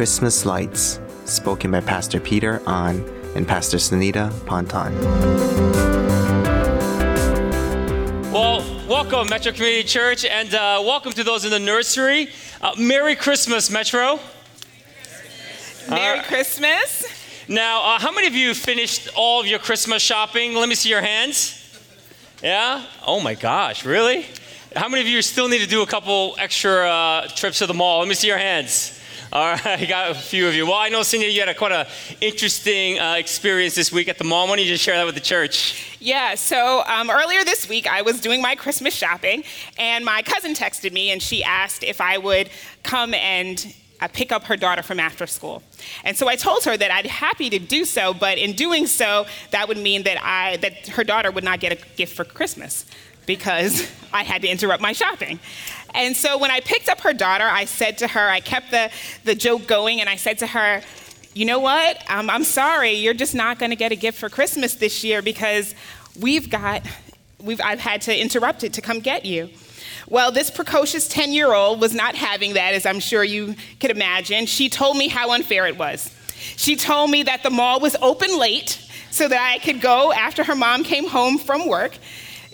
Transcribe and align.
Christmas 0.00 0.46
Lights, 0.46 0.98
spoken 1.26 1.70
by 1.70 1.80
Pastor 1.82 2.20
Peter 2.20 2.62
Ahn 2.66 3.04
and 3.36 3.46
Pastor 3.46 3.76
Sanetta 3.76 4.32
Ponton. 4.46 4.98
Well, 8.32 8.64
welcome, 8.88 9.28
Metro 9.28 9.52
Community 9.52 9.86
Church, 9.86 10.24
and 10.24 10.54
uh, 10.54 10.82
welcome 10.82 11.12
to 11.12 11.22
those 11.22 11.44
in 11.44 11.50
the 11.50 11.58
nursery. 11.58 12.30
Uh, 12.62 12.72
Merry 12.78 13.14
Christmas, 13.14 13.70
Metro. 13.70 14.18
Merry 15.90 16.20
Christmas. 16.20 17.04
Now, 17.46 17.82
uh, 17.82 17.98
how 17.98 18.10
many 18.10 18.26
of 18.26 18.34
you 18.34 18.54
finished 18.54 19.10
all 19.14 19.38
of 19.38 19.46
your 19.46 19.58
Christmas 19.58 20.02
shopping? 20.02 20.54
Let 20.54 20.70
me 20.70 20.76
see 20.76 20.88
your 20.88 21.02
hands. 21.02 21.78
Yeah? 22.42 22.86
Oh 23.06 23.20
my 23.20 23.34
gosh, 23.34 23.84
really? 23.84 24.24
How 24.74 24.88
many 24.88 25.02
of 25.02 25.08
you 25.08 25.20
still 25.20 25.48
need 25.48 25.60
to 25.60 25.68
do 25.68 25.82
a 25.82 25.86
couple 25.86 26.36
extra 26.38 26.88
uh, 26.88 27.28
trips 27.28 27.58
to 27.58 27.66
the 27.66 27.74
mall? 27.74 27.98
Let 27.98 28.08
me 28.08 28.14
see 28.14 28.28
your 28.28 28.38
hands. 28.38 28.96
All 29.32 29.44
right, 29.44 29.66
I 29.80 29.86
got 29.86 30.10
a 30.10 30.14
few 30.14 30.48
of 30.48 30.54
you. 30.54 30.66
Well, 30.66 30.74
I 30.74 30.88
know, 30.88 31.02
Cindy, 31.02 31.26
you 31.26 31.38
had 31.38 31.48
a 31.48 31.54
quite 31.54 31.70
an 31.70 31.86
interesting 32.20 32.98
uh, 32.98 33.14
experience 33.14 33.76
this 33.76 33.92
week 33.92 34.08
at 34.08 34.18
the 34.18 34.24
mall. 34.24 34.48
Why 34.48 34.56
don't 34.56 34.64
you 34.64 34.72
just 34.72 34.82
share 34.82 34.96
that 34.96 35.06
with 35.06 35.14
the 35.14 35.20
church? 35.20 35.96
Yeah, 36.00 36.34
so 36.34 36.82
um, 36.86 37.10
earlier 37.10 37.44
this 37.44 37.68
week, 37.68 37.86
I 37.86 38.02
was 38.02 38.20
doing 38.20 38.42
my 38.42 38.56
Christmas 38.56 38.92
shopping, 38.92 39.44
and 39.78 40.04
my 40.04 40.22
cousin 40.22 40.54
texted 40.54 40.92
me 40.92 41.10
and 41.10 41.22
she 41.22 41.44
asked 41.44 41.84
if 41.84 42.00
I 42.00 42.18
would 42.18 42.50
come 42.82 43.14
and 43.14 43.72
uh, 44.00 44.08
pick 44.08 44.32
up 44.32 44.44
her 44.44 44.56
daughter 44.56 44.82
from 44.82 44.98
after 44.98 45.28
school. 45.28 45.62
And 46.02 46.16
so 46.16 46.28
I 46.28 46.34
told 46.34 46.64
her 46.64 46.76
that 46.76 46.90
I'd 46.90 47.06
happy 47.06 47.50
to 47.50 47.60
do 47.60 47.84
so, 47.84 48.12
but 48.12 48.36
in 48.36 48.54
doing 48.54 48.88
so, 48.88 49.26
that 49.52 49.68
would 49.68 49.78
mean 49.78 50.02
that 50.04 50.20
I 50.20 50.56
that 50.56 50.88
her 50.88 51.04
daughter 51.04 51.30
would 51.30 51.44
not 51.44 51.60
get 51.60 51.72
a 51.72 51.96
gift 51.96 52.16
for 52.16 52.24
Christmas 52.24 52.84
because 53.26 53.88
I 54.12 54.24
had 54.24 54.42
to 54.42 54.48
interrupt 54.48 54.82
my 54.82 54.92
shopping. 54.92 55.38
And 55.94 56.16
so 56.16 56.38
when 56.38 56.50
I 56.50 56.60
picked 56.60 56.88
up 56.88 57.00
her 57.00 57.12
daughter, 57.12 57.44
I 57.44 57.64
said 57.64 57.98
to 57.98 58.08
her, 58.08 58.28
I 58.28 58.40
kept 58.40 58.70
the, 58.70 58.90
the 59.24 59.34
joke 59.34 59.66
going, 59.66 60.00
and 60.00 60.08
I 60.08 60.16
said 60.16 60.38
to 60.38 60.46
her, 60.46 60.82
you 61.34 61.44
know 61.44 61.60
what? 61.60 61.98
Um, 62.10 62.28
I'm 62.28 62.44
sorry, 62.44 62.92
you're 62.92 63.14
just 63.14 63.34
not 63.34 63.58
going 63.58 63.70
to 63.70 63.76
get 63.76 63.92
a 63.92 63.96
gift 63.96 64.18
for 64.18 64.28
Christmas 64.28 64.74
this 64.74 65.04
year 65.04 65.22
because 65.22 65.74
we've 66.18 66.50
got, 66.50 66.84
we've, 67.38 67.60
I've 67.60 67.80
had 67.80 68.02
to 68.02 68.20
interrupt 68.20 68.64
it 68.64 68.72
to 68.74 68.80
come 68.80 69.00
get 69.00 69.24
you. 69.24 69.48
Well, 70.08 70.32
this 70.32 70.50
precocious 70.50 71.06
10 71.06 71.32
year 71.32 71.52
old 71.52 71.80
was 71.80 71.94
not 71.94 72.16
having 72.16 72.54
that, 72.54 72.74
as 72.74 72.84
I'm 72.84 72.98
sure 72.98 73.22
you 73.22 73.54
could 73.78 73.92
imagine. 73.92 74.46
She 74.46 74.68
told 74.68 74.96
me 74.96 75.06
how 75.06 75.32
unfair 75.32 75.66
it 75.66 75.78
was. 75.78 76.12
She 76.56 76.74
told 76.74 77.10
me 77.10 77.22
that 77.24 77.42
the 77.42 77.50
mall 77.50 77.80
was 77.80 77.94
open 78.02 78.36
late 78.38 78.84
so 79.10 79.28
that 79.28 79.52
I 79.52 79.58
could 79.58 79.80
go 79.80 80.12
after 80.12 80.42
her 80.44 80.56
mom 80.56 80.82
came 80.82 81.06
home 81.06 81.38
from 81.38 81.68
work. 81.68 81.96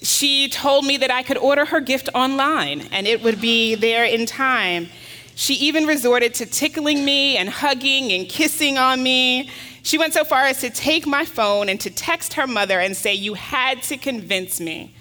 She 0.06 0.48
told 0.48 0.84
me 0.84 0.98
that 0.98 1.10
I 1.10 1.24
could 1.24 1.36
order 1.36 1.64
her 1.64 1.80
gift 1.80 2.08
online 2.14 2.82
and 2.92 3.08
it 3.08 3.24
would 3.24 3.40
be 3.40 3.74
there 3.74 4.04
in 4.04 4.24
time. 4.24 4.86
She 5.34 5.54
even 5.54 5.84
resorted 5.84 6.32
to 6.34 6.46
tickling 6.46 7.04
me 7.04 7.36
and 7.36 7.48
hugging 7.48 8.12
and 8.12 8.28
kissing 8.28 8.78
on 8.78 9.02
me. 9.02 9.50
She 9.82 9.98
went 9.98 10.14
so 10.14 10.22
far 10.22 10.44
as 10.44 10.60
to 10.60 10.70
take 10.70 11.08
my 11.08 11.24
phone 11.24 11.68
and 11.68 11.80
to 11.80 11.90
text 11.90 12.34
her 12.34 12.46
mother 12.46 12.78
and 12.78 12.96
say, 12.96 13.14
You 13.14 13.34
had 13.34 13.82
to 13.82 13.96
convince 13.96 14.60
me 14.60 14.94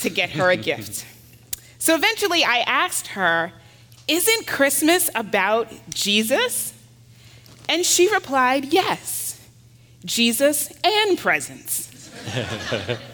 to 0.00 0.10
get 0.10 0.28
her 0.32 0.50
a 0.50 0.56
gift. 0.70 1.06
So 1.78 1.94
eventually 1.94 2.44
I 2.44 2.58
asked 2.66 3.06
her, 3.08 3.54
Isn't 4.06 4.46
Christmas 4.46 5.08
about 5.14 5.72
Jesus? 5.88 6.74
And 7.70 7.86
she 7.86 8.12
replied, 8.12 8.66
Yes, 8.66 9.40
Jesus 10.04 10.70
and 10.84 11.16
presents. 11.16 12.10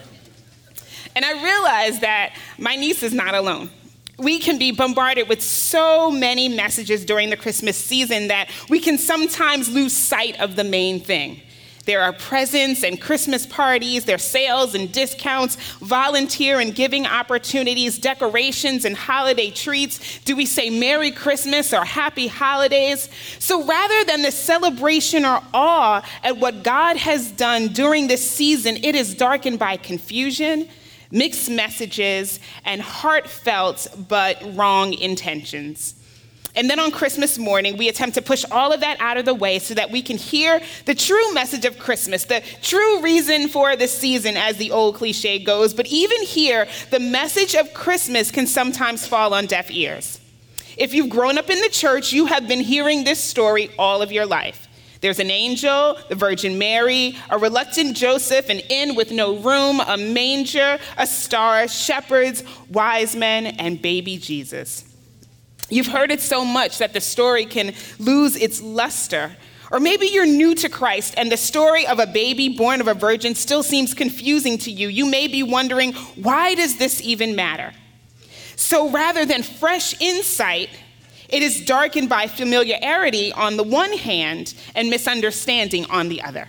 and 1.15 1.25
I 1.25 1.43
realized 1.43 2.01
that 2.01 2.35
my 2.57 2.75
niece 2.75 3.03
is 3.03 3.13
not 3.13 3.35
alone. 3.35 3.69
We 4.17 4.39
can 4.39 4.57
be 4.57 4.71
bombarded 4.71 5.29
with 5.29 5.43
so 5.43 6.09
many 6.09 6.49
messages 6.49 7.05
during 7.05 7.29
the 7.29 7.37
Christmas 7.37 7.77
season 7.77 8.29
that 8.29 8.49
we 8.69 8.79
can 8.79 8.97
sometimes 8.97 9.69
lose 9.69 9.93
sight 9.93 10.39
of 10.39 10.55
the 10.55 10.63
main 10.63 10.99
thing. 10.99 11.41
There 11.87 12.01
are 12.01 12.11
presents 12.11 12.83
and 12.83 12.99
Christmas 12.99 13.45
parties, 13.45 14.03
there 14.03 14.15
are 14.15 14.19
sales 14.19 14.75
and 14.75 14.91
discounts, 14.91 15.55
volunteer 15.79 16.59
and 16.59 16.75
giving 16.75 17.05
opportunities, 17.05 17.97
decorations 17.97 18.83
and 18.83 18.93
holiday 18.93 19.51
treats. 19.51 20.19
Do 20.25 20.35
we 20.35 20.45
say 20.45 20.69
Merry 20.69 21.11
Christmas 21.11 21.73
or 21.73 21.85
Happy 21.85 22.27
Holidays? 22.27 23.07
So 23.39 23.63
rather 23.63 24.03
than 24.03 24.21
the 24.21 24.33
celebration 24.33 25.23
or 25.23 25.41
awe 25.53 26.05
at 26.23 26.35
what 26.35 26.61
God 26.61 26.97
has 26.97 27.31
done 27.31 27.69
during 27.69 28.09
this 28.09 28.29
season, 28.29 28.75
it 28.83 28.93
is 28.93 29.15
darkened 29.15 29.57
by 29.57 29.77
confusion, 29.77 30.67
mixed 31.11 31.49
messages, 31.49 32.39
and 32.65 32.81
heartfelt 32.81 33.87
but 34.07 34.41
wrong 34.55 34.93
intentions. 34.93 35.95
And 36.57 36.71
then 36.71 36.79
on 36.79 36.89
Christmas 36.89 37.37
morning, 37.37 37.77
we 37.77 37.87
attempt 37.87 38.15
to 38.15 38.21
push 38.21 38.43
all 38.49 38.73
of 38.73 38.79
that 38.79 38.99
out 38.99 39.17
of 39.17 39.25
the 39.25 39.33
way 39.35 39.59
so 39.59 39.75
that 39.75 39.91
we 39.91 40.01
can 40.01 40.17
hear 40.17 40.59
the 40.85 40.95
true 40.95 41.31
message 41.33 41.65
of 41.65 41.77
Christmas, 41.77 42.25
the 42.25 42.41
true 42.63 42.99
reason 43.01 43.47
for 43.47 43.75
the 43.75 43.87
season, 43.87 44.35
as 44.35 44.57
the 44.57 44.71
old 44.71 44.95
cliche 44.95 45.37
goes. 45.37 45.75
But 45.75 45.85
even 45.85 46.23
here, 46.23 46.67
the 46.89 46.99
message 46.99 47.53
of 47.53 47.75
Christmas 47.75 48.31
can 48.31 48.47
sometimes 48.47 49.05
fall 49.05 49.35
on 49.35 49.45
deaf 49.45 49.69
ears. 49.69 50.19
If 50.77 50.95
you've 50.95 51.09
grown 51.09 51.37
up 51.37 51.51
in 51.51 51.61
the 51.61 51.69
church, 51.69 52.11
you 52.11 52.25
have 52.25 52.47
been 52.47 52.61
hearing 52.61 53.03
this 53.03 53.23
story 53.23 53.69
all 53.77 54.01
of 54.01 54.11
your 54.11 54.25
life. 54.25 54.66
There's 55.01 55.19
an 55.19 55.29
angel, 55.29 55.97
the 56.09 56.15
Virgin 56.15 56.57
Mary, 56.57 57.17
a 57.29 57.37
reluctant 57.37 57.95
Joseph, 57.95 58.49
an 58.49 58.59
inn 58.59 58.95
with 58.95 59.11
no 59.11 59.37
room, 59.37 59.79
a 59.79 59.97
manger, 59.97 60.79
a 60.97 61.05
star, 61.05 61.67
shepherds, 61.67 62.43
wise 62.69 63.15
men, 63.15 63.47
and 63.47 63.81
baby 63.81 64.17
Jesus. 64.17 64.83
You've 65.69 65.87
heard 65.87 66.11
it 66.11 66.21
so 66.21 66.45
much 66.45 66.77
that 66.77 66.93
the 66.93 67.01
story 67.01 67.45
can 67.45 67.73
lose 67.99 68.35
its 68.35 68.61
luster. 68.61 69.35
Or 69.69 69.79
maybe 69.81 70.07
you're 70.07 70.25
new 70.25 70.55
to 70.55 70.69
Christ 70.69 71.13
and 71.17 71.29
the 71.29 71.37
story 71.37 71.85
of 71.85 71.99
a 71.99 72.07
baby 72.07 72.47
born 72.47 72.79
of 72.79 72.87
a 72.87 72.93
virgin 72.93 73.35
still 73.35 73.63
seems 73.63 73.93
confusing 73.93 74.57
to 74.59 74.71
you. 74.71 74.87
You 74.87 75.05
may 75.05 75.27
be 75.27 75.43
wondering, 75.43 75.93
why 76.15 76.55
does 76.55 76.77
this 76.77 77.01
even 77.01 77.35
matter? 77.35 77.73
So 78.55 78.89
rather 78.89 79.25
than 79.25 79.43
fresh 79.43 79.99
insight, 80.01 80.69
it 81.29 81.43
is 81.43 81.65
darkened 81.65 82.09
by 82.09 82.27
familiarity 82.27 83.31
on 83.33 83.57
the 83.57 83.63
one 83.63 83.93
hand 83.93 84.53
and 84.75 84.89
misunderstanding 84.89 85.85
on 85.89 86.09
the 86.09 86.21
other. 86.21 86.47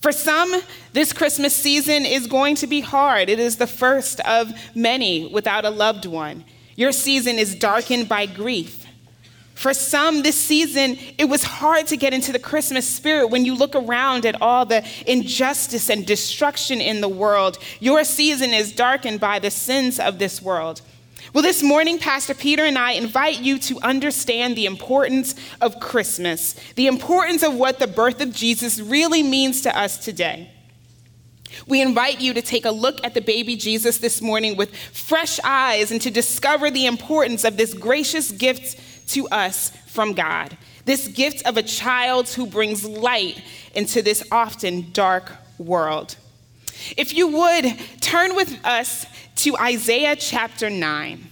For 0.00 0.10
some, 0.10 0.60
this 0.92 1.12
Christmas 1.12 1.54
season 1.54 2.04
is 2.04 2.26
going 2.26 2.56
to 2.56 2.66
be 2.66 2.80
hard. 2.80 3.28
It 3.28 3.38
is 3.38 3.56
the 3.56 3.68
first 3.68 4.18
of 4.20 4.52
many 4.74 5.28
without 5.28 5.64
a 5.64 5.70
loved 5.70 6.06
one. 6.06 6.44
Your 6.74 6.90
season 6.90 7.38
is 7.38 7.54
darkened 7.54 8.08
by 8.08 8.26
grief. 8.26 8.84
For 9.54 9.72
some, 9.72 10.22
this 10.22 10.34
season, 10.34 10.98
it 11.18 11.26
was 11.26 11.44
hard 11.44 11.86
to 11.86 11.96
get 11.96 12.12
into 12.12 12.32
the 12.32 12.40
Christmas 12.40 12.84
spirit 12.84 13.28
when 13.28 13.44
you 13.44 13.54
look 13.54 13.76
around 13.76 14.26
at 14.26 14.42
all 14.42 14.66
the 14.66 14.84
injustice 15.06 15.88
and 15.88 16.04
destruction 16.04 16.80
in 16.80 17.00
the 17.00 17.08
world. 17.08 17.58
Your 17.78 18.02
season 18.02 18.50
is 18.50 18.72
darkened 18.72 19.20
by 19.20 19.38
the 19.38 19.52
sins 19.52 20.00
of 20.00 20.18
this 20.18 20.42
world. 20.42 20.80
Well, 21.32 21.42
this 21.42 21.62
morning, 21.62 21.98
Pastor 21.98 22.34
Peter 22.34 22.64
and 22.64 22.76
I 22.76 22.92
invite 22.92 23.40
you 23.40 23.58
to 23.60 23.80
understand 23.80 24.56
the 24.56 24.66
importance 24.66 25.34
of 25.60 25.78
Christmas, 25.80 26.54
the 26.74 26.88
importance 26.88 27.42
of 27.42 27.54
what 27.54 27.78
the 27.78 27.86
birth 27.86 28.20
of 28.20 28.34
Jesus 28.34 28.80
really 28.80 29.22
means 29.22 29.62
to 29.62 29.78
us 29.78 29.96
today. 29.98 30.50
We 31.66 31.80
invite 31.80 32.20
you 32.20 32.34
to 32.34 32.42
take 32.42 32.64
a 32.64 32.70
look 32.70 33.02
at 33.04 33.14
the 33.14 33.20
baby 33.20 33.56
Jesus 33.56 33.98
this 33.98 34.20
morning 34.20 34.56
with 34.56 34.76
fresh 34.76 35.38
eyes 35.44 35.90
and 35.90 36.02
to 36.02 36.10
discover 36.10 36.70
the 36.70 36.86
importance 36.86 37.44
of 37.44 37.56
this 37.56 37.72
gracious 37.72 38.32
gift 38.32 39.10
to 39.10 39.28
us 39.28 39.70
from 39.86 40.14
God. 40.14 40.56
This 40.84 41.08
gift 41.08 41.46
of 41.46 41.56
a 41.56 41.62
child 41.62 42.28
who 42.30 42.46
brings 42.46 42.84
light 42.84 43.40
into 43.74 44.02
this 44.02 44.24
often 44.32 44.90
dark 44.92 45.30
world. 45.56 46.16
If 46.96 47.14
you 47.14 47.28
would, 47.28 47.78
turn 48.00 48.34
with 48.34 48.58
us 48.64 49.06
to 49.36 49.56
Isaiah 49.56 50.16
chapter 50.16 50.70
9. 50.70 51.28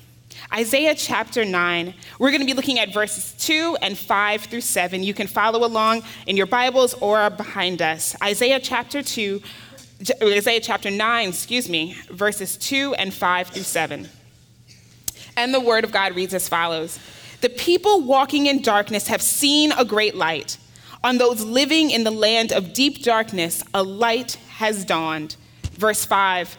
Isaiah 0.53 0.95
chapter 0.97 1.45
9, 1.45 1.95
we're 2.19 2.31
going 2.31 2.41
to 2.41 2.47
be 2.47 2.55
looking 2.55 2.81
at 2.81 2.93
verses 2.93 3.33
2 3.39 3.77
and 3.83 3.97
5 3.97 4.43
through 4.43 4.63
7. 4.63 5.03
You 5.03 5.15
can 5.15 5.29
follow 5.29 5.65
along 5.65 6.03
in 6.27 6.37
your 6.37 6.47
Bibles 6.47 6.95
or 6.95 7.31
behind 7.31 7.81
us. 7.81 8.17
Isaiah 8.21 8.59
chapter 8.59 9.01
2, 9.01 9.41
Isaiah 10.23 10.61
chapter 10.61 10.91
9, 10.91 11.29
excuse 11.29 11.69
me, 11.69 11.97
verses 12.11 12.57
2 12.57 12.95
and 12.95 13.15
5 13.15 13.49
through 13.49 13.63
7. 13.63 14.09
And 15.37 15.55
the 15.55 15.61
word 15.61 15.85
of 15.85 15.93
God 15.93 16.17
reads 16.17 16.35
as 16.35 16.49
follows 16.49 16.99
The 17.43 17.49
people 17.49 18.03
walking 18.03 18.47
in 18.47 18.61
darkness 18.61 19.07
have 19.07 19.23
seen 19.23 19.71
a 19.73 19.85
great 19.85 20.17
light. 20.17 20.59
On 21.05 21.17
those 21.19 21.45
living 21.45 21.91
in 21.91 22.05
the 22.05 22.11
land 22.11 22.53
of 22.53 22.73
deep 22.73 23.03
darkness, 23.03 23.63
a 23.73 23.83
light 23.83 24.33
has 24.49 24.85
dawned. 24.85 25.37
Verse 25.79 26.05
5 26.05 26.59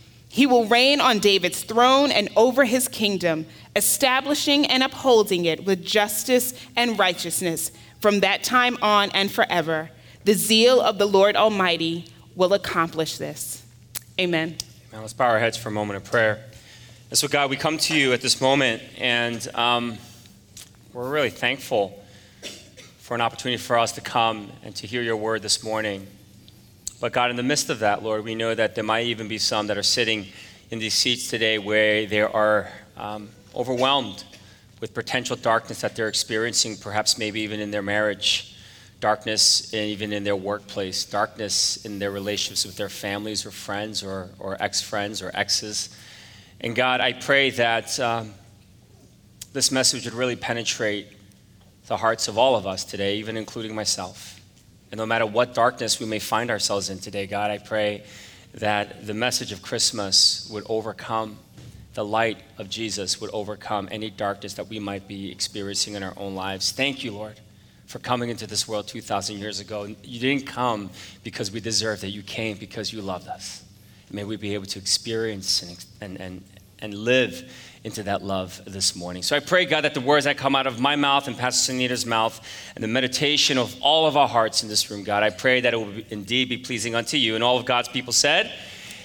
He 0.33 0.45
will 0.45 0.65
reign 0.65 1.01
on 1.01 1.19
David's 1.19 1.61
throne 1.61 2.09
and 2.09 2.29
over 2.37 2.63
his 2.63 2.87
kingdom, 2.87 3.45
establishing 3.75 4.65
and 4.65 4.81
upholding 4.81 5.43
it 5.43 5.65
with 5.65 5.83
justice 5.83 6.53
and 6.77 6.97
righteousness 6.97 7.69
from 7.99 8.21
that 8.21 8.41
time 8.41 8.77
on 8.81 9.11
and 9.11 9.29
forever. 9.29 9.89
The 10.23 10.33
zeal 10.33 10.79
of 10.79 10.97
the 10.97 11.05
Lord 11.05 11.35
Almighty 11.35 12.05
will 12.33 12.53
accomplish 12.53 13.17
this. 13.17 13.61
Amen. 14.17 14.55
Now 14.93 15.01
let's 15.01 15.11
bow 15.11 15.27
our 15.27 15.39
heads 15.39 15.57
for 15.57 15.67
a 15.67 15.73
moment 15.73 15.97
of 15.97 16.09
prayer. 16.09 16.45
And 17.09 17.17
so, 17.17 17.27
God, 17.27 17.49
we 17.49 17.57
come 17.57 17.77
to 17.79 17.93
you 17.93 18.13
at 18.13 18.21
this 18.21 18.39
moment, 18.39 18.81
and 18.97 19.45
um, 19.53 19.97
we're 20.93 21.09
really 21.09 21.29
thankful 21.29 22.01
for 22.99 23.15
an 23.15 23.21
opportunity 23.21 23.61
for 23.61 23.77
us 23.77 23.91
to 23.93 24.01
come 24.01 24.49
and 24.63 24.73
to 24.77 24.87
hear 24.87 25.01
your 25.01 25.17
word 25.17 25.41
this 25.41 25.61
morning. 25.61 26.07
But 27.01 27.13
God, 27.13 27.31
in 27.31 27.35
the 27.35 27.41
midst 27.41 27.71
of 27.71 27.79
that, 27.79 28.03
Lord, 28.03 28.23
we 28.23 28.35
know 28.35 28.53
that 28.53 28.75
there 28.75 28.83
might 28.83 29.07
even 29.07 29.27
be 29.27 29.39
some 29.39 29.65
that 29.67 29.77
are 29.77 29.81
sitting 29.81 30.27
in 30.69 30.77
these 30.77 30.93
seats 30.93 31.27
today 31.27 31.57
where 31.57 32.05
they 32.05 32.21
are 32.21 32.69
um, 32.95 33.29
overwhelmed 33.55 34.23
with 34.79 34.93
potential 34.93 35.35
darkness 35.35 35.81
that 35.81 35.95
they're 35.95 36.07
experiencing, 36.07 36.77
perhaps 36.77 37.17
maybe 37.17 37.41
even 37.41 37.59
in 37.59 37.71
their 37.71 37.81
marriage, 37.81 38.55
darkness 38.99 39.73
even 39.73 40.13
in 40.13 40.23
their 40.23 40.35
workplace, 40.35 41.03
darkness 41.03 41.83
in 41.85 41.97
their 41.97 42.11
relationships 42.11 42.67
with 42.67 42.77
their 42.77 42.87
families 42.87 43.47
or 43.47 43.51
friends 43.51 44.03
or, 44.03 44.29
or 44.37 44.55
ex 44.61 44.79
friends 44.79 45.23
or 45.23 45.31
exes. 45.33 45.97
And 46.59 46.75
God, 46.75 47.01
I 47.01 47.13
pray 47.13 47.49
that 47.49 47.99
um, 47.99 48.35
this 49.53 49.71
message 49.71 50.05
would 50.05 50.13
really 50.13 50.35
penetrate 50.35 51.07
the 51.87 51.97
hearts 51.97 52.27
of 52.27 52.37
all 52.37 52.55
of 52.55 52.67
us 52.67 52.85
today, 52.85 53.15
even 53.15 53.37
including 53.37 53.73
myself. 53.73 54.40
And 54.91 54.97
no 54.97 55.05
matter 55.05 55.25
what 55.25 55.53
darkness 55.53 55.99
we 55.99 56.05
may 56.05 56.19
find 56.19 56.51
ourselves 56.51 56.89
in 56.89 56.99
today, 56.99 57.25
God, 57.25 57.49
I 57.49 57.57
pray 57.57 58.03
that 58.55 59.07
the 59.07 59.13
message 59.13 59.53
of 59.53 59.61
Christmas 59.61 60.49
would 60.51 60.65
overcome, 60.67 61.39
the 61.93 62.03
light 62.03 62.41
of 62.57 62.69
Jesus 62.69 63.21
would 63.21 63.29
overcome 63.31 63.87
any 63.89 64.09
darkness 64.09 64.53
that 64.55 64.67
we 64.67 64.79
might 64.79 65.07
be 65.07 65.31
experiencing 65.31 65.93
in 65.93 66.03
our 66.03 66.13
own 66.17 66.35
lives. 66.35 66.71
Thank 66.71 67.05
you, 67.05 67.13
Lord, 67.13 67.39
for 67.85 67.99
coming 67.99 68.29
into 68.29 68.45
this 68.47 68.67
world 68.67 68.87
2,000 68.89 69.37
years 69.37 69.61
ago. 69.61 69.85
You 70.03 70.19
didn't 70.19 70.45
come 70.45 70.89
because 71.23 71.51
we 71.51 71.61
deserved 71.61 72.03
it, 72.03 72.09
you 72.09 72.21
came 72.21 72.57
because 72.57 72.91
you 72.91 73.01
loved 73.01 73.29
us. 73.29 73.63
May 74.11 74.25
we 74.25 74.35
be 74.35 74.53
able 74.53 74.65
to 74.65 74.79
experience 74.79 75.63
and, 75.63 75.85
and, 76.01 76.19
and, 76.19 76.43
and 76.79 76.93
live 76.93 77.49
into 77.83 78.03
that 78.03 78.23
love 78.23 78.61
this 78.65 78.95
morning. 78.95 79.23
So 79.23 79.35
I 79.35 79.39
pray, 79.39 79.65
God, 79.65 79.81
that 79.81 79.93
the 79.93 80.01
words 80.01 80.25
that 80.25 80.37
come 80.37 80.55
out 80.55 80.67
of 80.67 80.79
my 80.79 80.95
mouth 80.95 81.27
and 81.27 81.35
Pastor 81.35 81.73
Sanetta's 81.73 82.05
mouth 82.05 82.39
and 82.75 82.83
the 82.83 82.87
meditation 82.87 83.57
of 83.57 83.75
all 83.81 84.05
of 84.05 84.15
our 84.15 84.27
hearts 84.27 84.61
in 84.61 84.69
this 84.69 84.91
room, 84.91 85.03
God, 85.03 85.23
I 85.23 85.31
pray 85.31 85.61
that 85.61 85.73
it 85.73 85.77
will 85.77 86.03
indeed 86.09 86.49
be 86.49 86.57
pleasing 86.57 86.93
unto 86.93 87.17
you. 87.17 87.33
And 87.33 87.43
all 87.43 87.57
of 87.57 87.65
God's 87.65 87.87
people 87.87 88.13
said, 88.13 88.51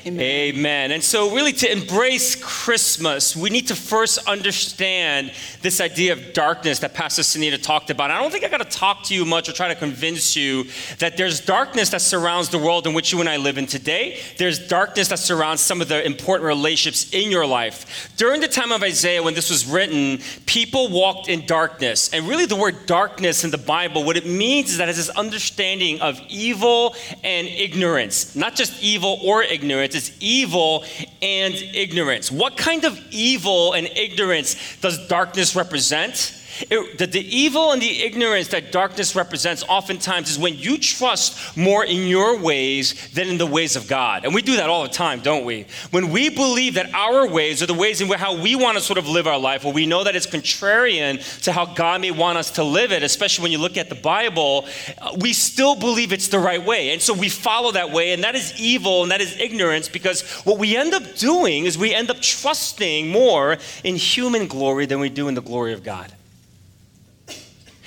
Amen. 0.07 0.21
Amen. 0.21 0.93
And 0.93 1.03
so, 1.03 1.35
really, 1.35 1.53
to 1.55 1.73
embrace 1.73 2.37
Christmas, 2.37 3.35
we 3.35 3.51
need 3.51 3.67
to 3.69 3.75
first 3.75 4.19
understand 4.29 5.33
this 5.63 5.81
idea 5.81 6.13
of 6.13 6.33
darkness 6.33 6.79
that 6.79 6.95
Pastor 6.95 7.23
Sanetta 7.23 7.61
talked 7.61 7.91
about. 7.91 8.13
I 8.13 8.21
don't 8.21 8.31
think 8.31 8.45
I 8.45 8.49
got 8.49 8.59
to 8.59 8.79
talk 8.79 9.03
to 9.05 9.15
you 9.17 9.25
much 9.25 9.49
or 9.49 9.53
try 9.53 9.67
to 9.67 9.75
convince 9.75 10.37
you 10.37 10.67
that 11.01 11.17
there's 11.17 11.41
darkness 11.41 11.91
that 11.91 12.03
surrounds 12.03 12.51
the 12.51 12.59
world 12.59 12.87
in 12.87 12.95
which 12.95 13.11
you 13.11 13.19
and 13.19 13.29
I 13.29 13.37
live 13.37 13.59
in 13.59 13.67
today. 13.67 14.21
There's 14.39 14.69
darkness 14.69 15.09
that 15.09 15.19
surrounds 15.19 15.61
some 15.61 15.81
of 15.81 15.89
the 15.89 16.07
important 16.07 16.47
relationships 16.47 17.13
in 17.13 17.33
your 17.33 17.45
life. 17.45 18.13
During 18.17 18.41
the 18.41 18.47
time 18.47 18.71
of 18.71 18.85
Isaiah, 18.85 19.25
when 19.25 19.35
this 19.35 19.51
was 19.51 19.67
written, 19.67 20.21
people 20.47 20.89
walked 20.89 21.29
in 21.29 21.47
darkness. 21.47 22.15
And 22.15 22.29
really, 22.29 22.47
the 22.47 22.55
word 22.55 22.87
darkness 22.87 23.43
in 23.43 23.51
the 23.51 23.59
Bible, 23.59 24.05
what 24.05 24.17
it 24.17 24.27
means 24.27 24.71
is 24.71 24.79
that 24.79 24.89
it's 24.89 24.99
this 24.99 25.09
understanding 25.09 26.01
of 26.01 26.21
evil 26.29 26.95
and 27.25 27.49
ignorance, 27.49 28.37
not 28.37 28.55
just 28.55 28.81
evil 28.81 29.19
or 29.25 29.43
ignorance 29.43 29.96
is 29.97 30.13
evil 30.21 30.85
and 31.21 31.55
ignorance. 31.55 32.31
What 32.31 32.57
kind 32.57 32.85
of 32.85 32.97
evil 33.11 33.73
and 33.73 33.89
ignorance 33.89 34.55
does 34.81 35.09
darkness 35.09 35.57
represent? 35.57 36.33
It, 36.71 36.99
the, 36.99 37.07
the 37.07 37.37
evil 37.37 37.73
and 37.73 37.81
the 37.81 38.03
ignorance 38.03 38.49
that 38.49 38.73
darkness 38.73 39.15
represents 39.15 39.63
oftentimes 39.69 40.31
is 40.31 40.39
when 40.39 40.57
you 40.57 40.79
trust 40.79 41.57
more 41.57 41.85
in 41.85 42.07
your 42.09 42.39
ways 42.41 43.11
than 43.11 43.29
in 43.29 43.39
the 43.39 43.47
ways 43.47 43.77
of 43.77 43.89
God. 43.89 44.25
And 44.25 44.35
we 44.35 44.43
do 44.43 44.57
that 44.57 44.69
all 44.69 44.83
the 44.83 44.89
time, 44.89 45.21
don't 45.21 45.45
we? 45.45 45.67
When 45.91 46.11
we 46.11 46.29
believe 46.29 46.75
that 46.75 46.93
our 46.95 47.29
ways 47.29 47.63
are 47.63 47.67
the 47.67 47.75
ways 47.75 48.01
in 48.01 48.09
how 48.09 48.41
we 48.41 48.57
want 48.57 48.77
to 48.77 48.83
sort 48.83 48.99
of 48.99 49.09
live 49.09 49.27
our 49.27 49.39
life, 49.39 49.65
or 49.65 49.73
we 49.73 49.87
know 49.87 50.05
that 50.05 50.17
it's 50.17 50.27
contrarian 50.27 51.43
to 51.43 51.53
how 51.53 51.67
God 51.67 52.01
may 52.01 52.11
want 52.11 52.39
us 52.39 52.53
to 52.53 52.65
live 52.65 52.93
it, 52.93 53.03
especially 53.03 53.43
when 53.43 53.53
you 53.53 53.59
look 53.59 53.77
at 53.77 53.89
the 53.89 53.95
Bible, 53.95 54.67
uh, 55.01 55.17
we 55.21 55.33
still 55.33 55.77
believe 55.77 56.13
it's 56.13 56.29
the 56.29 56.39
right 56.39 56.65
way. 56.65 56.93
And 56.93 57.03
so 57.03 57.15
we 57.15 57.29
follow 57.29 57.73
that 57.73 57.91
way, 57.91 58.13
and 58.13 58.25
that 58.25 58.35
is 58.35 58.59
evil 58.59 59.03
and 59.03 59.13
that 59.13 59.21
is 59.21 59.37
ignorance 59.39 59.89
because 59.89 60.23
what 60.45 60.59
we 60.59 60.77
end 60.77 60.95
up 60.95 61.17
doing 61.17 61.65
is 61.65 61.77
we 61.77 61.95
end 61.95 62.11
up 62.11 62.21
trusting 62.21 63.09
more 63.09 63.59
in 63.85 63.97
human 63.97 64.47
glory 64.47 64.87
than 64.87 65.01
we 65.01 65.09
do 65.09 65.29
in 65.29 65.35
the 65.35 65.43
glory 65.43 65.73
of 65.73 65.83
God. 65.83 66.13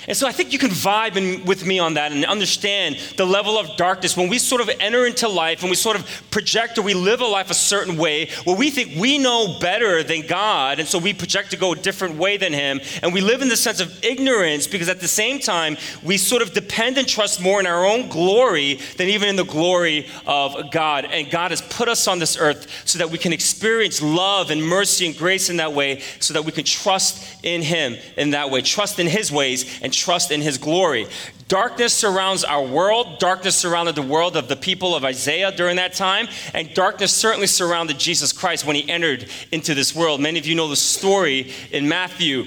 And 0.08 0.16
so 0.16 0.26
I 0.26 0.32
think 0.32 0.52
you 0.52 0.58
can 0.58 0.70
vibe 0.70 1.16
in, 1.16 1.44
with 1.44 1.64
me 1.66 1.78
on 1.78 1.94
that 1.94 2.12
and 2.12 2.24
understand 2.24 2.96
the 3.16 3.26
level 3.26 3.58
of 3.58 3.76
darkness 3.76 4.16
when 4.16 4.28
we 4.28 4.38
sort 4.38 4.60
of 4.60 4.70
enter 4.80 5.06
into 5.06 5.28
life 5.28 5.60
and 5.62 5.70
we 5.70 5.76
sort 5.76 5.96
of 5.96 6.06
project 6.30 6.78
or 6.78 6.82
we 6.82 6.94
live 6.94 7.20
a 7.20 7.26
life 7.26 7.50
a 7.50 7.54
certain 7.54 7.96
way 7.96 8.30
where 8.44 8.56
we 8.56 8.70
think 8.70 8.98
we 8.98 9.18
know 9.18 9.58
better 9.60 10.02
than 10.02 10.26
God, 10.26 10.78
and 10.78 10.88
so 10.88 10.98
we 10.98 11.12
project 11.12 11.50
to 11.50 11.56
go 11.56 11.72
a 11.72 11.76
different 11.76 12.16
way 12.16 12.36
than 12.36 12.52
Him. 12.52 12.80
And 13.02 13.12
we 13.12 13.20
live 13.20 13.42
in 13.42 13.48
the 13.48 13.56
sense 13.56 13.80
of 13.80 14.04
ignorance 14.04 14.66
because 14.66 14.88
at 14.88 15.00
the 15.00 15.08
same 15.08 15.38
time, 15.38 15.76
we 16.02 16.16
sort 16.16 16.42
of 16.42 16.52
depend 16.52 16.98
and 16.98 17.06
trust 17.06 17.40
more 17.40 17.60
in 17.60 17.66
our 17.66 17.84
own 17.84 18.08
glory 18.08 18.80
than 18.96 19.08
even 19.08 19.28
in 19.28 19.36
the 19.36 19.44
glory 19.44 20.08
of 20.26 20.70
God. 20.70 21.04
And 21.04 21.30
God 21.30 21.50
has 21.50 21.62
put 21.62 21.88
us 21.88 22.08
on 22.08 22.18
this 22.18 22.36
earth 22.36 22.82
so 22.84 22.98
that 22.98 23.10
we 23.10 23.18
can 23.18 23.32
experience 23.32 24.02
love 24.02 24.50
and 24.50 24.62
mercy 24.62 25.06
and 25.06 25.16
grace 25.16 25.50
in 25.50 25.58
that 25.58 25.72
way, 25.72 26.00
so 26.20 26.34
that 26.34 26.44
we 26.44 26.52
can 26.52 26.64
trust 26.64 27.44
in 27.44 27.62
Him 27.62 27.96
in 28.16 28.30
that 28.30 28.50
way, 28.50 28.62
trust 28.62 28.98
in 28.98 29.06
His 29.06 29.30
ways, 29.30 29.80
and 29.82 29.92
trust 30.00 30.30
in 30.30 30.40
his 30.40 30.58
glory. 30.58 31.06
Darkness 31.48 31.92
surrounds 31.92 32.44
our 32.44 32.64
world. 32.64 33.18
Darkness 33.18 33.56
surrounded 33.56 33.96
the 33.96 34.02
world 34.02 34.36
of 34.36 34.48
the 34.48 34.56
people 34.56 34.94
of 34.94 35.04
Isaiah 35.04 35.52
during 35.52 35.76
that 35.76 35.94
time. 35.94 36.28
And 36.54 36.72
darkness 36.74 37.12
certainly 37.12 37.48
surrounded 37.48 37.98
Jesus 37.98 38.32
Christ 38.32 38.64
when 38.64 38.76
he 38.76 38.88
entered 38.88 39.28
into 39.50 39.74
this 39.74 39.94
world. 39.94 40.20
Many 40.20 40.38
of 40.38 40.46
you 40.46 40.54
know 40.54 40.68
the 40.68 40.76
story 40.76 41.52
in 41.72 41.88
Matthew 41.88 42.46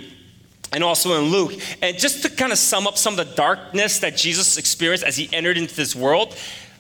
and 0.72 0.84
also 0.84 1.22
in 1.22 1.32
Luke. 1.32 1.54
And 1.82 1.98
just 1.98 2.24
to 2.24 2.30
kind 2.30 2.52
of 2.52 2.58
sum 2.58 2.88
up 2.88 2.98
some 2.98 3.20
of 3.20 3.28
the 3.28 3.36
darkness 3.36 4.00
that 4.00 4.18
Jesus 4.18 4.58
experienced 4.58 5.04
as 5.04 5.18
he 5.18 5.30
entered 5.34 5.58
into 5.58 5.76
this 5.76 5.96
world, 5.96 6.36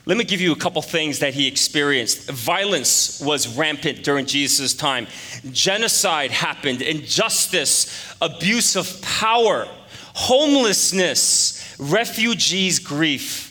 let 0.05 0.17
me 0.17 0.25
give 0.25 0.41
you 0.41 0.51
a 0.51 0.55
couple 0.57 0.81
things 0.81 1.19
that 1.19 1.33
he 1.33 1.47
experienced. 1.47 2.29
Violence 2.29 3.21
was 3.21 3.47
rampant 3.57 4.03
during 4.03 4.25
Jesus' 4.25 4.73
time, 4.73 5.07
genocide 5.51 6.31
happened, 6.31 6.81
injustice, 6.81 8.13
abuse 8.21 8.75
of 8.75 9.01
power 9.01 9.65
homelessness, 10.13 11.75
refugees' 11.79 12.79
grief. 12.79 13.49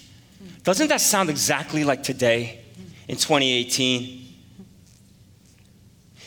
Doesn't 0.62 0.88
that 0.88 1.00
sound 1.00 1.28
exactly 1.28 1.85
like 1.85 2.02
today 2.02 2.61
in 3.09 3.16
2018? 3.16 4.22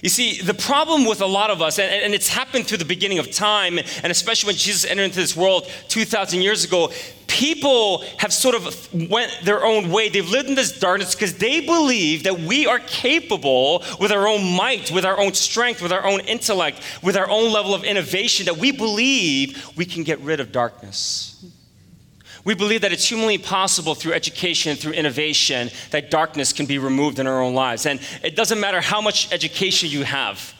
You 0.01 0.09
see, 0.09 0.41
the 0.41 0.53
problem 0.53 1.05
with 1.05 1.21
a 1.21 1.25
lot 1.25 1.49
of 1.49 1.61
us, 1.61 1.79
and, 1.79 1.91
and, 1.91 2.13
it's 2.13 2.27
happened 2.27 2.67
through 2.67 2.79
the 2.79 2.85
beginning 2.85 3.17
of 3.17 3.31
time, 3.31 3.79
and 3.79 4.11
especially 4.11 4.49
when 4.49 4.55
Jesus 4.55 4.89
entered 4.89 5.03
into 5.03 5.19
this 5.19 5.35
world 5.35 5.69
2,000 5.87 6.41
years 6.41 6.63
ago, 6.63 6.91
people 7.27 8.03
have 8.17 8.31
sort 8.31 8.55
of 8.55 9.09
went 9.09 9.31
their 9.43 9.65
own 9.65 9.89
way. 9.89 10.09
They've 10.09 10.29
lived 10.29 10.49
in 10.49 10.55
this 10.55 10.79
darkness 10.79 11.15
because 11.15 11.35
they 11.35 11.61
believe 11.61 12.23
that 12.23 12.39
we 12.39 12.67
are 12.67 12.79
capable 12.79 13.83
with 13.99 14.11
our 14.11 14.27
own 14.27 14.55
might, 14.55 14.91
with 14.91 15.05
our 15.05 15.19
own 15.19 15.33
strength, 15.33 15.81
with 15.81 15.91
our 15.91 16.05
own 16.05 16.19
intellect, 16.21 16.81
with 17.01 17.17
our 17.17 17.29
own 17.29 17.51
level 17.51 17.73
of 17.73 17.83
innovation, 17.83 18.45
that 18.45 18.57
we 18.57 18.71
believe 18.71 19.69
we 19.75 19.85
can 19.85 20.03
get 20.03 20.19
rid 20.19 20.39
of 20.39 20.51
darkness. 20.51 21.43
We 22.45 22.53
believe 22.53 22.81
that 22.81 22.93
it's 22.93 23.09
humanly 23.09 23.39
possible 23.39 23.95
through 23.95 24.13
education, 24.13 24.77
through 24.77 24.93
innovation, 24.93 25.71
that 25.89 26.11
darkness 26.11 26.53
can 26.53 26.67
be 26.67 26.77
removed 26.77 27.17
in 27.17 27.25
our 27.25 27.41
own 27.41 27.55
lives. 27.55 27.87
And 27.87 27.99
it 28.23 28.35
doesn't 28.35 28.59
matter 28.59 28.81
how 28.81 29.01
much 29.01 29.33
education 29.33 29.89
you 29.89 30.03
have. 30.03 30.53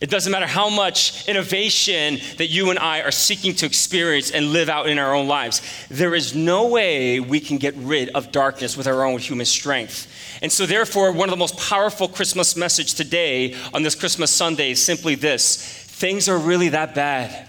It 0.00 0.10
doesn't 0.10 0.32
matter 0.32 0.46
how 0.46 0.70
much 0.70 1.28
innovation 1.28 2.18
that 2.38 2.46
you 2.46 2.70
and 2.70 2.78
I 2.78 3.02
are 3.02 3.10
seeking 3.10 3.54
to 3.56 3.66
experience 3.66 4.30
and 4.30 4.52
live 4.52 4.68
out 4.68 4.88
in 4.88 4.98
our 4.98 5.14
own 5.14 5.28
lives. 5.28 5.60
There 5.88 6.14
is 6.14 6.34
no 6.34 6.68
way 6.68 7.20
we 7.20 7.38
can 7.38 7.58
get 7.58 7.76
rid 7.76 8.08
of 8.10 8.32
darkness 8.32 8.76
with 8.78 8.86
our 8.86 9.04
own 9.04 9.18
human 9.18 9.44
strength. 9.44 10.10
And 10.42 10.50
so, 10.50 10.64
therefore, 10.64 11.12
one 11.12 11.28
of 11.28 11.32
the 11.32 11.36
most 11.36 11.58
powerful 11.58 12.08
Christmas 12.08 12.56
message 12.56 12.94
today 12.94 13.54
on 13.74 13.82
this 13.82 13.94
Christmas 13.94 14.30
Sunday 14.30 14.70
is 14.70 14.82
simply 14.82 15.14
this 15.14 15.62
things 15.62 16.30
are 16.30 16.38
really 16.38 16.70
that 16.70 16.94
bad 16.94 17.46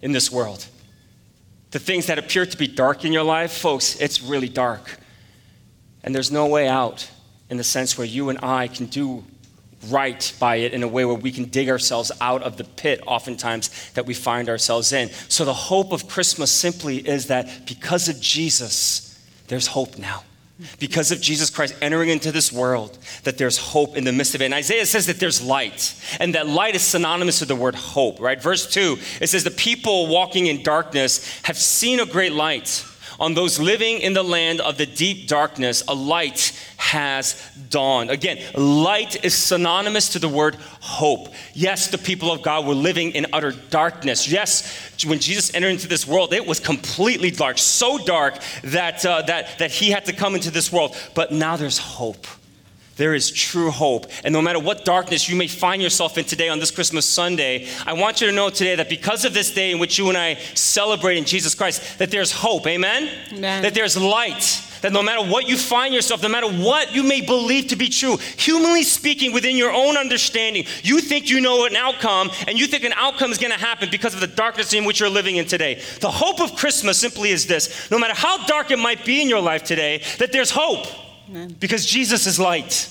in 0.00 0.12
this 0.12 0.30
world. 0.30 0.66
The 1.70 1.78
things 1.78 2.06
that 2.06 2.18
appear 2.18 2.46
to 2.46 2.56
be 2.56 2.66
dark 2.66 3.04
in 3.04 3.12
your 3.12 3.24
life, 3.24 3.52
folks, 3.52 4.00
it's 4.00 4.22
really 4.22 4.48
dark. 4.48 4.98
And 6.02 6.14
there's 6.14 6.30
no 6.30 6.46
way 6.46 6.68
out 6.68 7.10
in 7.50 7.56
the 7.56 7.64
sense 7.64 7.98
where 7.98 8.06
you 8.06 8.30
and 8.30 8.38
I 8.42 8.68
can 8.68 8.86
do 8.86 9.24
right 9.88 10.32
by 10.40 10.56
it 10.56 10.72
in 10.72 10.82
a 10.82 10.88
way 10.88 11.04
where 11.04 11.14
we 11.14 11.30
can 11.30 11.44
dig 11.44 11.68
ourselves 11.68 12.10
out 12.20 12.42
of 12.42 12.56
the 12.56 12.64
pit, 12.64 13.00
oftentimes, 13.06 13.92
that 13.92 14.06
we 14.06 14.14
find 14.14 14.48
ourselves 14.48 14.92
in. 14.92 15.10
So, 15.28 15.44
the 15.44 15.54
hope 15.54 15.92
of 15.92 16.08
Christmas 16.08 16.50
simply 16.50 16.96
is 16.96 17.26
that 17.26 17.66
because 17.66 18.08
of 18.08 18.20
Jesus, 18.20 19.18
there's 19.46 19.68
hope 19.68 19.98
now 19.98 20.24
because 20.78 21.12
of 21.12 21.20
Jesus 21.20 21.50
Christ 21.50 21.74
entering 21.80 22.08
into 22.08 22.32
this 22.32 22.52
world, 22.52 22.98
that 23.24 23.38
there's 23.38 23.58
hope 23.58 23.96
in 23.96 24.04
the 24.04 24.12
midst 24.12 24.34
of 24.34 24.42
it. 24.42 24.46
And 24.46 24.54
Isaiah 24.54 24.86
says 24.86 25.06
that 25.06 25.20
there's 25.20 25.42
light, 25.42 25.94
and 26.18 26.34
that 26.34 26.46
light 26.46 26.74
is 26.74 26.82
synonymous 26.82 27.40
with 27.40 27.48
the 27.48 27.56
word 27.56 27.74
hope, 27.74 28.20
right? 28.20 28.42
Verse 28.42 28.70
2, 28.70 28.96
it 29.20 29.28
says, 29.28 29.44
The 29.44 29.50
people 29.50 30.08
walking 30.08 30.46
in 30.46 30.62
darkness 30.62 31.40
have 31.42 31.56
seen 31.56 32.00
a 32.00 32.06
great 32.06 32.32
light. 32.32 32.84
On 33.18 33.34
those 33.34 33.58
living 33.58 33.98
in 33.98 34.12
the 34.12 34.22
land 34.22 34.60
of 34.60 34.78
the 34.78 34.86
deep 34.86 35.26
darkness, 35.26 35.82
a 35.88 35.94
light 35.94 36.52
has 36.76 37.42
dawned. 37.68 38.10
Again, 38.10 38.38
light 38.54 39.24
is 39.24 39.34
synonymous 39.34 40.10
to 40.10 40.20
the 40.20 40.28
word 40.28 40.54
hope. 40.80 41.28
Yes, 41.52 41.88
the 41.88 41.98
people 41.98 42.30
of 42.30 42.42
God 42.42 42.64
were 42.64 42.74
living 42.74 43.10
in 43.12 43.26
utter 43.32 43.50
darkness. 43.70 44.30
Yes, 44.30 45.04
when 45.04 45.18
Jesus 45.18 45.52
entered 45.52 45.70
into 45.70 45.88
this 45.88 46.06
world, 46.06 46.32
it 46.32 46.46
was 46.46 46.60
completely 46.60 47.32
dark, 47.32 47.58
so 47.58 47.98
dark 47.98 48.38
that, 48.62 49.04
uh, 49.04 49.22
that, 49.22 49.58
that 49.58 49.72
he 49.72 49.90
had 49.90 50.04
to 50.04 50.12
come 50.12 50.36
into 50.36 50.52
this 50.52 50.72
world. 50.72 50.96
But 51.14 51.32
now 51.32 51.56
there's 51.56 51.78
hope 51.78 52.26
there 52.98 53.14
is 53.14 53.30
true 53.30 53.70
hope. 53.70 54.06
And 54.24 54.32
no 54.32 54.42
matter 54.42 54.58
what 54.58 54.84
darkness 54.84 55.28
you 55.28 55.36
may 55.36 55.46
find 55.46 55.80
yourself 55.80 56.18
in 56.18 56.24
today 56.24 56.48
on 56.48 56.58
this 56.58 56.70
Christmas 56.70 57.06
Sunday, 57.06 57.66
I 57.86 57.94
want 57.94 58.20
you 58.20 58.26
to 58.26 58.32
know 58.32 58.50
today 58.50 58.76
that 58.76 58.90
because 58.90 59.24
of 59.24 59.32
this 59.32 59.52
day 59.52 59.70
in 59.70 59.78
which 59.78 59.96
you 59.98 60.08
and 60.08 60.18
I 60.18 60.34
celebrate 60.54 61.16
in 61.16 61.24
Jesus 61.24 61.54
Christ, 61.54 61.98
that 61.98 62.10
there's 62.10 62.32
hope. 62.32 62.66
Amen? 62.66 63.08
Amen. 63.32 63.62
That 63.62 63.74
there's 63.74 63.96
light. 63.96 64.64
That 64.82 64.92
no 64.92 65.02
matter 65.02 65.28
what 65.28 65.48
you 65.48 65.56
find 65.56 65.92
yourself, 65.92 66.22
no 66.22 66.28
matter 66.28 66.48
what 66.48 66.94
you 66.94 67.02
may 67.02 67.20
believe 67.20 67.68
to 67.68 67.76
be 67.76 67.88
true, 67.88 68.16
humanly 68.16 68.82
speaking, 68.82 69.32
within 69.32 69.56
your 69.56 69.72
own 69.72 69.96
understanding, 69.96 70.64
you 70.82 71.00
think 71.00 71.30
you 71.30 71.40
know 71.40 71.66
an 71.66 71.76
outcome 71.76 72.30
and 72.46 72.58
you 72.58 72.66
think 72.66 72.84
an 72.84 72.92
outcome 72.94 73.32
is 73.32 73.38
going 73.38 73.52
to 73.52 73.58
happen 73.58 73.88
because 73.90 74.14
of 74.14 74.20
the 74.20 74.26
darkness 74.26 74.72
in 74.72 74.84
which 74.84 75.00
you're 75.00 75.08
living 75.08 75.36
in 75.36 75.46
today. 75.46 75.82
The 76.00 76.10
hope 76.10 76.40
of 76.40 76.54
Christmas 76.56 76.98
simply 76.98 77.30
is 77.30 77.46
this 77.46 77.90
no 77.90 77.98
matter 77.98 78.14
how 78.14 78.44
dark 78.46 78.70
it 78.70 78.78
might 78.78 79.04
be 79.04 79.20
in 79.20 79.28
your 79.28 79.40
life 79.40 79.64
today, 79.64 80.02
that 80.18 80.32
there's 80.32 80.50
hope. 80.50 80.86
Because 81.60 81.86
Jesus 81.86 82.26
is 82.26 82.38
light. 82.38 82.88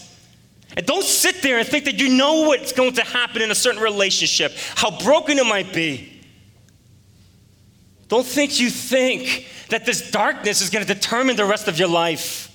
And 0.75 0.85
don't 0.85 1.03
sit 1.03 1.41
there 1.41 1.59
and 1.59 1.67
think 1.67 1.85
that 1.85 1.99
you 1.99 2.09
know 2.09 2.41
what's 2.47 2.71
going 2.71 2.93
to 2.93 3.03
happen 3.03 3.41
in 3.41 3.51
a 3.51 3.55
certain 3.55 3.81
relationship, 3.81 4.53
how 4.75 4.91
broken 5.03 5.37
it 5.37 5.45
might 5.45 5.73
be. 5.73 6.13
Don't 8.07 8.25
think 8.25 8.59
you 8.59 8.69
think 8.69 9.47
that 9.69 9.85
this 9.85 10.11
darkness 10.11 10.61
is 10.61 10.69
going 10.69 10.85
to 10.85 10.93
determine 10.93 11.35
the 11.35 11.45
rest 11.45 11.67
of 11.67 11.77
your 11.77 11.89
life. 11.89 12.53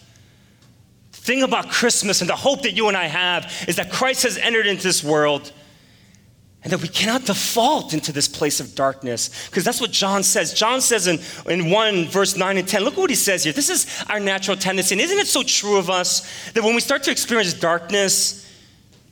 The 1.12 1.18
thing 1.18 1.42
about 1.42 1.70
Christmas 1.70 2.20
and 2.20 2.30
the 2.30 2.36
hope 2.36 2.62
that 2.62 2.72
you 2.72 2.88
and 2.88 2.96
I 2.96 3.06
have 3.06 3.52
is 3.68 3.76
that 3.76 3.90
Christ 3.90 4.22
has 4.22 4.38
entered 4.38 4.66
into 4.66 4.82
this 4.82 5.04
world 5.04 5.52
and 6.64 6.72
that 6.72 6.80
we 6.80 6.88
cannot 6.88 7.24
default 7.24 7.92
into 7.92 8.12
this 8.12 8.28
place 8.28 8.60
of 8.60 8.74
darkness. 8.76 9.48
Because 9.48 9.64
that's 9.64 9.80
what 9.80 9.90
John 9.90 10.22
says. 10.22 10.54
John 10.54 10.80
says 10.80 11.08
in, 11.08 11.18
in 11.50 11.70
1, 11.70 12.06
verse 12.06 12.36
9 12.36 12.56
and 12.56 12.68
10, 12.68 12.84
look 12.84 12.96
what 12.96 13.10
he 13.10 13.16
says 13.16 13.42
here. 13.42 13.52
This 13.52 13.68
is 13.68 14.04
our 14.08 14.20
natural 14.20 14.56
tendency. 14.56 14.94
And 14.94 15.02
isn't 15.02 15.18
it 15.18 15.26
so 15.26 15.42
true 15.42 15.76
of 15.76 15.90
us 15.90 16.52
that 16.52 16.62
when 16.62 16.74
we 16.76 16.80
start 16.80 17.02
to 17.04 17.10
experience 17.10 17.52
darkness, 17.52 18.48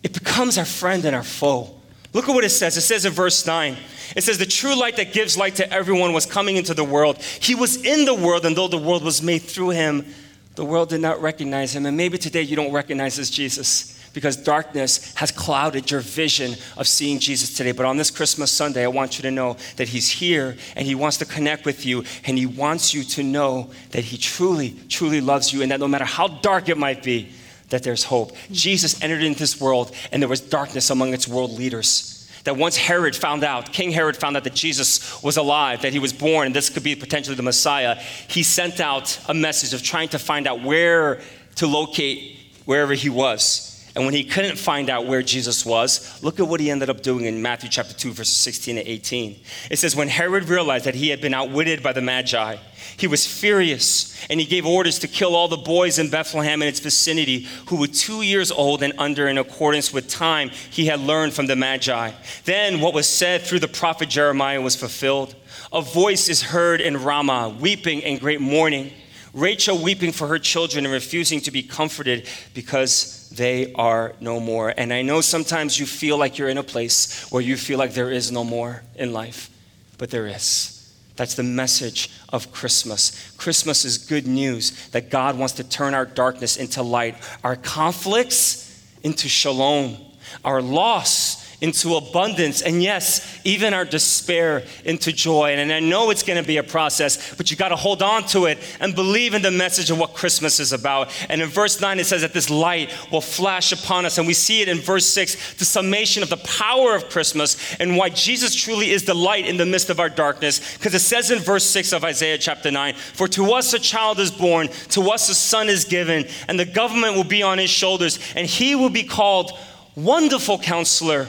it 0.04 0.12
becomes 0.12 0.58
our 0.58 0.64
friend 0.64 1.04
and 1.04 1.16
our 1.16 1.24
foe? 1.24 1.74
Look 2.12 2.28
at 2.28 2.34
what 2.34 2.44
it 2.44 2.50
says. 2.50 2.76
It 2.76 2.82
says 2.82 3.04
in 3.04 3.12
verse 3.12 3.44
9, 3.44 3.76
it 4.14 4.22
says, 4.22 4.38
The 4.38 4.46
true 4.46 4.78
light 4.78 4.96
that 4.96 5.12
gives 5.12 5.36
light 5.36 5.56
to 5.56 5.72
everyone 5.72 6.12
was 6.12 6.26
coming 6.26 6.56
into 6.56 6.74
the 6.74 6.84
world. 6.84 7.18
He 7.18 7.56
was 7.56 7.84
in 7.84 8.04
the 8.04 8.14
world, 8.14 8.44
and 8.44 8.56
though 8.56 8.68
the 8.68 8.78
world 8.78 9.02
was 9.02 9.22
made 9.22 9.42
through 9.42 9.70
him, 9.70 10.06
the 10.54 10.64
world 10.64 10.88
did 10.88 11.00
not 11.00 11.20
recognize 11.20 11.74
him. 11.74 11.84
And 11.86 11.96
maybe 11.96 12.16
today 12.16 12.42
you 12.42 12.54
don't 12.54 12.72
recognize 12.72 13.16
this 13.16 13.30
Jesus 13.30 13.99
because 14.12 14.36
darkness 14.36 15.14
has 15.14 15.30
clouded 15.30 15.90
your 15.90 16.00
vision 16.00 16.54
of 16.76 16.86
seeing 16.88 17.18
Jesus 17.18 17.54
today. 17.54 17.72
But 17.72 17.86
on 17.86 17.96
this 17.96 18.10
Christmas 18.10 18.50
Sunday, 18.50 18.84
I 18.84 18.88
want 18.88 19.18
you 19.18 19.22
to 19.22 19.30
know 19.30 19.56
that 19.76 19.88
He's 19.88 20.08
here 20.08 20.56
and 20.76 20.86
He 20.86 20.94
wants 20.94 21.18
to 21.18 21.24
connect 21.24 21.64
with 21.64 21.86
you 21.86 22.04
and 22.24 22.36
He 22.36 22.46
wants 22.46 22.92
you 22.92 23.04
to 23.04 23.22
know 23.22 23.70
that 23.90 24.04
He 24.04 24.16
truly, 24.16 24.74
truly 24.88 25.20
loves 25.20 25.52
you 25.52 25.62
and 25.62 25.70
that 25.70 25.80
no 25.80 25.88
matter 25.88 26.04
how 26.04 26.28
dark 26.28 26.68
it 26.68 26.78
might 26.78 27.02
be, 27.02 27.30
that 27.68 27.82
there's 27.82 28.04
hope. 28.04 28.32
Jesus 28.50 29.02
entered 29.02 29.22
into 29.22 29.38
this 29.38 29.60
world 29.60 29.94
and 30.10 30.22
there 30.22 30.28
was 30.28 30.40
darkness 30.40 30.90
among 30.90 31.14
its 31.14 31.28
world 31.28 31.52
leaders 31.52 32.16
that 32.44 32.56
once 32.56 32.76
Herod 32.76 33.14
found 33.14 33.44
out, 33.44 33.72
King 33.72 33.90
Herod 33.90 34.16
found 34.16 34.36
out 34.36 34.44
that 34.44 34.54
Jesus 34.54 35.22
was 35.22 35.36
alive, 35.36 35.82
that 35.82 35.92
he 35.92 35.98
was 35.98 36.12
born, 36.12 36.46
and 36.46 36.56
this 36.56 36.70
could 36.70 36.82
be 36.82 36.96
potentially 36.96 37.36
the 37.36 37.42
Messiah, 37.42 37.96
he 38.28 38.42
sent 38.42 38.80
out 38.80 39.20
a 39.28 39.34
message 39.34 39.74
of 39.74 39.82
trying 39.82 40.08
to 40.08 40.18
find 40.18 40.46
out 40.46 40.62
where 40.62 41.20
to 41.56 41.66
locate 41.66 42.38
wherever 42.64 42.94
he 42.94 43.10
was. 43.10 43.69
And 44.00 44.06
when 44.06 44.14
he 44.14 44.24
couldn't 44.24 44.56
find 44.56 44.88
out 44.88 45.04
where 45.04 45.20
Jesus 45.20 45.66
was, 45.66 46.22
look 46.22 46.40
at 46.40 46.48
what 46.48 46.58
he 46.58 46.70
ended 46.70 46.88
up 46.88 47.02
doing 47.02 47.26
in 47.26 47.42
Matthew 47.42 47.68
chapter 47.68 47.92
2, 47.92 48.12
verses 48.12 48.34
16 48.34 48.76
to 48.76 48.90
18. 48.90 49.38
It 49.70 49.78
says, 49.78 49.94
When 49.94 50.08
Herod 50.08 50.44
realized 50.44 50.86
that 50.86 50.94
he 50.94 51.10
had 51.10 51.20
been 51.20 51.34
outwitted 51.34 51.82
by 51.82 51.92
the 51.92 52.00
Magi, 52.00 52.56
he 52.96 53.06
was 53.06 53.26
furious 53.26 54.18
and 54.30 54.40
he 54.40 54.46
gave 54.46 54.64
orders 54.64 55.00
to 55.00 55.06
kill 55.06 55.36
all 55.36 55.48
the 55.48 55.58
boys 55.58 55.98
in 55.98 56.08
Bethlehem 56.08 56.62
and 56.62 56.68
its 56.70 56.80
vicinity 56.80 57.46
who 57.66 57.76
were 57.76 57.88
two 57.88 58.22
years 58.22 58.50
old 58.50 58.82
and 58.82 58.94
under 58.96 59.28
in 59.28 59.36
accordance 59.36 59.92
with 59.92 60.08
time 60.08 60.48
he 60.48 60.86
had 60.86 61.00
learned 61.00 61.34
from 61.34 61.46
the 61.46 61.54
Magi. 61.54 62.12
Then 62.46 62.80
what 62.80 62.94
was 62.94 63.06
said 63.06 63.42
through 63.42 63.60
the 63.60 63.68
prophet 63.68 64.08
Jeremiah 64.08 64.62
was 64.62 64.76
fulfilled. 64.76 65.34
A 65.74 65.82
voice 65.82 66.30
is 66.30 66.40
heard 66.40 66.80
in 66.80 67.04
Ramah, 67.04 67.54
weeping 67.60 68.02
and 68.02 68.18
great 68.18 68.40
mourning. 68.40 68.92
Rachel 69.34 69.76
weeping 69.76 70.12
for 70.12 70.26
her 70.26 70.38
children 70.38 70.86
and 70.86 70.94
refusing 70.94 71.42
to 71.42 71.50
be 71.50 71.62
comforted 71.62 72.26
because 72.54 73.19
they 73.30 73.72
are 73.74 74.14
no 74.20 74.40
more. 74.40 74.74
And 74.76 74.92
I 74.92 75.02
know 75.02 75.20
sometimes 75.20 75.78
you 75.78 75.86
feel 75.86 76.18
like 76.18 76.38
you're 76.38 76.48
in 76.48 76.58
a 76.58 76.62
place 76.62 77.30
where 77.30 77.42
you 77.42 77.56
feel 77.56 77.78
like 77.78 77.94
there 77.94 78.10
is 78.10 78.32
no 78.32 78.44
more 78.44 78.82
in 78.96 79.12
life, 79.12 79.50
but 79.98 80.10
there 80.10 80.26
is. 80.26 80.76
That's 81.16 81.34
the 81.34 81.42
message 81.42 82.10
of 82.30 82.50
Christmas. 82.50 83.32
Christmas 83.36 83.84
is 83.84 83.98
good 83.98 84.26
news 84.26 84.88
that 84.88 85.10
God 85.10 85.38
wants 85.38 85.54
to 85.54 85.64
turn 85.64 85.94
our 85.94 86.06
darkness 86.06 86.56
into 86.56 86.82
light, 86.82 87.16
our 87.44 87.56
conflicts 87.56 88.66
into 89.02 89.28
shalom, 89.28 89.96
our 90.44 90.62
loss 90.62 91.39
into 91.60 91.96
abundance, 91.96 92.62
and 92.62 92.82
yes, 92.82 93.38
even 93.44 93.74
our 93.74 93.84
despair 93.84 94.64
into 94.84 95.12
joy. 95.12 95.52
And, 95.52 95.70
I 95.70 95.80
know 95.80 96.10
it's 96.10 96.22
going 96.22 96.40
to 96.40 96.46
be 96.46 96.56
a 96.56 96.62
process, 96.62 97.34
but 97.34 97.50
you 97.50 97.56
got 97.56 97.68
to 97.68 97.76
hold 97.76 98.02
on 98.02 98.24
to 98.28 98.46
it 98.46 98.58
and 98.80 98.94
believe 98.94 99.34
in 99.34 99.42
the 99.42 99.50
message 99.50 99.90
of 99.90 99.98
what 99.98 100.14
Christmas 100.14 100.58
is 100.58 100.72
about. 100.72 101.10
And 101.28 101.42
in 101.42 101.48
verse 101.48 101.80
9, 101.80 102.00
it 102.00 102.06
says 102.06 102.22
that 102.22 102.32
this 102.32 102.48
light 102.48 102.90
will 103.12 103.20
flash 103.20 103.72
upon 103.72 104.06
us. 104.06 104.16
And 104.16 104.26
we 104.26 104.32
see 104.32 104.62
it 104.62 104.68
in 104.68 104.78
verse 104.78 105.06
6, 105.06 105.54
the 105.54 105.64
summation 105.64 106.22
of 106.22 106.30
the 106.30 106.38
power 106.38 106.94
of 106.94 107.10
Christmas 107.10 107.76
and 107.78 107.96
why 107.96 108.08
Jesus 108.08 108.54
truly 108.54 108.90
is 108.90 109.04
the 109.04 109.14
light 109.14 109.46
in 109.46 109.58
the 109.58 109.66
midst 109.66 109.90
of 109.90 110.00
our 110.00 110.08
darkness. 110.08 110.76
Because 110.78 110.94
it 110.94 111.00
says 111.00 111.30
in 111.30 111.40
verse 111.40 111.64
6 111.64 111.92
of 111.92 112.04
Isaiah 112.04 112.38
chapter 112.38 112.70
9, 112.70 112.94
For 112.94 113.28
to 113.28 113.52
us 113.52 113.74
a 113.74 113.78
child 113.78 114.18
is 114.18 114.30
born, 114.30 114.68
to 114.90 115.10
us 115.10 115.28
a 115.28 115.34
son 115.34 115.68
is 115.68 115.84
given, 115.84 116.26
and 116.48 116.58
the 116.58 116.64
government 116.64 117.16
will 117.16 117.24
be 117.24 117.42
on 117.42 117.58
his 117.58 117.70
shoulders, 117.70 118.18
and 118.34 118.46
he 118.46 118.74
will 118.74 118.90
be 118.90 119.04
called 119.04 119.52
Wonderful 119.94 120.58
Counselor 120.58 121.28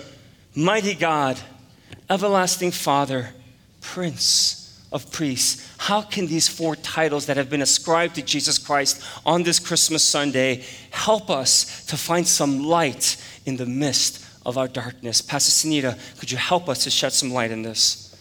Mighty 0.54 0.96
God, 0.96 1.40
Everlasting 2.10 2.72
Father, 2.72 3.30
Prince 3.80 4.86
of 4.92 5.10
Priests. 5.10 5.74
How 5.78 6.02
can 6.02 6.28
these 6.28 6.50
four 6.50 6.76
titles 6.76 7.28
that 7.28 7.38
have 7.38 7.50
been 7.50 7.62
ascribed 7.62 8.16
to 8.16 8.22
Jesus 8.22 8.58
Christ 8.58 9.02
on 9.26 9.44
this 9.44 9.60
Christmas 9.60 10.04
Sunday 10.04 10.66
help 10.90 11.30
us 11.30 11.86
to 11.86 11.96
find 11.96 12.28
some 12.28 12.66
light 12.66 13.16
in 13.46 13.56
the 13.56 13.66
midst 13.66 14.26
of 14.46 14.58
our 14.58 14.68
darkness? 14.68 15.22
Pastor 15.22 15.52
Sanetta, 15.52 15.98
could 16.20 16.30
you 16.30 16.38
help 16.38 16.68
us 16.68 16.84
to 16.84 16.90
shed 16.90 17.14
some 17.14 17.32
light 17.32 17.52
in 17.52 17.62
this? 17.62 18.14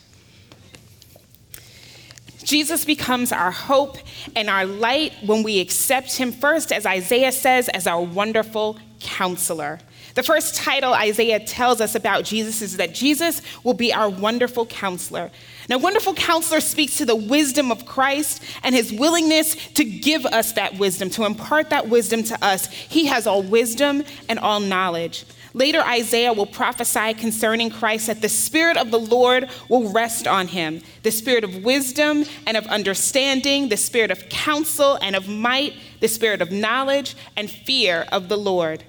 Jesus 2.44 2.84
becomes 2.84 3.32
our 3.32 3.50
hope 3.50 3.98
and 4.36 4.48
our 4.48 4.64
light 4.64 5.14
when 5.26 5.42
we 5.42 5.60
accept 5.60 6.16
him 6.16 6.30
first, 6.30 6.72
as 6.72 6.86
Isaiah 6.86 7.32
says, 7.32 7.68
as 7.68 7.88
our 7.88 8.00
wonderful 8.00 8.78
counselor. 9.00 9.80
The 10.14 10.22
first 10.22 10.56
title 10.56 10.92
Isaiah 10.92 11.40
tells 11.40 11.80
us 11.80 11.94
about 11.94 12.24
Jesus 12.24 12.62
is 12.62 12.76
that 12.78 12.94
Jesus 12.94 13.42
will 13.62 13.74
be 13.74 13.92
our 13.92 14.08
wonderful 14.08 14.66
counselor. 14.66 15.30
Now, 15.68 15.78
wonderful 15.78 16.14
counselor 16.14 16.60
speaks 16.60 16.98
to 16.98 17.04
the 17.04 17.14
wisdom 17.14 17.70
of 17.70 17.86
Christ 17.86 18.42
and 18.62 18.74
his 18.74 18.92
willingness 18.92 19.54
to 19.74 19.84
give 19.84 20.26
us 20.26 20.52
that 20.52 20.78
wisdom, 20.78 21.10
to 21.10 21.24
impart 21.24 21.70
that 21.70 21.88
wisdom 21.88 22.24
to 22.24 22.44
us. 22.44 22.66
He 22.66 23.06
has 23.06 23.26
all 23.26 23.42
wisdom 23.42 24.04
and 24.28 24.38
all 24.38 24.58
knowledge. 24.58 25.24
Later, 25.52 25.80
Isaiah 25.80 26.32
will 26.32 26.46
prophesy 26.46 27.14
concerning 27.14 27.70
Christ 27.70 28.06
that 28.06 28.20
the 28.20 28.28
Spirit 28.28 28.76
of 28.76 28.90
the 28.90 29.00
Lord 29.00 29.48
will 29.68 29.90
rest 29.90 30.28
on 30.28 30.48
him 30.48 30.82
the 31.02 31.10
Spirit 31.10 31.44
of 31.44 31.64
wisdom 31.64 32.24
and 32.46 32.56
of 32.56 32.66
understanding, 32.66 33.68
the 33.68 33.76
Spirit 33.76 34.10
of 34.10 34.28
counsel 34.28 34.98
and 35.02 35.16
of 35.16 35.28
might, 35.28 35.74
the 36.00 36.08
Spirit 36.08 36.40
of 36.40 36.52
knowledge 36.52 37.16
and 37.36 37.50
fear 37.50 38.06
of 38.12 38.28
the 38.28 38.36
Lord. 38.36 38.84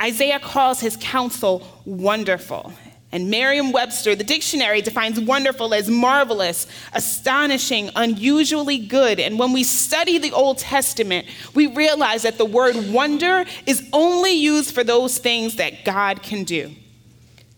Isaiah 0.00 0.40
calls 0.40 0.80
his 0.80 0.96
counsel 1.00 1.66
wonderful. 1.84 2.72
And 3.12 3.28
Merriam 3.28 3.72
Webster, 3.72 4.14
the 4.14 4.22
dictionary, 4.22 4.82
defines 4.82 5.18
wonderful 5.18 5.74
as 5.74 5.90
marvelous, 5.90 6.68
astonishing, 6.92 7.90
unusually 7.96 8.78
good. 8.78 9.18
And 9.18 9.36
when 9.36 9.52
we 9.52 9.64
study 9.64 10.18
the 10.18 10.30
Old 10.30 10.58
Testament, 10.58 11.26
we 11.54 11.66
realize 11.66 12.22
that 12.22 12.38
the 12.38 12.44
word 12.44 12.76
wonder 12.92 13.44
is 13.66 13.88
only 13.92 14.32
used 14.32 14.72
for 14.72 14.84
those 14.84 15.18
things 15.18 15.56
that 15.56 15.84
God 15.84 16.22
can 16.22 16.44
do. 16.44 16.70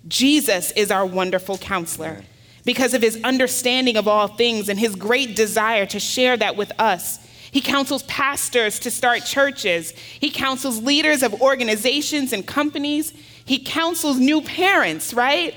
Jesus 0.09 0.71
is 0.73 0.91
our 0.91 1.05
wonderful 1.05 1.59
counselor 1.59 2.23
because 2.65 2.95
of 2.95 3.03
his 3.03 3.23
understanding 3.23 3.97
of 3.97 4.09
all 4.09 4.29
things 4.29 4.69
and 4.69 4.79
his 4.79 4.95
great 4.95 5.37
desire 5.37 5.85
to 5.87 6.01
share 6.01 6.37
that 6.37 6.57
with 6.57 6.73
us. 6.81 7.19
He 7.53 7.61
counsels 7.61 8.03
pastors 8.05 8.79
to 8.81 8.91
start 8.91 9.27
churches. 9.27 9.91
He 9.93 10.31
counsels 10.31 10.83
leaders 10.83 11.23
of 11.23 11.41
organizations 11.43 12.33
and 12.33 12.47
companies. 12.47 13.13
He 13.45 13.59
counsels 13.59 14.19
new 14.19 14.41
parents, 14.41 15.13
right? 15.13 15.55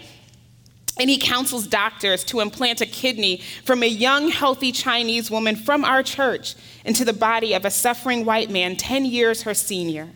And 0.99 1.09
he 1.09 1.17
counsels 1.17 1.67
doctors 1.67 2.25
to 2.25 2.41
implant 2.41 2.81
a 2.81 2.85
kidney 2.85 3.41
from 3.63 3.81
a 3.81 3.87
young, 3.87 4.29
healthy 4.29 4.73
Chinese 4.73 5.31
woman 5.31 5.55
from 5.55 5.85
our 5.85 6.03
church 6.03 6.55
into 6.83 7.05
the 7.05 7.13
body 7.13 7.53
of 7.53 7.63
a 7.63 7.71
suffering 7.71 8.25
white 8.25 8.49
man 8.49 8.75
10 8.75 9.05
years 9.05 9.43
her 9.43 9.53
senior. 9.53 10.09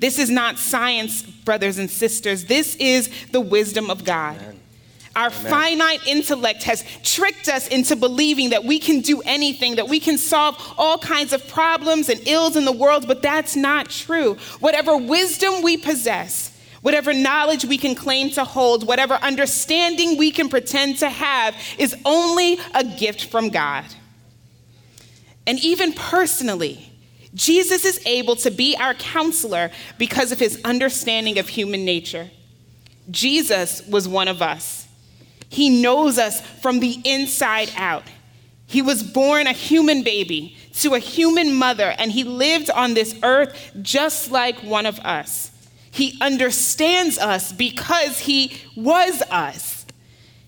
This 0.00 0.18
is 0.18 0.30
not 0.30 0.58
science, 0.58 1.22
brothers 1.22 1.78
and 1.78 1.88
sisters. 1.88 2.46
This 2.46 2.74
is 2.76 3.08
the 3.30 3.40
wisdom 3.40 3.88
of 3.88 4.04
God. 4.04 4.36
Amen. 4.36 4.60
Our 5.16 5.28
Amen. 5.28 5.50
finite 5.50 6.06
intellect 6.06 6.64
has 6.64 6.84
tricked 7.02 7.48
us 7.48 7.68
into 7.68 7.94
believing 7.94 8.50
that 8.50 8.64
we 8.64 8.78
can 8.78 9.00
do 9.00 9.20
anything, 9.22 9.76
that 9.76 9.88
we 9.88 10.00
can 10.00 10.18
solve 10.18 10.56
all 10.76 10.98
kinds 10.98 11.32
of 11.32 11.46
problems 11.48 12.08
and 12.08 12.20
ills 12.26 12.56
in 12.56 12.64
the 12.64 12.72
world, 12.72 13.06
but 13.06 13.22
that's 13.22 13.54
not 13.54 13.88
true. 13.88 14.34
Whatever 14.60 14.96
wisdom 14.96 15.62
we 15.62 15.76
possess, 15.76 16.50
Whatever 16.84 17.14
knowledge 17.14 17.64
we 17.64 17.78
can 17.78 17.94
claim 17.94 18.28
to 18.32 18.44
hold, 18.44 18.86
whatever 18.86 19.14
understanding 19.14 20.18
we 20.18 20.30
can 20.30 20.50
pretend 20.50 20.98
to 20.98 21.08
have, 21.08 21.56
is 21.78 21.96
only 22.04 22.58
a 22.74 22.84
gift 22.84 23.24
from 23.30 23.48
God. 23.48 23.86
And 25.46 25.58
even 25.64 25.94
personally, 25.94 26.92
Jesus 27.34 27.86
is 27.86 28.00
able 28.04 28.36
to 28.36 28.50
be 28.50 28.76
our 28.76 28.92
counselor 28.92 29.70
because 29.96 30.30
of 30.30 30.38
his 30.38 30.60
understanding 30.62 31.38
of 31.38 31.48
human 31.48 31.86
nature. 31.86 32.30
Jesus 33.10 33.80
was 33.86 34.06
one 34.06 34.28
of 34.28 34.42
us. 34.42 34.83
He 35.54 35.70
knows 35.82 36.18
us 36.18 36.40
from 36.40 36.80
the 36.80 36.98
inside 37.04 37.70
out. 37.76 38.02
He 38.66 38.82
was 38.82 39.04
born 39.04 39.46
a 39.46 39.52
human 39.52 40.02
baby 40.02 40.56
to 40.80 40.94
a 40.94 40.98
human 40.98 41.54
mother, 41.54 41.94
and 41.96 42.10
he 42.10 42.24
lived 42.24 42.70
on 42.70 42.94
this 42.94 43.14
earth 43.22 43.72
just 43.80 44.32
like 44.32 44.58
one 44.64 44.84
of 44.84 44.98
us. 45.00 45.52
He 45.92 46.18
understands 46.20 47.18
us 47.18 47.52
because 47.52 48.18
He 48.18 48.56
was 48.74 49.22
us. 49.30 49.86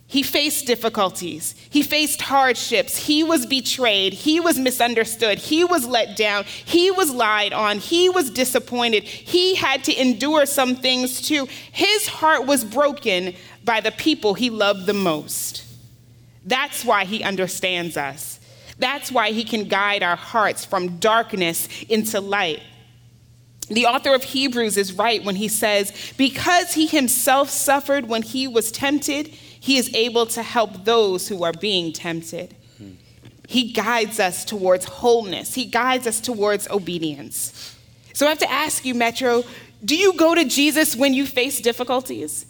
He 0.08 0.24
faced 0.24 0.66
difficulties. 0.66 1.54
He 1.70 1.82
faced 1.82 2.22
hardships. 2.22 2.96
He 2.96 3.22
was 3.22 3.44
betrayed. 3.44 4.12
He 4.12 4.40
was 4.40 4.58
misunderstood. 4.58 5.38
He 5.38 5.62
was 5.62 5.86
let 5.86 6.16
down. 6.16 6.44
He 6.44 6.90
was 6.92 7.12
lied 7.12 7.52
on. 7.52 7.78
He 7.78 8.08
was 8.08 8.30
disappointed. 8.30 9.02
He 9.04 9.56
had 9.56 9.84
to 9.84 10.00
endure 10.00 10.46
some 10.46 10.76
things 10.76 11.20
too. 11.20 11.48
His 11.72 12.06
heart 12.06 12.46
was 12.46 12.64
broken 12.64 13.34
by 13.66 13.80
the 13.80 13.92
people 13.92 14.32
he 14.32 14.48
loved 14.48 14.86
the 14.86 14.94
most. 14.94 15.64
That's 16.46 16.84
why 16.84 17.04
he 17.04 17.22
understands 17.22 17.96
us. 17.96 18.40
That's 18.78 19.10
why 19.10 19.32
he 19.32 19.44
can 19.44 19.64
guide 19.68 20.02
our 20.02 20.16
hearts 20.16 20.64
from 20.64 20.98
darkness 20.98 21.68
into 21.88 22.20
light. 22.20 22.62
The 23.68 23.86
author 23.86 24.14
of 24.14 24.22
Hebrews 24.22 24.76
is 24.76 24.92
right 24.92 25.24
when 25.24 25.36
he 25.36 25.48
says, 25.48 26.12
Because 26.16 26.74
he 26.74 26.86
himself 26.86 27.50
suffered 27.50 28.08
when 28.08 28.22
he 28.22 28.46
was 28.46 28.70
tempted, 28.70 29.26
he 29.26 29.76
is 29.76 29.92
able 29.92 30.26
to 30.26 30.42
help 30.42 30.84
those 30.84 31.26
who 31.26 31.42
are 31.42 31.52
being 31.52 31.92
tempted. 31.92 32.54
He 33.48 33.72
guides 33.72 34.20
us 34.20 34.44
towards 34.44 34.84
wholeness, 34.84 35.54
he 35.54 35.64
guides 35.64 36.06
us 36.06 36.20
towards 36.20 36.68
obedience. 36.68 37.76
So 38.12 38.26
I 38.26 38.30
have 38.30 38.38
to 38.38 38.50
ask 38.50 38.84
you, 38.84 38.94
Metro, 38.94 39.44
do 39.84 39.96
you 39.96 40.14
go 40.14 40.34
to 40.34 40.44
Jesus 40.44 40.96
when 40.96 41.12
you 41.12 41.26
face 41.26 41.60
difficulties? 41.60 42.46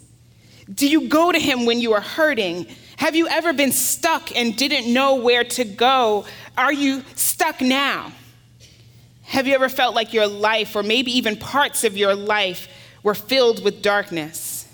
Do 0.73 0.87
you 0.87 1.07
go 1.07 1.31
to 1.31 1.39
him 1.39 1.65
when 1.65 1.79
you 1.79 1.93
are 1.93 2.01
hurting? 2.01 2.67
Have 2.97 3.15
you 3.15 3.27
ever 3.27 3.53
been 3.53 3.71
stuck 3.71 4.35
and 4.35 4.55
didn't 4.55 4.91
know 4.91 5.15
where 5.15 5.43
to 5.43 5.63
go? 5.63 6.25
Are 6.57 6.73
you 6.73 7.03
stuck 7.15 7.61
now? 7.61 8.11
Have 9.23 9.47
you 9.47 9.55
ever 9.55 9.69
felt 9.69 9.93
like 9.93 10.13
your 10.13 10.27
life, 10.27 10.75
or 10.75 10.83
maybe 10.83 11.11
even 11.17 11.35
parts 11.35 11.83
of 11.83 11.97
your 11.97 12.15
life, 12.15 12.67
were 13.03 13.13
filled 13.13 13.63
with 13.63 13.81
darkness? 13.81 14.67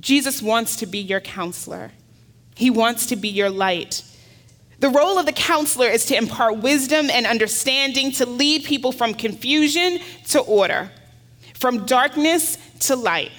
Jesus 0.00 0.40
wants 0.40 0.76
to 0.76 0.86
be 0.86 0.98
your 0.98 1.20
counselor, 1.20 1.92
He 2.54 2.70
wants 2.70 3.06
to 3.06 3.16
be 3.16 3.28
your 3.28 3.50
light. 3.50 4.04
The 4.78 4.88
role 4.88 5.16
of 5.16 5.26
the 5.26 5.32
counselor 5.32 5.86
is 5.86 6.06
to 6.06 6.16
impart 6.16 6.58
wisdom 6.58 7.08
and 7.08 7.24
understanding, 7.24 8.10
to 8.12 8.26
lead 8.26 8.64
people 8.64 8.90
from 8.90 9.14
confusion 9.14 10.00
to 10.30 10.40
order, 10.40 10.90
from 11.54 11.86
darkness 11.86 12.58
to 12.80 12.96
light. 12.96 13.30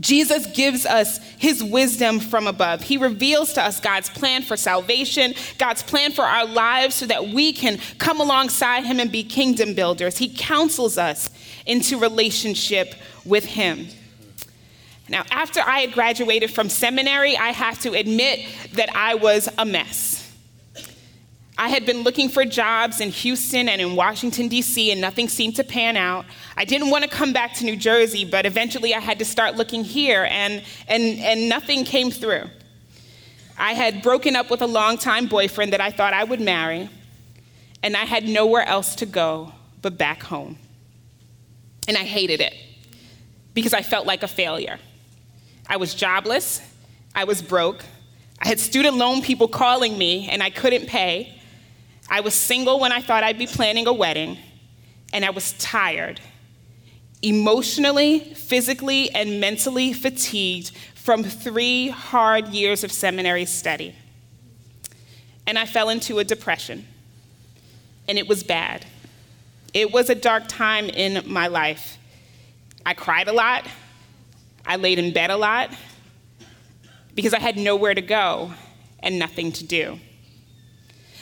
Jesus 0.00 0.46
gives 0.46 0.86
us 0.86 1.18
his 1.38 1.62
wisdom 1.62 2.20
from 2.20 2.46
above. 2.46 2.82
He 2.82 2.96
reveals 2.96 3.52
to 3.54 3.62
us 3.62 3.80
God's 3.80 4.08
plan 4.08 4.42
for 4.42 4.56
salvation, 4.56 5.34
God's 5.58 5.82
plan 5.82 6.12
for 6.12 6.22
our 6.22 6.46
lives 6.46 6.94
so 6.94 7.06
that 7.06 7.28
we 7.28 7.52
can 7.52 7.78
come 7.98 8.20
alongside 8.20 8.84
him 8.84 9.00
and 9.00 9.10
be 9.10 9.24
kingdom 9.24 9.74
builders. 9.74 10.18
He 10.18 10.28
counsels 10.28 10.98
us 10.98 11.30
into 11.66 11.98
relationship 11.98 12.94
with 13.24 13.44
him. 13.44 13.88
Now, 15.08 15.24
after 15.30 15.60
I 15.60 15.80
had 15.80 15.92
graduated 15.92 16.50
from 16.50 16.68
seminary, 16.68 17.36
I 17.36 17.48
have 17.48 17.80
to 17.80 17.94
admit 17.94 18.40
that 18.74 18.94
I 18.94 19.14
was 19.14 19.48
a 19.58 19.64
mess. 19.64 20.17
I 21.60 21.68
had 21.68 21.84
been 21.84 22.04
looking 22.04 22.28
for 22.28 22.44
jobs 22.44 23.00
in 23.00 23.10
Houston 23.10 23.68
and 23.68 23.80
in 23.80 23.96
Washington, 23.96 24.46
D.C., 24.46 24.92
and 24.92 25.00
nothing 25.00 25.28
seemed 25.28 25.56
to 25.56 25.64
pan 25.64 25.96
out. 25.96 26.24
I 26.56 26.64
didn't 26.64 26.88
want 26.90 27.02
to 27.02 27.10
come 27.10 27.32
back 27.32 27.52
to 27.54 27.64
New 27.64 27.74
Jersey, 27.74 28.24
but 28.24 28.46
eventually 28.46 28.94
I 28.94 29.00
had 29.00 29.18
to 29.18 29.24
start 29.24 29.56
looking 29.56 29.82
here, 29.82 30.28
and, 30.30 30.62
and, 30.86 31.18
and 31.18 31.48
nothing 31.48 31.84
came 31.84 32.12
through. 32.12 32.44
I 33.58 33.72
had 33.72 34.02
broken 34.02 34.36
up 34.36 34.52
with 34.52 34.62
a 34.62 34.68
longtime 34.68 35.26
boyfriend 35.26 35.72
that 35.72 35.80
I 35.80 35.90
thought 35.90 36.12
I 36.12 36.22
would 36.22 36.40
marry, 36.40 36.88
and 37.82 37.96
I 37.96 38.04
had 38.04 38.28
nowhere 38.28 38.62
else 38.62 38.94
to 38.96 39.06
go 39.06 39.52
but 39.82 39.98
back 39.98 40.22
home. 40.22 40.58
And 41.88 41.96
I 41.96 42.04
hated 42.04 42.40
it 42.40 42.54
because 43.52 43.74
I 43.74 43.82
felt 43.82 44.06
like 44.06 44.22
a 44.22 44.28
failure. 44.28 44.78
I 45.66 45.76
was 45.76 45.92
jobless, 45.92 46.62
I 47.16 47.24
was 47.24 47.42
broke, 47.42 47.84
I 48.40 48.46
had 48.46 48.60
student 48.60 48.96
loan 48.96 49.22
people 49.22 49.48
calling 49.48 49.98
me, 49.98 50.28
and 50.28 50.40
I 50.40 50.50
couldn't 50.50 50.86
pay. 50.86 51.34
I 52.10 52.20
was 52.20 52.34
single 52.34 52.80
when 52.80 52.92
I 52.92 53.00
thought 53.00 53.22
I'd 53.22 53.38
be 53.38 53.46
planning 53.46 53.86
a 53.86 53.92
wedding, 53.92 54.38
and 55.12 55.24
I 55.24 55.30
was 55.30 55.52
tired, 55.54 56.20
emotionally, 57.22 58.20
physically, 58.34 59.10
and 59.10 59.40
mentally 59.40 59.92
fatigued 59.92 60.70
from 60.94 61.22
three 61.22 61.88
hard 61.88 62.48
years 62.48 62.84
of 62.84 62.92
seminary 62.92 63.44
study. 63.44 63.94
And 65.46 65.58
I 65.58 65.66
fell 65.66 65.88
into 65.88 66.18
a 66.18 66.24
depression, 66.24 66.86
and 68.08 68.18
it 68.18 68.28
was 68.28 68.42
bad. 68.42 68.86
It 69.74 69.92
was 69.92 70.08
a 70.08 70.14
dark 70.14 70.44
time 70.48 70.88
in 70.88 71.22
my 71.30 71.46
life. 71.46 71.98
I 72.86 72.94
cried 72.94 73.28
a 73.28 73.32
lot, 73.32 73.66
I 74.64 74.76
laid 74.76 74.98
in 74.98 75.12
bed 75.12 75.30
a 75.30 75.36
lot 75.36 75.70
because 77.14 77.34
I 77.34 77.38
had 77.38 77.56
nowhere 77.56 77.94
to 77.94 78.02
go 78.02 78.52
and 79.00 79.18
nothing 79.18 79.50
to 79.52 79.64
do. 79.64 79.98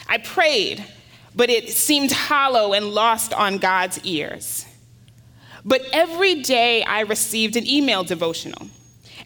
I 0.07 0.17
prayed, 0.17 0.85
but 1.35 1.49
it 1.49 1.69
seemed 1.69 2.11
hollow 2.11 2.73
and 2.73 2.91
lost 2.91 3.33
on 3.33 3.57
God's 3.57 3.99
ears. 4.03 4.65
But 5.65 5.83
every 5.91 6.41
day 6.41 6.83
I 6.83 7.01
received 7.01 7.55
an 7.55 7.67
email 7.67 8.03
devotional. 8.03 8.67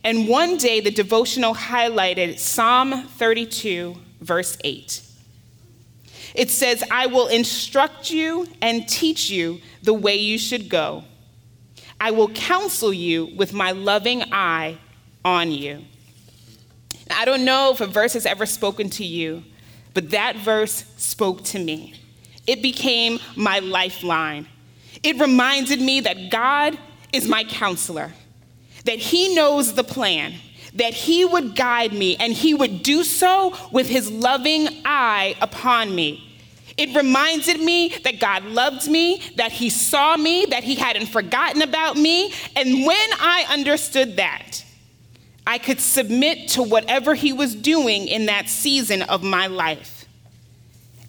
And 0.03 0.27
one 0.27 0.57
day 0.57 0.79
the 0.79 0.91
devotional 0.91 1.53
highlighted 1.53 2.39
Psalm 2.39 3.07
32, 3.07 3.95
verse 4.19 4.57
8. 4.63 5.03
It 6.33 6.49
says, 6.49 6.83
I 6.89 7.07
will 7.07 7.27
instruct 7.27 8.09
you 8.09 8.47
and 8.61 8.87
teach 8.87 9.29
you 9.29 9.59
the 9.83 9.93
way 9.93 10.15
you 10.15 10.37
should 10.37 10.69
go. 10.69 11.03
I 11.99 12.11
will 12.11 12.29
counsel 12.29 12.91
you 12.91 13.27
with 13.35 13.53
my 13.53 13.71
loving 13.71 14.23
eye 14.31 14.77
on 15.23 15.51
you. 15.51 15.81
I 17.11 17.25
don't 17.25 17.45
know 17.45 17.71
if 17.71 17.81
a 17.81 17.87
verse 17.87 18.13
has 18.13 18.25
ever 18.25 18.45
spoken 18.45 18.89
to 18.91 19.05
you, 19.05 19.43
but 19.93 20.11
that 20.11 20.37
verse 20.37 20.85
spoke 20.97 21.43
to 21.45 21.59
me. 21.59 21.95
It 22.47 22.61
became 22.61 23.19
my 23.35 23.59
lifeline. 23.59 24.47
It 25.03 25.19
reminded 25.19 25.81
me 25.81 26.01
that 26.01 26.29
God 26.29 26.77
is 27.13 27.27
my 27.27 27.43
counselor, 27.43 28.13
that 28.85 28.99
He 28.99 29.35
knows 29.35 29.73
the 29.73 29.83
plan, 29.83 30.33
that 30.75 30.93
He 30.93 31.25
would 31.25 31.55
guide 31.55 31.93
me, 31.93 32.15
and 32.17 32.33
He 32.33 32.53
would 32.53 32.83
do 32.83 33.03
so 33.03 33.55
with 33.71 33.87
His 33.87 34.11
loving 34.11 34.67
eye 34.85 35.35
upon 35.41 35.93
me. 35.93 36.27
It 36.77 36.95
reminded 36.95 37.59
me 37.59 37.89
that 38.03 38.19
God 38.19 38.45
loved 38.45 38.89
me, 38.89 39.21
that 39.35 39.51
He 39.51 39.69
saw 39.69 40.17
me, 40.17 40.45
that 40.45 40.63
He 40.63 40.75
hadn't 40.75 41.07
forgotten 41.07 41.61
about 41.61 41.97
me. 41.97 42.33
And 42.55 42.85
when 42.85 43.09
I 43.19 43.45
understood 43.49 44.17
that, 44.17 44.63
I 45.51 45.57
could 45.57 45.81
submit 45.81 46.47
to 46.51 46.63
whatever 46.63 47.13
He 47.13 47.33
was 47.33 47.53
doing 47.53 48.07
in 48.07 48.27
that 48.27 48.47
season 48.47 49.01
of 49.01 49.21
my 49.21 49.47
life. 49.47 50.05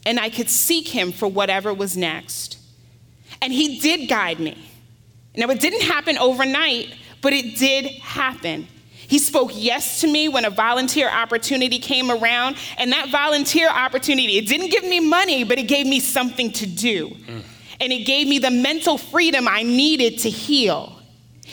And 0.05 0.19
I 0.19 0.31
could 0.31 0.51
seek 0.51 0.89
Him 0.89 1.13
for 1.13 1.29
whatever 1.29 1.73
was 1.73 1.97
next. 1.97 2.59
And 3.41 3.53
He 3.53 3.79
did 3.79 4.09
guide 4.09 4.41
me. 4.41 4.59
Now, 5.37 5.49
it 5.51 5.61
didn't 5.61 5.83
happen 5.83 6.19
overnight, 6.19 6.93
but 7.21 7.33
it 7.33 7.57
did 7.57 7.87
happen. 8.01 8.67
He 9.07 9.21
spoke 9.21 9.53
yes 9.55 10.01
to 10.01 10.09
me 10.09 10.29
when 10.29 10.45
a 10.45 10.51
volunteer 10.51 11.09
opportunity 11.09 11.79
came 11.79 12.11
around, 12.11 12.57
and 12.79 12.91
that 12.91 13.11
volunteer 13.11 13.69
opportunity, 13.69 14.39
it 14.39 14.49
didn't 14.49 14.71
give 14.71 14.83
me 14.83 14.99
money, 14.99 15.45
but 15.45 15.61
it 15.61 15.69
gave 15.69 15.87
me 15.87 16.01
something 16.01 16.51
to 16.51 16.67
do. 16.67 17.11
Mm. 17.11 17.43
And 17.81 17.93
it 17.93 18.07
gave 18.07 18.27
me 18.27 18.41
the 18.41 18.51
mental 18.51 18.99
freedom 18.99 19.47
I 19.47 19.63
needed 19.63 20.19
to 20.21 20.31
heal. 20.31 21.01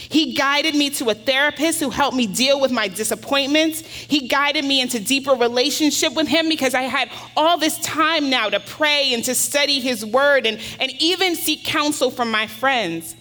He 0.07 0.33
guided 0.33 0.75
me 0.75 0.89
to 0.91 1.09
a 1.09 1.13
therapist 1.13 1.79
who 1.79 1.89
helped 1.89 2.15
me 2.15 2.25
deal 2.25 2.61
with 2.61 2.71
my 2.71 2.87
disappointments. 2.87 3.81
He 3.81 4.27
guided 4.27 4.63
me 4.63 4.81
into 4.81 4.99
deeper 4.99 5.33
relationship 5.33 6.13
with 6.13 6.27
him 6.27 6.47
because 6.47 6.73
I 6.73 6.83
had 6.83 7.11
all 7.35 7.57
this 7.57 7.77
time 7.79 8.29
now 8.29 8.49
to 8.49 8.59
pray 8.59 9.13
and 9.13 9.23
to 9.25 9.35
study 9.35 9.79
his 9.79 10.05
word 10.05 10.45
and, 10.45 10.59
and 10.79 10.91
even 10.99 11.35
seek 11.35 11.65
counsel 11.65 12.11
from 12.11 12.31
my 12.31 12.47
friends. 12.47 13.15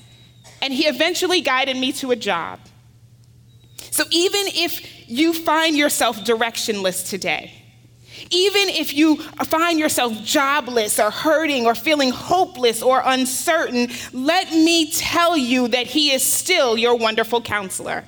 And 0.62 0.72
he 0.72 0.86
eventually 0.86 1.40
guided 1.40 1.76
me 1.76 1.92
to 1.92 2.12
a 2.12 2.16
job. 2.16 2.60
So 3.90 4.04
even 4.10 4.42
if 4.48 5.08
you 5.08 5.32
find 5.32 5.76
yourself 5.76 6.18
directionless 6.18 7.08
today, 7.08 7.57
even 8.30 8.68
if 8.68 8.94
you 8.94 9.16
find 9.16 9.78
yourself 9.78 10.12
jobless 10.24 10.98
or 10.98 11.10
hurting 11.10 11.66
or 11.66 11.74
feeling 11.74 12.10
hopeless 12.10 12.82
or 12.82 13.02
uncertain, 13.04 13.88
let 14.12 14.50
me 14.50 14.90
tell 14.90 15.36
you 15.36 15.68
that 15.68 15.86
He 15.86 16.12
is 16.12 16.22
still 16.22 16.76
your 16.76 16.96
wonderful 16.96 17.40
counselor. 17.40 18.04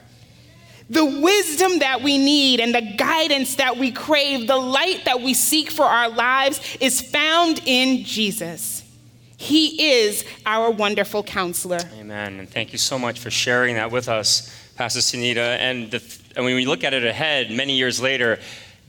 The 0.88 1.04
wisdom 1.04 1.78
that 1.78 2.02
we 2.02 2.18
need 2.18 2.58
and 2.58 2.74
the 2.74 2.94
guidance 2.96 3.54
that 3.56 3.76
we 3.76 3.92
crave, 3.92 4.48
the 4.48 4.56
light 4.56 5.04
that 5.04 5.20
we 5.20 5.34
seek 5.34 5.70
for 5.70 5.84
our 5.84 6.08
lives 6.08 6.60
is 6.80 7.00
found 7.00 7.60
in 7.64 8.04
Jesus. 8.04 8.82
He 9.36 9.92
is 9.92 10.24
our 10.44 10.70
wonderful 10.70 11.22
counselor. 11.22 11.78
Amen. 11.98 12.40
And 12.40 12.48
thank 12.48 12.72
you 12.72 12.78
so 12.78 12.98
much 12.98 13.20
for 13.20 13.30
sharing 13.30 13.76
that 13.76 13.90
with 13.90 14.08
us. 14.08 14.54
Pastor 14.76 15.00
Sanetta. 15.00 15.58
And, 15.58 15.90
the, 15.90 16.02
and 16.36 16.44
when 16.44 16.56
we 16.56 16.66
look 16.66 16.84
at 16.84 16.92
it 16.92 17.04
ahead, 17.04 17.50
many 17.50 17.76
years 17.76 18.00
later, 18.00 18.38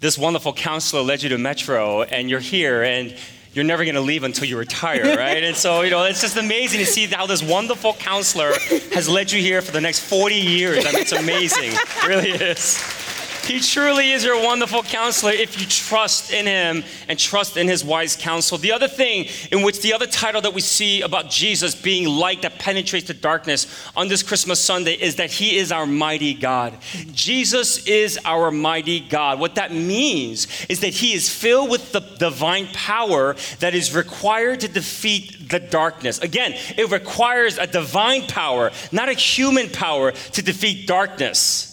this 0.02 0.18
wonderful 0.18 0.52
counselor 0.52 1.04
led 1.04 1.22
you 1.22 1.30
to 1.30 1.38
Metro, 1.38 2.02
and 2.02 2.28
you're 2.28 2.40
here, 2.40 2.82
and 2.82 3.16
you're 3.54 3.64
never 3.64 3.84
going 3.86 3.96
to 3.96 4.02
leave 4.02 4.24
until 4.24 4.46
you 4.46 4.58
retire, 4.58 5.04
right? 5.18 5.44
and 5.44 5.56
so, 5.56 5.82
you 5.82 5.92
know, 5.92 6.04
it's 6.06 6.22
just 6.22 6.38
amazing 6.38 6.80
to 6.80 6.86
see 6.88 7.06
how 7.06 7.28
this 7.28 7.44
wonderful 7.44 7.94
counselor 7.94 8.52
has 8.94 9.08
led 9.08 9.32
you 9.32 9.40
here 9.40 9.62
for 9.62 9.72
the 9.72 9.80
next 9.80 10.00
40 10.00 10.36
years. 10.36 10.86
I 10.86 10.92
mean, 10.92 11.02
it's 11.02 11.12
amazing. 11.12 11.72
It 11.74 12.08
really 12.08 12.32
is. 12.32 13.01
He 13.44 13.60
truly 13.60 14.12
is 14.12 14.24
your 14.24 14.42
wonderful 14.42 14.84
counselor 14.84 15.32
if 15.32 15.60
you 15.60 15.66
trust 15.66 16.32
in 16.32 16.46
him 16.46 16.84
and 17.08 17.18
trust 17.18 17.58
in 17.58 17.68
his 17.68 17.84
wise 17.84 18.16
counsel. 18.16 18.58
The 18.58 18.72
other 18.72 18.88
thing, 18.88 19.28
in 19.52 19.64
which 19.64 19.82
the 19.82 19.94
other 19.94 20.06
title 20.06 20.42
that 20.42 20.54
we 20.54 20.62
see 20.62 21.02
about 21.02 21.30
Jesus 21.30 21.74
being 21.74 22.08
light 22.08 22.44
that 22.44 22.60
penetrates 22.60 23.08
the 23.08 23.14
darkness 23.16 23.68
on 23.96 24.08
this 24.08 24.22
Christmas 24.22 24.60
Sunday 24.60 24.94
is 24.94 25.16
that 25.16 25.32
he 25.32 25.58
is 25.58 25.72
our 25.72 25.88
mighty 25.88 26.34
God. 26.36 26.78
Jesus 27.14 27.86
is 27.88 28.20
our 28.26 28.52
mighty 28.52 29.00
God. 29.00 29.40
What 29.40 29.56
that 29.56 29.74
means 29.74 30.48
is 30.70 30.82
that 30.82 30.94
he 30.94 31.14
is 31.14 31.30
filled 31.30 31.72
with 31.72 31.92
the 31.92 32.00
divine 32.00 32.68
power 32.68 33.36
that 33.60 33.74
is 33.74 33.96
required 33.96 34.60
to 34.62 34.68
defeat 34.68 35.50
the 35.50 35.60
darkness. 35.60 36.20
Again, 36.20 36.54
it 36.78 36.92
requires 36.92 37.58
a 37.58 37.66
divine 37.66 38.28
power, 38.28 38.72
not 38.92 39.10
a 39.10 39.14
human 39.14 39.70
power, 39.70 40.12
to 40.12 40.42
defeat 40.42 40.88
darkness. 40.88 41.71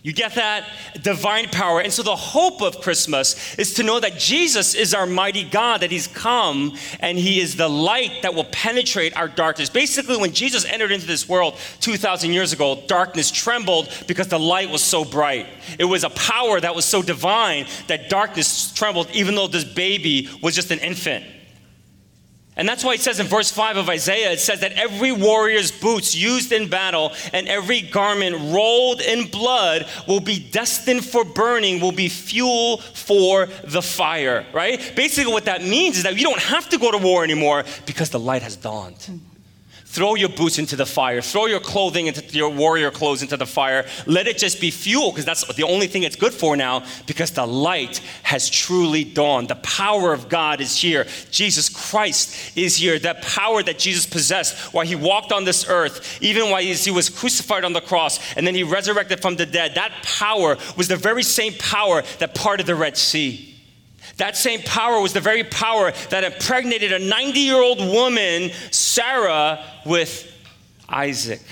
You 0.00 0.12
get 0.12 0.36
that? 0.36 0.64
Divine 1.02 1.48
power. 1.48 1.80
And 1.80 1.92
so 1.92 2.04
the 2.04 2.14
hope 2.14 2.62
of 2.62 2.80
Christmas 2.80 3.58
is 3.58 3.74
to 3.74 3.82
know 3.82 3.98
that 3.98 4.16
Jesus 4.16 4.74
is 4.74 4.94
our 4.94 5.06
mighty 5.06 5.42
God, 5.42 5.80
that 5.80 5.90
He's 5.90 6.06
come 6.06 6.76
and 7.00 7.18
He 7.18 7.40
is 7.40 7.56
the 7.56 7.68
light 7.68 8.22
that 8.22 8.32
will 8.32 8.44
penetrate 8.44 9.16
our 9.16 9.26
darkness. 9.26 9.68
Basically, 9.68 10.16
when 10.16 10.32
Jesus 10.32 10.64
entered 10.64 10.92
into 10.92 11.06
this 11.06 11.28
world 11.28 11.56
2,000 11.80 12.32
years 12.32 12.52
ago, 12.52 12.80
darkness 12.86 13.32
trembled 13.32 13.92
because 14.06 14.28
the 14.28 14.38
light 14.38 14.70
was 14.70 14.84
so 14.84 15.04
bright. 15.04 15.46
It 15.80 15.84
was 15.84 16.04
a 16.04 16.10
power 16.10 16.60
that 16.60 16.76
was 16.76 16.84
so 16.84 17.02
divine 17.02 17.66
that 17.88 18.08
darkness 18.08 18.72
trembled, 18.72 19.10
even 19.10 19.34
though 19.34 19.48
this 19.48 19.64
baby 19.64 20.28
was 20.42 20.54
just 20.54 20.70
an 20.70 20.78
infant. 20.78 21.24
And 22.58 22.68
that's 22.68 22.82
why 22.82 22.94
it 22.94 23.00
says 23.00 23.20
in 23.20 23.26
verse 23.26 23.50
5 23.52 23.76
of 23.76 23.88
Isaiah, 23.88 24.32
it 24.32 24.40
says 24.40 24.60
that 24.60 24.72
every 24.72 25.12
warrior's 25.12 25.70
boots 25.70 26.14
used 26.14 26.50
in 26.50 26.68
battle 26.68 27.12
and 27.32 27.46
every 27.46 27.82
garment 27.82 28.36
rolled 28.52 29.00
in 29.00 29.28
blood 29.28 29.86
will 30.08 30.20
be 30.20 30.40
destined 30.40 31.04
for 31.04 31.24
burning, 31.24 31.80
will 31.80 31.92
be 31.92 32.08
fuel 32.08 32.78
for 32.78 33.46
the 33.64 33.80
fire, 33.80 34.44
right? 34.52 34.92
Basically, 34.96 35.32
what 35.32 35.44
that 35.44 35.62
means 35.62 35.98
is 35.98 36.02
that 36.02 36.16
you 36.16 36.24
don't 36.24 36.42
have 36.42 36.68
to 36.70 36.78
go 36.78 36.90
to 36.90 36.98
war 36.98 37.22
anymore 37.22 37.64
because 37.86 38.10
the 38.10 38.18
light 38.18 38.42
has 38.42 38.56
dawned. 38.56 39.20
Throw 39.90 40.16
your 40.16 40.28
boots 40.28 40.58
into 40.58 40.76
the 40.76 40.84
fire. 40.84 41.22
Throw 41.22 41.46
your 41.46 41.60
clothing 41.60 42.08
into 42.08 42.22
your 42.36 42.50
warrior 42.50 42.90
clothes 42.90 43.22
into 43.22 43.38
the 43.38 43.46
fire. 43.46 43.86
Let 44.04 44.26
it 44.26 44.36
just 44.36 44.60
be 44.60 44.70
fuel 44.70 45.10
because 45.10 45.24
that's 45.24 45.46
the 45.54 45.62
only 45.62 45.86
thing 45.86 46.02
it's 46.02 46.14
good 46.14 46.34
for 46.34 46.58
now 46.58 46.84
because 47.06 47.30
the 47.30 47.46
light 47.46 48.02
has 48.22 48.50
truly 48.50 49.02
dawned. 49.02 49.48
The 49.48 49.54
power 49.54 50.12
of 50.12 50.28
God 50.28 50.60
is 50.60 50.76
here. 50.76 51.06
Jesus 51.30 51.70
Christ 51.70 52.54
is 52.54 52.76
here. 52.76 52.98
That 52.98 53.22
power 53.22 53.62
that 53.62 53.78
Jesus 53.78 54.04
possessed 54.04 54.74
while 54.74 54.84
he 54.84 54.94
walked 54.94 55.32
on 55.32 55.44
this 55.44 55.66
earth, 55.66 56.18
even 56.20 56.50
while 56.50 56.62
he 56.62 56.90
was 56.90 57.08
crucified 57.08 57.64
on 57.64 57.72
the 57.72 57.80
cross 57.80 58.20
and 58.36 58.46
then 58.46 58.54
he 58.54 58.64
resurrected 58.64 59.22
from 59.22 59.36
the 59.36 59.46
dead, 59.46 59.74
that 59.76 59.92
power 60.02 60.58
was 60.76 60.88
the 60.88 60.96
very 60.96 61.22
same 61.22 61.54
power 61.54 62.02
that 62.18 62.34
parted 62.34 62.66
the 62.66 62.74
Red 62.74 62.98
Sea. 62.98 63.47
That 64.18 64.36
same 64.36 64.60
power 64.62 65.00
was 65.00 65.12
the 65.12 65.20
very 65.20 65.44
power 65.44 65.92
that 66.10 66.24
impregnated 66.24 66.92
a 66.92 66.98
90 66.98 67.40
year 67.40 67.60
old 67.60 67.78
woman, 67.78 68.50
Sarah, 68.70 69.64
with 69.86 70.30
Isaac, 70.88 71.42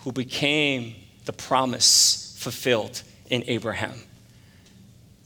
who 0.00 0.12
became 0.12 0.96
the 1.24 1.32
promise 1.32 2.36
fulfilled 2.38 3.02
in 3.30 3.44
Abraham. 3.46 3.94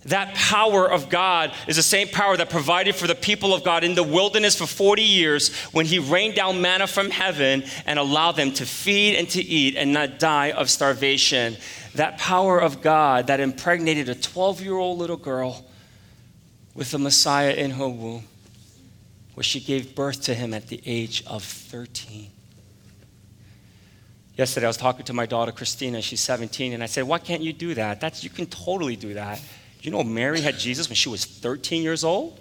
That 0.05 0.35
power 0.35 0.89
of 0.89 1.09
God 1.09 1.53
is 1.67 1.77
the 1.77 1.83
same 1.83 2.09
power 2.09 2.37
that 2.37 2.51
provided 2.51 2.95
for 2.95 3.07
the 3.09 3.15
people 3.15 3.55
of 3.55 3.65
God 3.65 3.83
in 3.83 3.95
the 3.95 4.05
wilderness 4.05 4.55
for 4.55 4.67
40 4.67 5.03
years 5.03 5.53
when 5.73 5.87
He 5.87 5.99
rained 5.99 6.35
down 6.35 6.61
manna 6.61 6.87
from 6.87 7.11
heaven 7.11 7.65
and 7.87 7.99
allowed 7.99 8.33
them 8.33 8.53
to 8.53 8.67
feed 8.67 9.17
and 9.17 9.29
to 9.31 9.43
eat 9.43 9.77
and 9.77 9.95
not 9.95 10.19
die 10.19 10.53
of 10.53 10.69
starvation. 10.71 11.57
That 11.95 12.19
power 12.19 12.61
of 12.61 12.83
God 12.83 13.29
that 13.29 13.41
impregnated 13.41 14.11
a 14.11 14.15
12 14.15 14.61
year 14.61 14.77
old 14.77 14.99
little 14.99 15.17
girl 15.17 15.65
with 16.77 16.91
the 16.91 16.99
Messiah 16.99 17.53
in 17.53 17.73
her 17.73 17.89
womb, 17.89 18.25
where 19.35 19.43
she 19.45 19.61
gave 19.61 19.95
birth 19.95 20.23
to 20.23 20.35
him 20.35 20.53
at 20.53 20.69
the 20.69 20.81
age 20.85 21.25
of 21.27 21.43
13. 21.43 22.31
Yesterday, 24.37 24.67
I 24.67 24.69
was 24.69 24.77
talking 24.77 25.05
to 25.07 25.15
my 25.15 25.25
daughter 25.25 25.51
Christina. 25.51 26.03
She's 26.03 26.21
17, 26.21 26.75
and 26.75 26.83
I 26.83 26.87
said, 26.87 27.05
"Why 27.05 27.19
can't 27.19 27.43
you 27.43 27.55
do 27.55 27.73
that? 27.75 28.03
That's 28.03 28.23
you 28.23 28.29
can 28.29 28.45
totally 28.47 28.95
do 28.95 29.15
that. 29.15 29.41
You 29.81 29.91
know, 29.91 30.05
Mary 30.05 30.43
had 30.43 30.59
Jesus 30.59 30.91
when 30.91 30.97
she 30.97 31.09
was 31.09 31.25
13 31.25 31.83
years 31.83 32.05
old." 32.05 32.39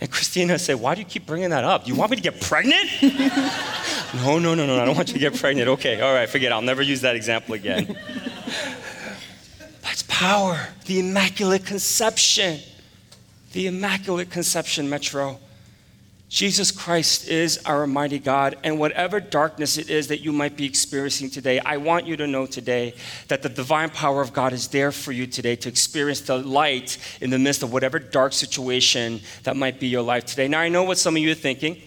And 0.00 0.10
Christina 0.10 0.58
said, 0.58 0.74
"Why 0.80 0.94
do 0.94 1.00
you 1.00 1.06
keep 1.06 1.24
bringing 1.24 1.48
that 1.50 1.64
up? 1.64 1.84
Do 1.84 1.90
you 1.90 1.96
want 1.96 2.10
me 2.10 2.18
to 2.18 2.22
get 2.22 2.42
pregnant?" 2.42 2.90
no, 3.02 4.38
no, 4.38 4.54
no, 4.54 4.66
no. 4.66 4.78
I 4.78 4.84
don't 4.84 4.96
want 4.96 5.08
you 5.08 5.14
to 5.14 5.20
get 5.20 5.34
pregnant. 5.34 5.68
Okay, 5.68 6.02
all 6.02 6.12
right, 6.12 6.28
forget. 6.28 6.52
It. 6.52 6.54
I'll 6.54 6.60
never 6.60 6.82
use 6.82 7.00
that 7.00 7.16
example 7.16 7.54
again. 7.54 7.86
That's 9.82 10.02
power. 10.02 10.68
The 10.84 11.00
immaculate 11.00 11.64
conception 11.64 12.60
the 13.54 13.68
Immaculate 13.68 14.30
Conception 14.30 14.90
Metro. 14.90 15.38
Jesus 16.28 16.72
Christ 16.72 17.28
is 17.28 17.60
our 17.64 17.86
mighty 17.86 18.18
God, 18.18 18.56
and 18.64 18.80
whatever 18.80 19.20
darkness 19.20 19.78
it 19.78 19.88
is 19.88 20.08
that 20.08 20.20
you 20.20 20.32
might 20.32 20.56
be 20.56 20.66
experiencing 20.66 21.30
today, 21.30 21.60
I 21.60 21.76
want 21.76 22.04
you 22.04 22.16
to 22.16 22.26
know 22.26 22.46
today 22.46 22.96
that 23.28 23.42
the 23.42 23.48
divine 23.48 23.90
power 23.90 24.20
of 24.20 24.32
God 24.32 24.52
is 24.52 24.66
there 24.68 24.90
for 24.90 25.12
you 25.12 25.28
today 25.28 25.54
to 25.54 25.68
experience 25.68 26.22
the 26.22 26.38
light 26.38 26.98
in 27.20 27.30
the 27.30 27.38
midst 27.38 27.62
of 27.62 27.72
whatever 27.72 28.00
dark 28.00 28.32
situation 28.32 29.20
that 29.44 29.56
might 29.56 29.78
be 29.78 29.86
your 29.86 30.02
life 30.02 30.24
today. 30.24 30.48
Now, 30.48 30.58
I 30.58 30.68
know 30.68 30.82
what 30.82 30.98
some 30.98 31.14
of 31.14 31.22
you 31.22 31.30
are 31.30 31.34
thinking. 31.36 31.80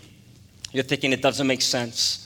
You're 0.72 0.86
thinking 0.86 1.12
it 1.12 1.22
doesn't 1.22 1.48
make 1.48 1.62
sense. 1.62 2.24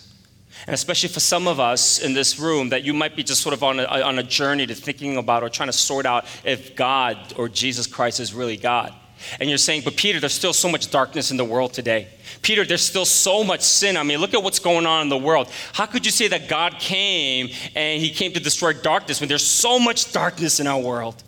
And 0.68 0.76
especially 0.76 1.10
for 1.10 1.20
some 1.20 1.48
of 1.48 1.60
us 1.60 1.98
in 1.98 2.14
this 2.14 2.38
room, 2.38 2.70
that 2.70 2.84
you 2.84 2.94
might 2.94 3.16
be 3.16 3.24
just 3.24 3.42
sort 3.42 3.54
of 3.54 3.64
on 3.64 3.80
a, 3.80 3.86
on 3.86 4.20
a 4.20 4.24
journey 4.24 4.68
to 4.68 4.76
thinking 4.76 5.18
about 5.18 5.42
or 5.42 5.50
trying 5.50 5.70
to 5.70 5.74
sort 5.74 6.06
out 6.06 6.26
if 6.44 6.76
God 6.76 7.18
or 7.38 7.50
Jesus 7.50 7.88
Christ 7.88 8.20
is 8.20 8.36
really 8.36 8.58
God. 8.58 8.94
And 9.40 9.50
you're 9.50 9.58
saying, 9.58 9.82
but 9.84 9.96
Peter, 9.96 10.20
there's 10.20 10.34
still 10.34 10.54
so 10.54 10.70
much 10.70 10.92
darkness 10.92 11.32
in 11.32 11.38
the 11.38 11.46
world 11.46 11.74
today. 11.74 12.08
Peter, 12.42 12.66
there's 12.66 12.82
still 12.82 13.06
so 13.06 13.44
much 13.44 13.62
sin. 13.62 13.98
I 13.98 14.04
mean, 14.04 14.20
look 14.20 14.34
at 14.34 14.44
what's 14.44 14.60
going 14.60 14.86
on 14.86 15.04
in 15.04 15.10
the 15.10 15.18
world. 15.18 15.50
How 15.74 15.86
could 15.86 16.06
you 16.06 16.12
say 16.12 16.28
that 16.30 16.48
God 16.48 16.74
came 16.80 17.50
and 17.76 18.02
he 18.02 18.10
came 18.10 18.34
to 18.34 18.40
destroy 18.40 18.74
darkness 18.74 19.20
when 19.20 19.30
there's 19.30 19.46
so 19.46 19.80
much 19.80 20.12
darkness 20.12 20.60
in 20.60 20.68
our 20.68 20.80
world? 20.80 21.22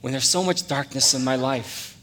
When 0.00 0.12
there's 0.12 0.28
so 0.28 0.42
much 0.42 0.66
darkness 0.66 1.14
in 1.14 1.24
my 1.24 1.36
life? 1.36 1.93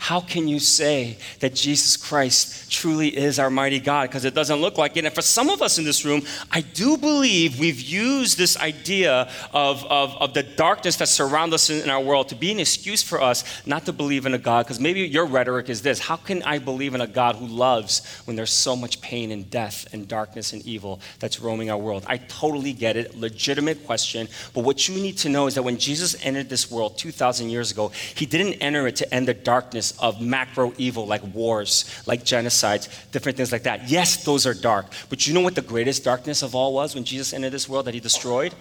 How 0.00 0.18
can 0.18 0.48
you 0.48 0.58
say 0.58 1.18
that 1.40 1.54
Jesus 1.54 1.98
Christ 1.98 2.72
truly 2.72 3.14
is 3.14 3.38
our 3.38 3.50
mighty 3.50 3.78
God? 3.78 4.08
Because 4.08 4.24
it 4.24 4.34
doesn't 4.34 4.58
look 4.58 4.78
like 4.78 4.96
it. 4.96 5.04
And 5.04 5.14
for 5.14 5.20
some 5.20 5.50
of 5.50 5.60
us 5.60 5.76
in 5.76 5.84
this 5.84 6.06
room, 6.06 6.22
I 6.50 6.62
do 6.62 6.96
believe 6.96 7.60
we've 7.60 7.78
used 7.78 8.38
this 8.38 8.56
idea 8.56 9.30
of, 9.52 9.84
of, 9.84 10.16
of 10.16 10.32
the 10.32 10.42
darkness 10.42 10.96
that 10.96 11.08
surrounds 11.08 11.54
us 11.54 11.68
in, 11.68 11.82
in 11.82 11.90
our 11.90 12.00
world 12.00 12.30
to 12.30 12.34
be 12.34 12.50
an 12.50 12.58
excuse 12.58 13.02
for 13.02 13.20
us 13.20 13.44
not 13.66 13.84
to 13.84 13.92
believe 13.92 14.24
in 14.24 14.32
a 14.32 14.38
God. 14.38 14.64
Because 14.64 14.80
maybe 14.80 15.00
your 15.00 15.26
rhetoric 15.26 15.68
is 15.68 15.82
this 15.82 15.98
How 15.98 16.16
can 16.16 16.42
I 16.44 16.58
believe 16.58 16.94
in 16.94 17.02
a 17.02 17.06
God 17.06 17.36
who 17.36 17.46
loves 17.46 18.22
when 18.24 18.36
there's 18.36 18.52
so 18.52 18.74
much 18.74 19.02
pain 19.02 19.30
and 19.30 19.50
death 19.50 19.86
and 19.92 20.08
darkness 20.08 20.54
and 20.54 20.64
evil 20.64 20.98
that's 21.18 21.40
roaming 21.40 21.70
our 21.70 21.78
world? 21.78 22.06
I 22.08 22.16
totally 22.16 22.72
get 22.72 22.96
it. 22.96 23.14
Legitimate 23.14 23.84
question. 23.84 24.28
But 24.54 24.64
what 24.64 24.88
you 24.88 24.94
need 24.94 25.18
to 25.18 25.28
know 25.28 25.46
is 25.46 25.56
that 25.56 25.62
when 25.62 25.76
Jesus 25.76 26.16
entered 26.24 26.48
this 26.48 26.70
world 26.70 26.96
2,000 26.96 27.50
years 27.50 27.70
ago, 27.70 27.88
he 28.14 28.24
didn't 28.24 28.54
enter 28.54 28.86
it 28.86 28.96
to 28.96 29.14
end 29.14 29.28
the 29.28 29.34
darkness 29.34 29.89
of 29.98 30.20
macro 30.20 30.72
evil 30.78 31.06
like 31.06 31.22
wars, 31.34 32.02
like 32.06 32.24
genocides, 32.24 32.88
different 33.10 33.36
things 33.36 33.52
like 33.52 33.64
that. 33.64 33.88
Yes, 33.88 34.24
those 34.24 34.46
are 34.46 34.54
dark. 34.54 34.86
But 35.08 35.26
you 35.26 35.34
know 35.34 35.40
what 35.40 35.54
the 35.54 35.62
greatest 35.62 36.04
darkness 36.04 36.42
of 36.42 36.54
all 36.54 36.74
was 36.74 36.94
when 36.94 37.04
Jesus 37.04 37.32
entered 37.32 37.50
this 37.50 37.68
world 37.68 37.86
that 37.86 37.94
he 37.94 38.00
destroyed? 38.00 38.54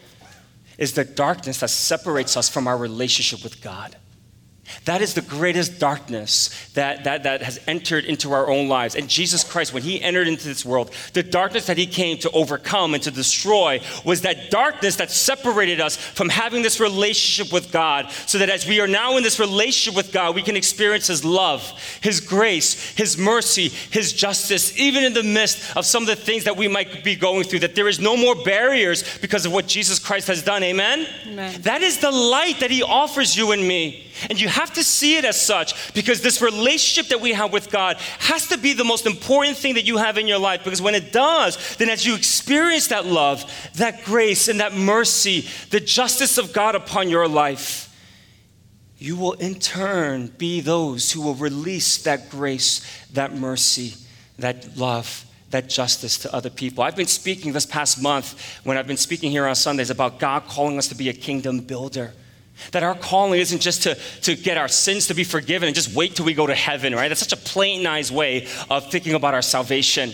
Is 0.77 0.93
the 0.93 1.03
darkness 1.03 1.59
that 1.59 1.69
separates 1.69 2.37
us 2.37 2.49
from 2.49 2.67
our 2.67 2.77
relationship 2.77 3.43
with 3.43 3.61
God. 3.61 3.97
That 4.85 5.01
is 5.01 5.13
the 5.13 5.21
greatest 5.21 5.79
darkness 5.79 6.49
that, 6.73 7.03
that, 7.03 7.23
that 7.23 7.41
has 7.41 7.59
entered 7.67 8.05
into 8.05 8.31
our 8.31 8.49
own 8.49 8.67
lives. 8.67 8.95
And 8.95 9.09
Jesus 9.09 9.43
Christ, 9.43 9.73
when 9.73 9.83
he 9.83 10.01
entered 10.01 10.27
into 10.27 10.47
this 10.47 10.65
world, 10.65 10.91
the 11.13 11.23
darkness 11.23 11.67
that 11.67 11.77
he 11.77 11.85
came 11.85 12.17
to 12.19 12.31
overcome 12.31 12.93
and 12.93 13.03
to 13.03 13.11
destroy 13.11 13.81
was 14.05 14.21
that 14.21 14.49
darkness 14.51 14.95
that 14.97 15.11
separated 15.11 15.81
us 15.81 15.95
from 15.95 16.29
having 16.29 16.61
this 16.61 16.79
relationship 16.79 17.53
with 17.53 17.71
God. 17.71 18.09
So 18.25 18.37
that 18.37 18.49
as 18.49 18.67
we 18.67 18.79
are 18.79 18.87
now 18.87 19.17
in 19.17 19.23
this 19.23 19.39
relationship 19.39 19.95
with 19.95 20.11
God, 20.11 20.35
we 20.35 20.41
can 20.41 20.55
experience 20.55 21.07
his 21.07 21.25
love, 21.25 21.61
his 22.01 22.19
grace, 22.19 22.95
his 22.95 23.17
mercy, 23.17 23.69
his 23.69 24.13
justice, 24.13 24.77
even 24.77 25.03
in 25.03 25.13
the 25.13 25.23
midst 25.23 25.75
of 25.75 25.85
some 25.85 26.03
of 26.03 26.07
the 26.07 26.15
things 26.15 26.43
that 26.45 26.57
we 26.57 26.67
might 26.67 27.03
be 27.03 27.15
going 27.15 27.43
through, 27.43 27.59
that 27.59 27.75
there 27.75 27.87
is 27.87 27.99
no 27.99 28.15
more 28.15 28.35
barriers 28.35 29.17
because 29.19 29.45
of 29.45 29.51
what 29.51 29.67
Jesus 29.67 29.99
Christ 29.99 30.27
has 30.27 30.41
done. 30.41 30.63
Amen? 30.63 31.07
Amen. 31.27 31.61
That 31.61 31.81
is 31.81 31.99
the 31.99 32.11
light 32.11 32.59
that 32.59 32.71
he 32.71 32.83
offers 32.83 33.35
you 33.35 33.51
and 33.51 33.67
me. 33.67 34.08
And 34.29 34.39
you 34.39 34.47
have 34.47 34.73
to 34.73 34.83
see 34.83 35.17
it 35.17 35.25
as 35.25 35.39
such 35.39 35.93
because 35.93 36.21
this 36.21 36.41
relationship 36.41 37.09
that 37.09 37.21
we 37.21 37.33
have 37.33 37.53
with 37.53 37.69
God 37.69 37.97
has 38.19 38.47
to 38.47 38.57
be 38.57 38.73
the 38.73 38.83
most 38.83 39.05
important 39.05 39.57
thing 39.57 39.75
that 39.75 39.85
you 39.85 39.97
have 39.97 40.17
in 40.17 40.27
your 40.27 40.39
life. 40.39 40.63
Because 40.63 40.81
when 40.81 40.95
it 40.95 41.11
does, 41.11 41.77
then 41.77 41.89
as 41.89 42.05
you 42.05 42.15
experience 42.15 42.87
that 42.87 43.05
love, 43.05 43.43
that 43.75 44.03
grace, 44.03 44.47
and 44.47 44.59
that 44.59 44.73
mercy, 44.73 45.47
the 45.69 45.79
justice 45.79 46.37
of 46.37 46.53
God 46.53 46.75
upon 46.75 47.09
your 47.09 47.27
life, 47.27 47.85
you 48.97 49.15
will 49.15 49.33
in 49.33 49.55
turn 49.55 50.27
be 50.37 50.59
those 50.59 51.11
who 51.11 51.21
will 51.21 51.35
release 51.35 52.03
that 52.03 52.29
grace, 52.29 52.85
that 53.13 53.33
mercy, 53.33 53.93
that 54.37 54.77
love 54.77 55.25
that 55.51 55.67
justice 55.67 56.17
to 56.19 56.33
other 56.33 56.49
people. 56.49 56.83
I've 56.83 56.95
been 56.95 57.07
speaking 57.07 57.53
this 57.53 57.65
past 57.65 58.01
month 58.01 58.59
when 58.63 58.77
I've 58.77 58.87
been 58.87 58.97
speaking 58.97 59.31
here 59.31 59.47
on 59.47 59.55
Sundays 59.55 59.89
about 59.89 60.19
God 60.19 60.45
calling 60.45 60.77
us 60.77 60.87
to 60.89 60.95
be 60.95 61.09
a 61.09 61.13
kingdom 61.13 61.59
builder. 61.61 62.13
That 62.71 62.83
our 62.83 62.95
calling 62.95 63.39
isn't 63.39 63.61
just 63.61 63.83
to, 63.83 63.95
to 64.21 64.35
get 64.35 64.57
our 64.57 64.67
sins 64.67 65.07
to 65.07 65.13
be 65.13 65.23
forgiven 65.23 65.67
and 65.67 65.75
just 65.75 65.95
wait 65.95 66.15
till 66.15 66.25
we 66.25 66.33
go 66.33 66.47
to 66.47 66.55
heaven, 66.55 66.93
right? 66.93 67.07
That's 67.07 67.21
such 67.21 67.33
a 67.33 67.37
plain-eyed 67.37 68.09
way 68.11 68.47
of 68.69 68.89
thinking 68.91 69.13
about 69.13 69.33
our 69.33 69.41
salvation. 69.41 70.13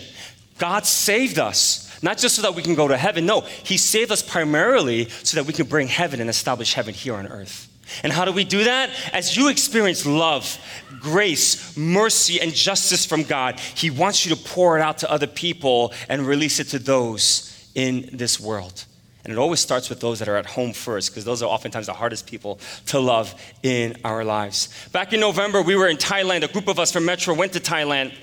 God 0.58 0.86
saved 0.86 1.38
us, 1.38 2.02
not 2.02 2.18
just 2.18 2.36
so 2.36 2.42
that 2.42 2.54
we 2.54 2.62
can 2.62 2.74
go 2.74 2.88
to 2.88 2.96
heaven. 2.96 3.26
No, 3.26 3.42
He 3.42 3.76
saved 3.76 4.10
us 4.10 4.22
primarily 4.22 5.08
so 5.08 5.36
that 5.36 5.46
we 5.46 5.52
can 5.52 5.66
bring 5.66 5.88
heaven 5.88 6.20
and 6.20 6.30
establish 6.30 6.74
heaven 6.74 6.94
here 6.94 7.14
on 7.14 7.26
earth. 7.26 7.68
And 8.02 8.12
how 8.12 8.24
do 8.24 8.32
we 8.32 8.44
do 8.44 8.64
that? 8.64 8.90
As 9.12 9.36
you 9.36 9.48
experience 9.48 10.04
love, 10.04 10.58
grace, 11.00 11.76
mercy, 11.76 12.40
and 12.40 12.52
justice 12.52 13.06
from 13.06 13.22
God, 13.22 13.60
He 13.60 13.90
wants 13.90 14.26
you 14.26 14.34
to 14.34 14.42
pour 14.42 14.78
it 14.78 14.82
out 14.82 14.98
to 14.98 15.10
other 15.10 15.26
people 15.26 15.92
and 16.08 16.26
release 16.26 16.58
it 16.58 16.68
to 16.68 16.78
those 16.78 17.70
in 17.74 18.08
this 18.12 18.40
world. 18.40 18.84
And 19.26 19.32
it 19.32 19.38
always 19.38 19.58
starts 19.58 19.90
with 19.90 19.98
those 19.98 20.20
that 20.20 20.28
are 20.28 20.36
at 20.36 20.46
home 20.46 20.72
first, 20.72 21.10
because 21.10 21.24
those 21.24 21.42
are 21.42 21.46
oftentimes 21.46 21.86
the 21.86 21.92
hardest 21.92 22.28
people 22.28 22.60
to 22.86 23.00
love 23.00 23.34
in 23.64 23.96
our 24.04 24.22
lives. 24.22 24.68
Back 24.92 25.12
in 25.12 25.18
November, 25.18 25.62
we 25.62 25.74
were 25.74 25.88
in 25.88 25.96
Thailand. 25.96 26.44
A 26.44 26.48
group 26.48 26.68
of 26.68 26.78
us 26.78 26.92
from 26.92 27.06
Metro 27.06 27.34
went 27.34 27.52
to 27.54 27.58
Thailand. 27.58 28.14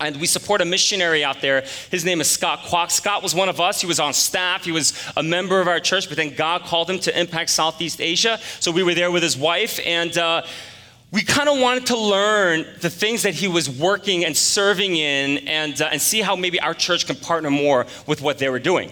And 0.00 0.16
we 0.16 0.26
support 0.26 0.60
a 0.60 0.64
missionary 0.64 1.22
out 1.22 1.40
there. 1.42 1.64
His 1.92 2.04
name 2.04 2.20
is 2.20 2.28
Scott 2.28 2.58
Kwok. 2.58 2.90
Scott 2.90 3.22
was 3.22 3.36
one 3.36 3.48
of 3.48 3.60
us. 3.60 3.80
He 3.80 3.86
was 3.86 4.00
on 4.00 4.12
staff. 4.12 4.64
He 4.64 4.72
was 4.72 5.00
a 5.16 5.22
member 5.22 5.60
of 5.60 5.68
our 5.68 5.78
church, 5.78 6.08
but 6.08 6.16
then 6.16 6.34
God 6.34 6.62
called 6.62 6.90
him 6.90 6.98
to 6.98 7.16
impact 7.16 7.50
Southeast 7.50 8.00
Asia. 8.00 8.40
So 8.58 8.72
we 8.72 8.82
were 8.82 8.94
there 8.94 9.12
with 9.12 9.22
his 9.22 9.36
wife, 9.36 9.78
and 9.86 10.18
uh, 10.18 10.42
we 11.12 11.22
kind 11.22 11.48
of 11.48 11.60
wanted 11.60 11.86
to 11.86 11.96
learn 11.96 12.66
the 12.80 12.90
things 12.90 13.22
that 13.22 13.34
he 13.34 13.46
was 13.46 13.70
working 13.70 14.24
and 14.24 14.36
serving 14.36 14.96
in 14.96 15.46
and, 15.46 15.80
uh, 15.80 15.90
and 15.92 16.02
see 16.02 16.20
how 16.20 16.34
maybe 16.34 16.58
our 16.58 16.74
church 16.74 17.06
can 17.06 17.14
partner 17.14 17.50
more 17.50 17.86
with 18.08 18.22
what 18.22 18.38
they 18.38 18.48
were 18.48 18.58
doing. 18.58 18.90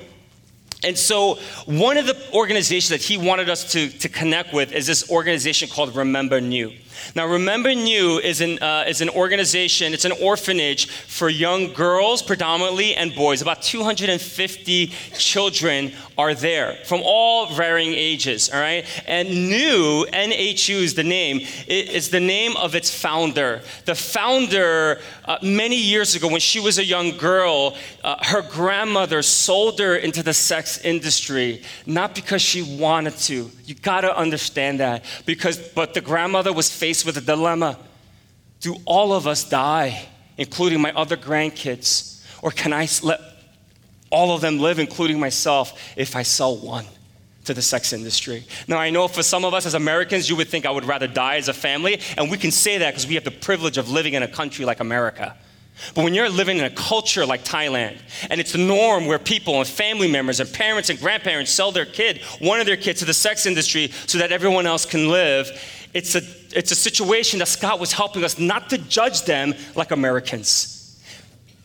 And 0.82 0.96
so, 0.96 1.38
one 1.66 1.98
of 1.98 2.06
the 2.06 2.16
organizations 2.32 2.88
that 2.88 3.02
he 3.02 3.18
wanted 3.18 3.50
us 3.50 3.72
to, 3.72 3.90
to 3.98 4.08
connect 4.08 4.54
with 4.54 4.72
is 4.72 4.86
this 4.86 5.10
organization 5.10 5.68
called 5.68 5.94
Remember 5.94 6.40
Nhu. 6.40 6.74
Now, 7.14 7.26
Remember 7.26 7.70
Nhu 7.70 8.20
is 8.22 8.40
an, 8.40 8.62
uh, 8.62 8.84
is 8.86 9.00
an 9.00 9.08
organization, 9.10 9.94
it's 9.94 10.04
an 10.04 10.12
orphanage 10.12 10.88
for 10.88 11.28
young 11.28 11.72
girls 11.72 12.22
predominantly 12.22 12.94
and 12.94 13.14
boys. 13.14 13.42
About 13.42 13.62
250 13.62 14.86
children 15.18 15.92
are 16.16 16.34
there 16.34 16.76
from 16.84 17.00
all 17.04 17.46
varying 17.46 17.94
ages, 17.94 18.50
all 18.50 18.60
right? 18.60 18.86
And 19.06 19.28
New, 19.48 20.06
NHU 20.12 20.82
is 20.82 20.94
the 20.94 21.04
name, 21.04 21.40
it's 21.66 22.08
the 22.08 22.20
name 22.20 22.56
of 22.56 22.74
its 22.74 22.94
founder. 22.94 23.62
The 23.86 23.94
founder, 23.94 25.00
uh, 25.24 25.38
many 25.42 25.76
years 25.76 26.14
ago, 26.14 26.28
when 26.28 26.40
she 26.40 26.60
was 26.60 26.78
a 26.78 26.84
young 26.84 27.16
girl, 27.16 27.76
uh, 28.04 28.16
her 28.22 28.42
grandmother 28.42 29.22
sold 29.22 29.78
her 29.78 29.96
into 29.96 30.22
the 30.22 30.34
sex 30.34 30.78
industry, 30.78 31.62
not 31.86 32.14
because 32.14 32.42
she 32.42 32.62
wanted 32.78 33.16
to. 33.16 33.50
You 33.64 33.74
gotta 33.76 34.16
understand 34.16 34.80
that. 34.80 35.04
Because, 35.26 35.58
but 35.58 35.94
the 35.94 36.00
grandmother 36.00 36.52
was 36.52 36.70
faced 36.90 37.06
with 37.06 37.16
a 37.16 37.20
dilemma 37.20 37.78
Do 38.60 38.76
all 38.84 39.12
of 39.12 39.26
us 39.26 39.44
die, 39.48 40.08
including 40.36 40.80
my 40.80 40.92
other 40.92 41.16
grandkids? 41.16 42.22
Or 42.42 42.50
can 42.50 42.72
I 42.72 42.88
let 43.02 43.20
all 44.10 44.34
of 44.34 44.40
them 44.40 44.58
live, 44.58 44.80
including 44.80 45.20
myself, 45.20 45.66
if 45.96 46.16
I 46.16 46.24
sell 46.24 46.56
one 46.56 46.84
to 47.44 47.54
the 47.54 47.62
sex 47.62 47.92
industry. 47.92 48.44
Now, 48.66 48.78
I 48.78 48.90
know 48.90 49.08
for 49.08 49.22
some 49.22 49.44
of 49.44 49.54
us 49.54 49.66
as 49.66 49.74
Americans, 49.74 50.28
you 50.28 50.36
would 50.36 50.48
think 50.48 50.66
I 50.66 50.70
would 50.70 50.84
rather 50.84 51.06
die 51.06 51.36
as 51.36 51.48
a 51.48 51.54
family, 51.54 52.00
and 52.18 52.30
we 52.30 52.36
can 52.36 52.50
say 52.50 52.78
that 52.78 52.90
because 52.90 53.06
we 53.06 53.14
have 53.14 53.24
the 53.24 53.38
privilege 53.48 53.78
of 53.78 53.88
living 53.88 54.14
in 54.14 54.22
a 54.22 54.28
country 54.28 54.64
like 54.64 54.80
America. 54.80 55.36
But 55.94 56.04
when 56.04 56.14
you're 56.14 56.28
living 56.28 56.58
in 56.58 56.64
a 56.64 56.70
culture 56.70 57.26
like 57.26 57.44
Thailand, 57.44 57.98
and 58.28 58.40
it's 58.40 58.52
the 58.52 58.58
norm 58.58 59.06
where 59.06 59.18
people 59.18 59.58
and 59.58 59.66
family 59.66 60.10
members 60.10 60.40
and 60.40 60.52
parents 60.52 60.90
and 60.90 60.98
grandparents 60.98 61.50
sell 61.50 61.72
their 61.72 61.86
kid, 61.86 62.20
one 62.40 62.60
of 62.60 62.66
their 62.66 62.76
kids, 62.76 63.00
to 63.00 63.04
the 63.04 63.14
sex 63.14 63.46
industry 63.46 63.90
so 64.06 64.18
that 64.18 64.32
everyone 64.32 64.66
else 64.66 64.84
can 64.84 65.08
live, 65.08 65.50
it's 65.92 66.14
a, 66.14 66.22
it's 66.52 66.70
a 66.70 66.76
situation 66.76 67.40
that 67.40 67.48
Scott 67.48 67.80
was 67.80 67.92
helping 67.92 68.24
us 68.24 68.38
not 68.38 68.70
to 68.70 68.78
judge 68.78 69.22
them 69.22 69.54
like 69.74 69.90
Americans. 69.90 71.00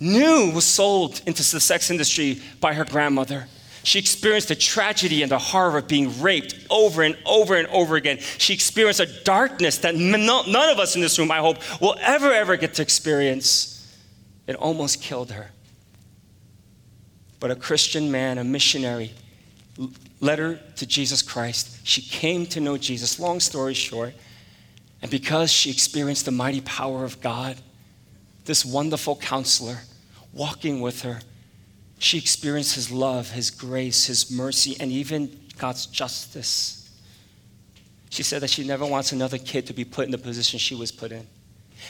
Nhu 0.02 0.54
was 0.54 0.66
sold 0.66 1.22
into 1.26 1.44
the 1.44 1.60
sex 1.60 1.90
industry 1.90 2.42
by 2.60 2.74
her 2.74 2.86
grandmother. 2.86 3.48
She 3.84 4.00
experienced 4.00 4.48
the 4.48 4.56
tragedy 4.56 5.22
and 5.22 5.32
the 5.32 5.38
horror 5.38 5.78
of 5.78 5.88
being 5.88 6.20
raped 6.20 6.56
over 6.72 7.04
and 7.04 7.16
over 7.24 7.56
and 7.56 7.68
over 7.68 7.96
again. 7.96 8.18
She 8.40 8.54
experienced 8.54 9.00
a 9.00 9.24
darkness 9.24 9.78
that 9.80 9.96
none 9.96 10.70
of 10.70 10.80
us 10.80 10.96
in 10.96 11.02
this 11.02 11.20
room, 11.20 11.30
I 11.30 11.38
hope, 11.38 11.58
will 11.80 11.96
ever, 12.02 12.34
ever 12.34 12.58
get 12.58 12.74
to 12.76 12.82
experience. 12.82 13.72
It 14.48 14.56
almost 14.56 15.04
killed 15.04 15.32
her. 15.32 15.52
But 17.40 17.52
a 17.52 17.56
Christian 17.56 18.12
man, 18.12 18.40
a 18.40 18.44
missionary, 18.44 19.14
led 20.26 20.40
her 20.40 20.60
to 20.76 20.86
Jesus 20.86 21.22
Christ. 21.22 21.80
She 21.84 22.02
came 22.02 22.46
to 22.48 22.60
know 22.60 22.78
Jesus, 22.78 23.20
long 23.20 23.40
story 23.40 23.74
short. 23.74 24.14
And 25.02 25.12
because 25.12 25.52
she 25.52 25.70
experienced 25.70 26.26
the 26.26 26.32
mighty 26.32 26.62
power 26.62 27.04
of 27.04 27.22
God, 27.22 27.58
this 28.46 28.66
wonderful 28.66 29.16
counselor 29.16 29.78
walking 30.34 30.82
with 30.82 31.04
her, 31.04 31.22
she 32.00 32.18
experienced 32.18 32.76
his 32.76 32.92
love, 32.92 33.32
his 33.32 33.52
grace, 33.52 34.08
his 34.08 34.32
mercy, 34.32 34.76
and 34.80 34.92
even 34.92 35.40
God's 35.58 35.86
justice. 35.86 36.90
She 38.10 38.24
said 38.24 38.42
that 38.42 38.50
she 38.50 38.66
never 38.66 38.86
wants 38.86 39.12
another 39.12 39.38
kid 39.38 39.68
to 39.68 39.74
be 39.74 39.86
put 39.86 40.06
in 40.06 40.12
the 40.12 40.18
position 40.18 40.60
she 40.60 40.76
was 40.76 40.92
put 40.92 41.12
in. 41.12 41.26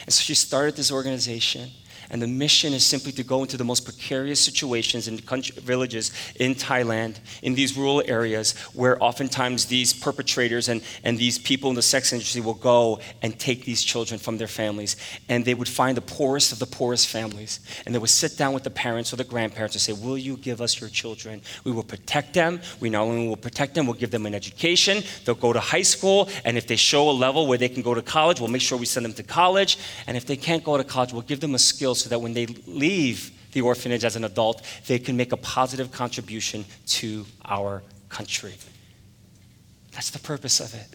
And 0.06 0.14
so 0.14 0.22
she 0.22 0.36
started 0.36 0.76
this 0.76 0.92
organization. 0.92 1.70
And 2.10 2.22
the 2.22 2.28
mission 2.28 2.74
is 2.74 2.86
simply 2.86 3.12
to 3.14 3.24
go 3.24 3.42
into 3.42 3.58
the 3.58 3.64
most 3.64 3.86
precarious 3.86 4.40
situations 4.40 5.08
in 5.08 5.20
country, 5.20 5.56
villages 5.60 6.12
in 6.40 6.56
Thailand, 6.56 7.18
in 7.42 7.56
these 7.56 7.78
rural 7.78 8.04
areas, 8.06 8.54
where 8.74 9.02
oftentimes 9.04 9.66
these 9.66 9.94
perpetrators 9.94 10.70
and, 10.70 10.82
and 11.04 11.18
these 11.18 11.38
people 11.38 11.70
in 11.70 11.76
the 11.76 11.82
sex 11.82 12.14
industry 12.14 12.42
will 12.42 12.54
go 12.54 13.00
and 13.22 13.38
take 13.40 13.66
these 13.66 13.84
children 13.84 14.20
from 14.20 14.38
their 14.38 14.48
families. 14.48 14.96
And 15.30 15.46
they 15.46 15.54
would 15.54 15.70
find 15.70 15.98
the 15.98 16.02
poorest 16.02 16.52
of 16.52 16.60
the 16.60 16.66
poorest 16.66 17.08
families. 17.08 17.60
And 17.86 17.94
they 17.94 18.00
would 18.00 18.10
sit 18.10 18.38
down 18.38 18.54
with 18.54 18.64
the 18.64 18.70
parents 18.70 19.12
or 19.14 19.16
the 19.16 19.24
grandparents 19.24 19.76
and 19.76 19.82
say, 19.82 19.94
Will 19.94 20.18
you 20.18 20.38
give 20.38 20.62
us 20.62 20.80
your 20.80 20.90
children? 20.90 21.42
We 21.64 21.72
will 21.72 21.84
protect 21.84 22.34
them. 22.34 22.62
We 22.80 22.90
not 22.90 23.02
only 23.02 23.28
will 23.28 23.38
protect 23.38 23.76
them, 23.76 23.88
we'll 23.88 23.96
give 23.96 24.12
them 24.12 24.26
an 24.26 24.36
education. 24.36 25.04
They'll 25.24 25.36
go 25.36 25.54
to 25.54 25.60
high 25.60 25.82
school. 25.82 26.30
And 26.44 26.58
if 26.58 26.68
they 26.68 26.76
show 26.76 27.10
a 27.10 27.12
level 27.12 27.48
where 27.48 27.58
they 27.58 27.70
can 27.70 27.82
go 27.82 27.94
to 27.94 28.02
college, 28.02 28.40
we'll 28.40 28.50
make 28.50 28.62
sure 28.62 28.78
we 28.78 28.86
send 28.86 29.06
them 29.06 29.14
to 29.14 29.24
college. 29.24 29.78
And 30.08 30.16
if 30.16 30.26
they 30.26 30.38
can't 30.38 30.64
go 30.64 30.78
to 30.78 30.84
college, 30.84 31.14
we'll 31.14 31.24
give 31.24 31.40
them 31.40 31.56
a 31.56 31.60
skill 31.60 31.95
so 31.96 32.10
that 32.10 32.20
when 32.20 32.34
they 32.34 32.46
leave 32.46 33.32
the 33.54 33.62
orphanage 33.62 34.04
as 34.04 34.16
an 34.16 34.24
adult, 34.24 34.62
they 34.88 35.00
can 35.00 35.16
make 35.16 35.32
a 35.32 35.38
positive 35.38 35.92
contribution 35.92 36.66
to 36.88 37.26
our 37.46 37.82
country. 38.10 38.54
That's 39.92 40.10
the 40.10 40.20
purpose 40.20 40.60
of 40.60 40.74
it. 40.74 40.88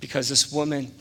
Because 0.00 0.28
this 0.28 0.52
woman 0.52 0.92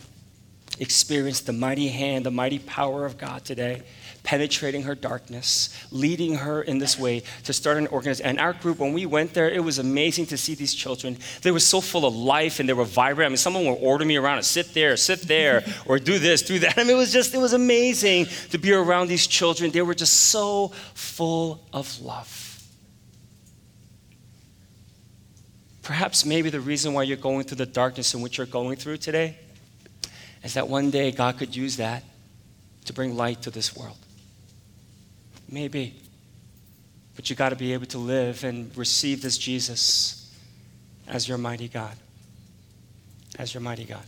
experienced 0.79 1.45
the 1.45 1.53
mighty 1.53 1.87
hand, 1.87 2.25
the 2.25 2.31
mighty 2.31 2.59
power 2.59 3.05
of 3.05 3.17
God 3.17 3.43
today 3.43 3.83
penetrating 4.29 4.83
her 4.83 4.93
darkness, 4.93 5.75
leading 5.89 6.35
her 6.35 6.61
in 6.61 6.77
this 6.77 6.99
way 6.99 7.23
to 7.43 7.51
start 7.51 7.77
an 7.77 7.87
organization. 7.87 8.29
And 8.29 8.39
our 8.39 8.53
group, 8.53 8.77
when 8.77 8.93
we 8.93 9.07
went 9.07 9.33
there, 9.33 9.49
it 9.49 9.63
was 9.63 9.79
amazing 9.79 10.27
to 10.27 10.37
see 10.37 10.53
these 10.53 10.75
children. 10.75 11.17
They 11.41 11.49
were 11.49 11.59
so 11.59 11.81
full 11.81 12.05
of 12.05 12.15
life 12.15 12.59
and 12.59 12.69
they 12.69 12.73
were 12.73 12.85
vibrant. 12.85 13.25
I 13.25 13.29
mean, 13.29 13.37
someone 13.37 13.65
would 13.65 13.79
order 13.81 14.05
me 14.05 14.17
around 14.17 14.37
to 14.37 14.43
sit 14.43 14.71
there, 14.75 14.95
sit 14.97 15.21
there, 15.21 15.63
or 15.87 15.97
do 15.97 16.19
this, 16.19 16.43
do 16.43 16.59
that. 16.59 16.77
I 16.77 16.83
mean, 16.83 16.91
it 16.91 16.99
was 16.99 17.11
just, 17.11 17.33
it 17.33 17.39
was 17.39 17.53
amazing 17.53 18.27
to 18.51 18.59
be 18.59 18.71
around 18.71 19.07
these 19.07 19.25
children. 19.25 19.71
They 19.71 19.81
were 19.81 19.95
just 19.95 20.13
so 20.13 20.67
full 20.93 21.65
of 21.73 21.99
love. 21.99 22.63
Perhaps 25.81 26.23
maybe 26.23 26.51
the 26.51 26.61
reason 26.61 26.93
why 26.93 27.01
you're 27.01 27.17
going 27.17 27.45
through 27.45 27.57
the 27.57 27.65
darkness 27.65 28.13
in 28.13 28.21
which 28.21 28.37
you're 28.37 28.45
going 28.45 28.75
through 28.75 28.97
today 28.97 29.39
is 30.43 30.53
that 30.53 30.67
one 30.67 30.91
day 30.91 31.11
God 31.11 31.39
could 31.39 31.55
use 31.55 31.77
that 31.77 32.03
to 32.85 32.93
bring 32.93 33.17
light 33.17 33.41
to 33.41 33.49
this 33.49 33.75
world. 33.75 33.97
Maybe. 35.51 35.95
But 37.15 37.29
you 37.29 37.35
got 37.35 37.49
to 37.49 37.55
be 37.55 37.73
able 37.73 37.87
to 37.87 37.97
live 37.97 38.43
and 38.43 38.75
receive 38.77 39.21
this 39.21 39.37
Jesus 39.37 40.33
as 41.07 41.27
your 41.27 41.37
mighty 41.37 41.67
God. 41.67 41.95
As 43.37 43.53
your 43.53 43.61
mighty 43.61 43.85
God. 43.85 44.03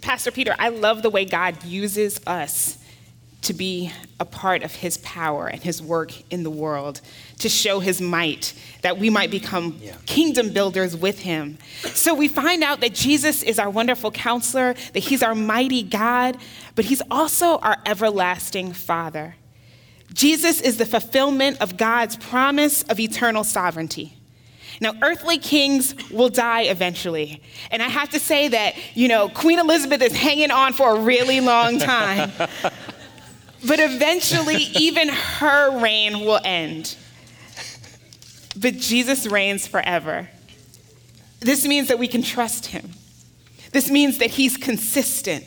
Pastor 0.00 0.30
Peter, 0.30 0.54
I 0.58 0.70
love 0.70 1.02
the 1.02 1.10
way 1.10 1.24
God 1.24 1.64
uses 1.64 2.20
us 2.26 2.78
to 3.42 3.54
be 3.54 3.92
a 4.18 4.24
part 4.24 4.62
of 4.62 4.74
his 4.74 4.98
power 4.98 5.46
and 5.46 5.62
his 5.62 5.80
work 5.80 6.12
in 6.30 6.42
the 6.42 6.50
world, 6.50 7.00
to 7.38 7.48
show 7.48 7.78
his 7.78 8.00
might, 8.00 8.52
that 8.82 8.98
we 8.98 9.10
might 9.10 9.30
become 9.30 9.78
yeah. 9.80 9.94
kingdom 10.06 10.52
builders 10.52 10.96
with 10.96 11.20
him. 11.20 11.56
So 11.94 12.14
we 12.14 12.26
find 12.26 12.64
out 12.64 12.80
that 12.80 12.94
Jesus 12.94 13.42
is 13.42 13.58
our 13.58 13.70
wonderful 13.70 14.10
counselor, 14.10 14.74
that 14.92 15.00
he's 15.00 15.22
our 15.22 15.36
mighty 15.36 15.84
God, 15.84 16.36
but 16.74 16.86
he's 16.86 17.02
also 17.10 17.58
our 17.58 17.76
everlasting 17.86 18.72
Father. 18.72 19.36
Jesus 20.12 20.60
is 20.60 20.78
the 20.78 20.86
fulfillment 20.86 21.60
of 21.60 21.76
God's 21.76 22.16
promise 22.16 22.82
of 22.84 22.98
eternal 22.98 23.44
sovereignty. 23.44 24.14
Now, 24.80 24.94
earthly 25.02 25.38
kings 25.38 25.94
will 26.10 26.28
die 26.28 26.62
eventually. 26.62 27.42
And 27.70 27.82
I 27.82 27.88
have 27.88 28.10
to 28.10 28.20
say 28.20 28.48
that, 28.48 28.74
you 28.94 29.08
know, 29.08 29.28
Queen 29.28 29.58
Elizabeth 29.58 30.02
is 30.02 30.16
hanging 30.16 30.50
on 30.50 30.72
for 30.72 30.96
a 30.96 31.00
really 31.00 31.40
long 31.40 31.78
time. 31.78 32.30
But 33.66 33.80
eventually, 33.80 34.68
even 34.74 35.08
her 35.08 35.80
reign 35.80 36.20
will 36.20 36.40
end. 36.44 36.96
But 38.56 38.74
Jesus 38.74 39.26
reigns 39.26 39.66
forever. 39.66 40.28
This 41.40 41.66
means 41.66 41.88
that 41.88 41.98
we 41.98 42.08
can 42.08 42.22
trust 42.22 42.66
him. 42.66 42.90
This 43.72 43.90
means 43.90 44.18
that 44.18 44.30
he's 44.30 44.56
consistent. 44.56 45.44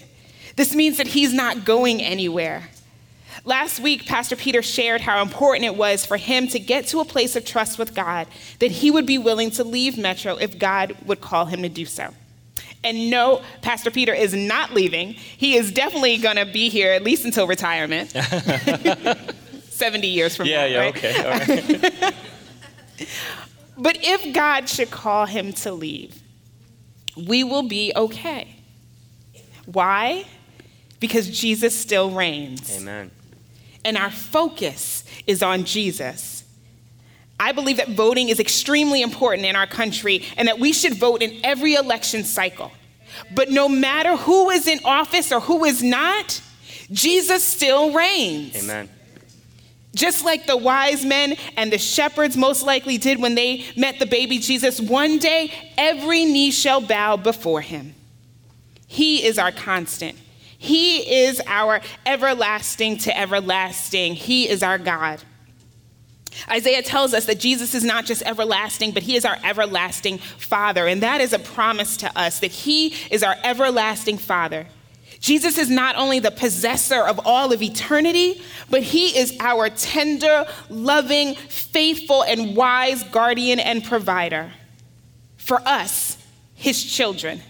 This 0.55 0.75
means 0.75 0.97
that 0.97 1.07
he's 1.07 1.33
not 1.33 1.65
going 1.65 2.01
anywhere. 2.01 2.69
Last 3.43 3.79
week, 3.79 4.05
Pastor 4.05 4.35
Peter 4.35 4.61
shared 4.61 5.01
how 5.01 5.21
important 5.21 5.65
it 5.65 5.75
was 5.75 6.05
for 6.05 6.17
him 6.17 6.47
to 6.49 6.59
get 6.59 6.87
to 6.87 6.99
a 6.99 7.05
place 7.05 7.35
of 7.35 7.45
trust 7.45 7.79
with 7.79 7.95
God, 7.95 8.27
that 8.59 8.71
he 8.71 8.91
would 8.91 9.05
be 9.05 9.17
willing 9.17 9.49
to 9.51 9.63
leave 9.63 9.97
Metro 9.97 10.35
if 10.35 10.59
God 10.59 10.95
would 11.05 11.21
call 11.21 11.45
him 11.45 11.63
to 11.63 11.69
do 11.69 11.85
so. 11.85 12.13
And 12.83 13.09
no, 13.09 13.41
Pastor 13.61 13.91
Peter 13.91 14.13
is 14.13 14.33
not 14.33 14.73
leaving. 14.73 15.13
He 15.13 15.55
is 15.55 15.71
definitely 15.71 16.17
going 16.17 16.37
to 16.37 16.45
be 16.45 16.69
here 16.69 16.91
at 16.91 17.03
least 17.03 17.25
until 17.25 17.45
retirement. 17.47 18.11
70 19.81 20.07
years 20.07 20.35
from 20.35 20.45
yeah, 20.45 20.61
now. 20.61 20.65
Yeah, 20.65 20.79
right? 20.79 20.95
okay. 20.95 21.23
All 21.23 21.29
right. 22.01 22.15
but 23.77 23.97
if 24.01 24.33
God 24.33 24.69
should 24.69 24.91
call 24.91 25.25
him 25.25 25.53
to 25.53 25.71
leave, 25.71 26.21
we 27.17 27.43
will 27.43 27.63
be 27.63 27.91
okay. 27.95 28.55
Why? 29.65 30.25
Because 30.99 31.29
Jesus 31.29 31.75
still 31.75 32.11
reigns. 32.11 32.77
Amen. 32.77 33.09
And 33.83 33.97
our 33.97 34.11
focus 34.11 35.03
is 35.25 35.41
on 35.41 35.63
Jesus. 35.63 36.40
I 37.41 37.53
believe 37.53 37.77
that 37.77 37.89
voting 37.89 38.29
is 38.29 38.39
extremely 38.39 39.01
important 39.01 39.47
in 39.47 39.55
our 39.55 39.65
country 39.65 40.23
and 40.37 40.47
that 40.47 40.59
we 40.59 40.71
should 40.71 40.93
vote 40.93 41.23
in 41.23 41.43
every 41.43 41.73
election 41.73 42.23
cycle. 42.23 42.71
But 43.33 43.49
no 43.49 43.67
matter 43.67 44.15
who 44.15 44.51
is 44.51 44.67
in 44.67 44.79
office 44.85 45.31
or 45.31 45.39
who 45.39 45.65
is 45.65 45.81
not, 45.81 46.39
Jesus 46.91 47.43
still 47.43 47.93
reigns. 47.93 48.63
Amen. 48.63 48.89
Just 49.95 50.23
like 50.23 50.45
the 50.45 50.55
wise 50.55 51.03
men 51.03 51.35
and 51.57 51.73
the 51.73 51.79
shepherds 51.79 52.37
most 52.37 52.63
likely 52.63 52.99
did 52.99 53.19
when 53.19 53.33
they 53.33 53.65
met 53.75 53.97
the 53.97 54.05
baby 54.05 54.37
Jesus, 54.37 54.79
one 54.79 55.17
day 55.17 55.51
every 55.79 56.25
knee 56.25 56.51
shall 56.51 56.79
bow 56.79 57.17
before 57.17 57.61
him. 57.61 57.95
He 58.87 59.25
is 59.25 59.39
our 59.39 59.51
constant. 59.51 60.15
He 60.59 61.23
is 61.23 61.41
our 61.47 61.81
everlasting 62.05 62.99
to 62.99 63.17
everlasting. 63.17 64.13
He 64.13 64.47
is 64.47 64.61
our 64.61 64.77
God. 64.77 65.23
Isaiah 66.49 66.81
tells 66.81 67.13
us 67.13 67.25
that 67.25 67.39
Jesus 67.39 67.75
is 67.75 67.83
not 67.83 68.05
just 68.05 68.21
everlasting, 68.23 68.91
but 68.91 69.03
he 69.03 69.15
is 69.15 69.25
our 69.25 69.37
everlasting 69.43 70.17
Father. 70.17 70.87
And 70.87 71.03
that 71.03 71.21
is 71.21 71.33
a 71.33 71.39
promise 71.39 71.97
to 71.97 72.17
us 72.17 72.39
that 72.39 72.51
he 72.51 72.95
is 73.09 73.23
our 73.23 73.35
everlasting 73.43 74.17
Father. 74.17 74.67
Jesus 75.19 75.59
is 75.59 75.69
not 75.69 75.95
only 75.95 76.19
the 76.19 76.31
possessor 76.31 77.03
of 77.03 77.19
all 77.25 77.53
of 77.53 77.61
eternity, 77.61 78.41
but 78.71 78.81
he 78.81 79.17
is 79.17 79.37
our 79.39 79.69
tender, 79.69 80.45
loving, 80.67 81.35
faithful, 81.35 82.23
and 82.23 82.55
wise 82.55 83.03
guardian 83.03 83.59
and 83.59 83.83
provider 83.83 84.51
for 85.37 85.61
us, 85.67 86.17
his 86.55 86.83
children. 86.83 87.41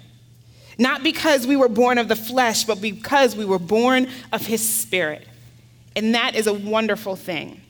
Not 0.78 1.04
because 1.04 1.48
we 1.48 1.56
were 1.56 1.70
born 1.70 1.98
of 1.98 2.08
the 2.08 2.16
flesh, 2.16 2.66
but 2.66 2.82
because 2.82 3.36
we 3.36 3.46
were 3.46 3.60
born 3.60 4.10
of 4.34 4.46
his 4.46 4.68
spirit. 4.68 5.28
And 5.96 6.16
that 6.16 6.36
is 6.36 6.48
a 6.48 6.54
wonderful 6.54 7.16
thing. 7.16 7.62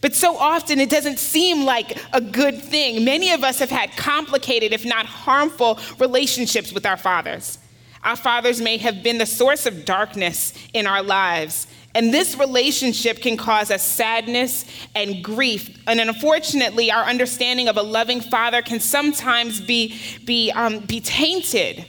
But 0.00 0.14
so 0.14 0.36
often 0.36 0.80
it 0.80 0.90
doesn't 0.90 1.18
seem 1.18 1.64
like 1.64 1.96
a 2.12 2.20
good 2.20 2.62
thing. 2.62 3.04
Many 3.04 3.32
of 3.32 3.44
us 3.44 3.58
have 3.60 3.70
had 3.70 3.96
complicated, 3.96 4.72
if 4.72 4.84
not 4.84 5.06
harmful, 5.06 5.78
relationships 5.98 6.72
with 6.72 6.84
our 6.86 6.96
fathers. 6.96 7.58
Our 8.02 8.16
fathers 8.16 8.60
may 8.60 8.76
have 8.78 9.02
been 9.02 9.18
the 9.18 9.26
source 9.26 9.66
of 9.66 9.84
darkness 9.84 10.52
in 10.72 10.86
our 10.86 11.02
lives. 11.02 11.66
And 11.94 12.12
this 12.12 12.36
relationship 12.36 13.22
can 13.22 13.36
cause 13.36 13.70
us 13.70 13.82
sadness 13.82 14.64
and 14.94 15.24
grief. 15.24 15.82
And 15.86 15.98
unfortunately, 15.98 16.90
our 16.90 17.04
understanding 17.04 17.68
of 17.68 17.76
a 17.76 17.82
loving 17.82 18.20
father 18.20 18.60
can 18.60 18.80
sometimes 18.80 19.60
be, 19.60 19.98
be, 20.24 20.50
um, 20.52 20.80
be 20.80 21.00
tainted 21.00 21.86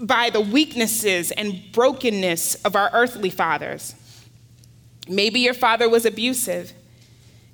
by 0.00 0.30
the 0.30 0.40
weaknesses 0.40 1.30
and 1.30 1.62
brokenness 1.72 2.54
of 2.64 2.74
our 2.74 2.90
earthly 2.92 3.30
fathers. 3.30 3.94
Maybe 5.08 5.40
your 5.40 5.54
father 5.54 5.88
was 5.88 6.06
abusive. 6.06 6.72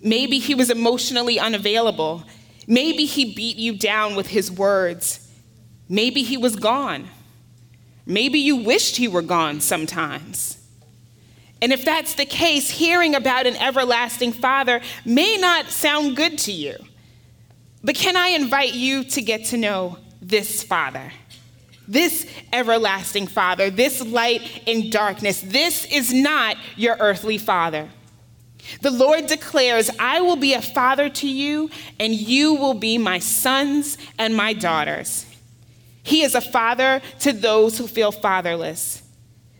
Maybe 0.04 0.38
he 0.38 0.54
was 0.54 0.68
emotionally 0.68 1.40
unavailable. 1.40 2.24
Maybe 2.68 3.06
he 3.06 3.34
beat 3.34 3.56
you 3.56 3.76
down 3.76 4.14
with 4.14 4.26
his 4.26 4.52
words. 4.52 5.26
Maybe 5.88 6.22
he 6.22 6.36
was 6.36 6.56
gone. 6.56 7.08
Maybe 8.04 8.38
you 8.38 8.56
wished 8.56 8.96
he 8.96 9.08
were 9.08 9.22
gone 9.22 9.60
sometimes. 9.60 10.58
And 11.62 11.72
if 11.72 11.86
that's 11.86 12.14
the 12.14 12.26
case, 12.26 12.68
hearing 12.68 13.14
about 13.14 13.46
an 13.46 13.56
everlasting 13.56 14.32
Father 14.32 14.82
may 15.06 15.38
not 15.38 15.70
sound 15.70 16.16
good 16.16 16.36
to 16.40 16.52
you. 16.52 16.76
But 17.82 17.94
can 17.94 18.14
I 18.14 18.28
invite 18.28 18.74
you 18.74 19.04
to 19.04 19.22
get 19.22 19.46
to 19.46 19.56
know 19.56 19.98
this 20.20 20.62
Father? 20.62 21.12
This 21.88 22.26
everlasting 22.52 23.26
Father, 23.26 23.70
this 23.70 24.02
light 24.02 24.62
in 24.66 24.90
darkness. 24.90 25.40
This 25.40 25.86
is 25.86 26.12
not 26.12 26.58
your 26.76 26.96
earthly 27.00 27.38
Father. 27.38 27.88
The 28.80 28.90
Lord 28.90 29.26
declares, 29.26 29.90
I 29.98 30.20
will 30.20 30.36
be 30.36 30.54
a 30.54 30.62
father 30.62 31.08
to 31.08 31.28
you, 31.28 31.70
and 32.00 32.14
you 32.14 32.54
will 32.54 32.74
be 32.74 32.98
my 32.98 33.18
sons 33.18 33.98
and 34.18 34.36
my 34.36 34.52
daughters. 34.52 35.26
He 36.02 36.22
is 36.22 36.34
a 36.34 36.40
father 36.40 37.00
to 37.20 37.32
those 37.32 37.78
who 37.78 37.86
feel 37.86 38.12
fatherless, 38.12 39.02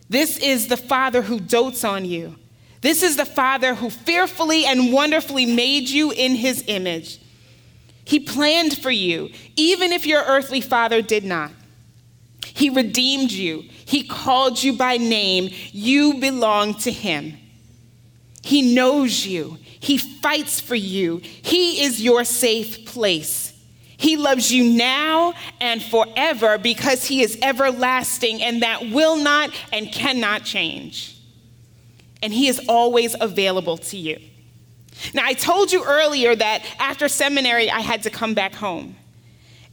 This 0.09 0.37
is 0.37 0.67
the 0.67 0.77
Father 0.77 1.23
who 1.23 1.39
dotes 1.39 1.83
on 1.83 2.05
you. 2.05 2.35
This 2.81 3.01
is 3.01 3.17
the 3.17 3.25
Father 3.25 3.73
who 3.73 3.89
fearfully 3.89 4.65
and 4.65 4.93
wonderfully 4.93 5.47
made 5.47 5.89
you 5.89 6.11
in 6.11 6.35
his 6.35 6.63
image. 6.67 7.19
He 8.03 8.19
planned 8.19 8.77
for 8.77 8.91
you, 8.91 9.31
even 9.55 9.91
if 9.91 10.05
your 10.05 10.23
earthly 10.23 10.61
father 10.61 11.01
did 11.01 11.23
not. 11.23 11.51
He 12.45 12.69
redeemed 12.69 13.31
you. 13.31 13.63
He 13.85 14.03
called 14.07 14.61
you 14.61 14.73
by 14.73 14.97
name. 14.97 15.49
You 15.71 16.19
belong 16.19 16.75
to 16.75 16.91
him. 16.91 17.37
He 18.45 18.61
knows 18.75 19.25
you. 19.25 19.57
He 19.79 19.97
fights 19.97 20.61
for 20.61 20.75
you. 20.75 21.17
He 21.17 21.83
is 21.83 21.99
your 21.99 22.23
safe 22.23 22.85
place. 22.85 23.51
He 23.97 24.17
loves 24.17 24.51
you 24.51 24.63
now 24.63 25.33
and 25.59 25.81
forever 25.81 26.59
because 26.59 27.05
he 27.05 27.23
is 27.23 27.39
everlasting 27.41 28.43
and 28.43 28.61
that 28.61 28.91
will 28.91 29.15
not 29.15 29.49
and 29.73 29.91
cannot 29.91 30.43
change. 30.43 31.19
And 32.21 32.31
he 32.31 32.47
is 32.47 32.61
always 32.69 33.15
available 33.19 33.79
to 33.79 33.97
you. 33.97 34.19
Now, 35.15 35.25
I 35.25 35.33
told 35.33 35.71
you 35.71 35.83
earlier 35.83 36.35
that 36.35 36.63
after 36.77 37.07
seminary, 37.07 37.71
I 37.71 37.79
had 37.79 38.03
to 38.03 38.11
come 38.11 38.35
back 38.35 38.53
home. 38.53 38.95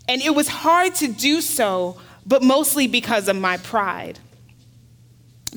And 0.09 0.23
it 0.23 0.35
was 0.35 0.49
hard 0.49 0.95
to 0.95 1.09
do 1.09 1.43
so, 1.43 2.01
but 2.25 2.43
mostly 2.43 2.87
because 2.87 3.29
of 3.29 3.37
my 3.37 3.59
pride. 3.59 4.18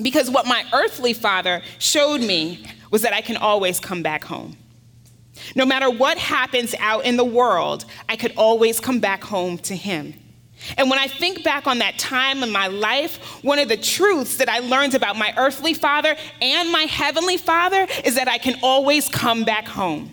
Because 0.02 0.30
what 0.30 0.44
my 0.44 0.66
earthly 0.74 1.14
father 1.14 1.62
showed 1.78 2.20
me 2.20 2.66
was 2.90 3.02
that 3.02 3.12
I 3.12 3.20
can 3.20 3.36
always 3.36 3.80
come 3.80 4.02
back 4.02 4.24
home. 4.24 4.56
No 5.54 5.66
matter 5.66 5.90
what 5.90 6.18
happens 6.18 6.74
out 6.78 7.04
in 7.04 7.16
the 7.16 7.24
world, 7.24 7.84
I 8.08 8.16
could 8.16 8.32
always 8.36 8.80
come 8.80 9.00
back 9.00 9.22
home 9.22 9.58
to 9.58 9.76
him. 9.76 10.14
And 10.78 10.88
when 10.88 10.98
I 10.98 11.06
think 11.06 11.44
back 11.44 11.66
on 11.66 11.78
that 11.78 11.98
time 11.98 12.42
in 12.42 12.50
my 12.50 12.66
life, 12.66 13.18
one 13.44 13.58
of 13.58 13.68
the 13.68 13.76
truths 13.76 14.38
that 14.38 14.48
I 14.48 14.60
learned 14.60 14.94
about 14.94 15.16
my 15.16 15.34
earthly 15.36 15.74
father 15.74 16.16
and 16.40 16.72
my 16.72 16.82
heavenly 16.82 17.36
father 17.36 17.86
is 18.04 18.14
that 18.14 18.28
I 18.28 18.38
can 18.38 18.58
always 18.62 19.08
come 19.08 19.44
back 19.44 19.66
home. 19.66 20.12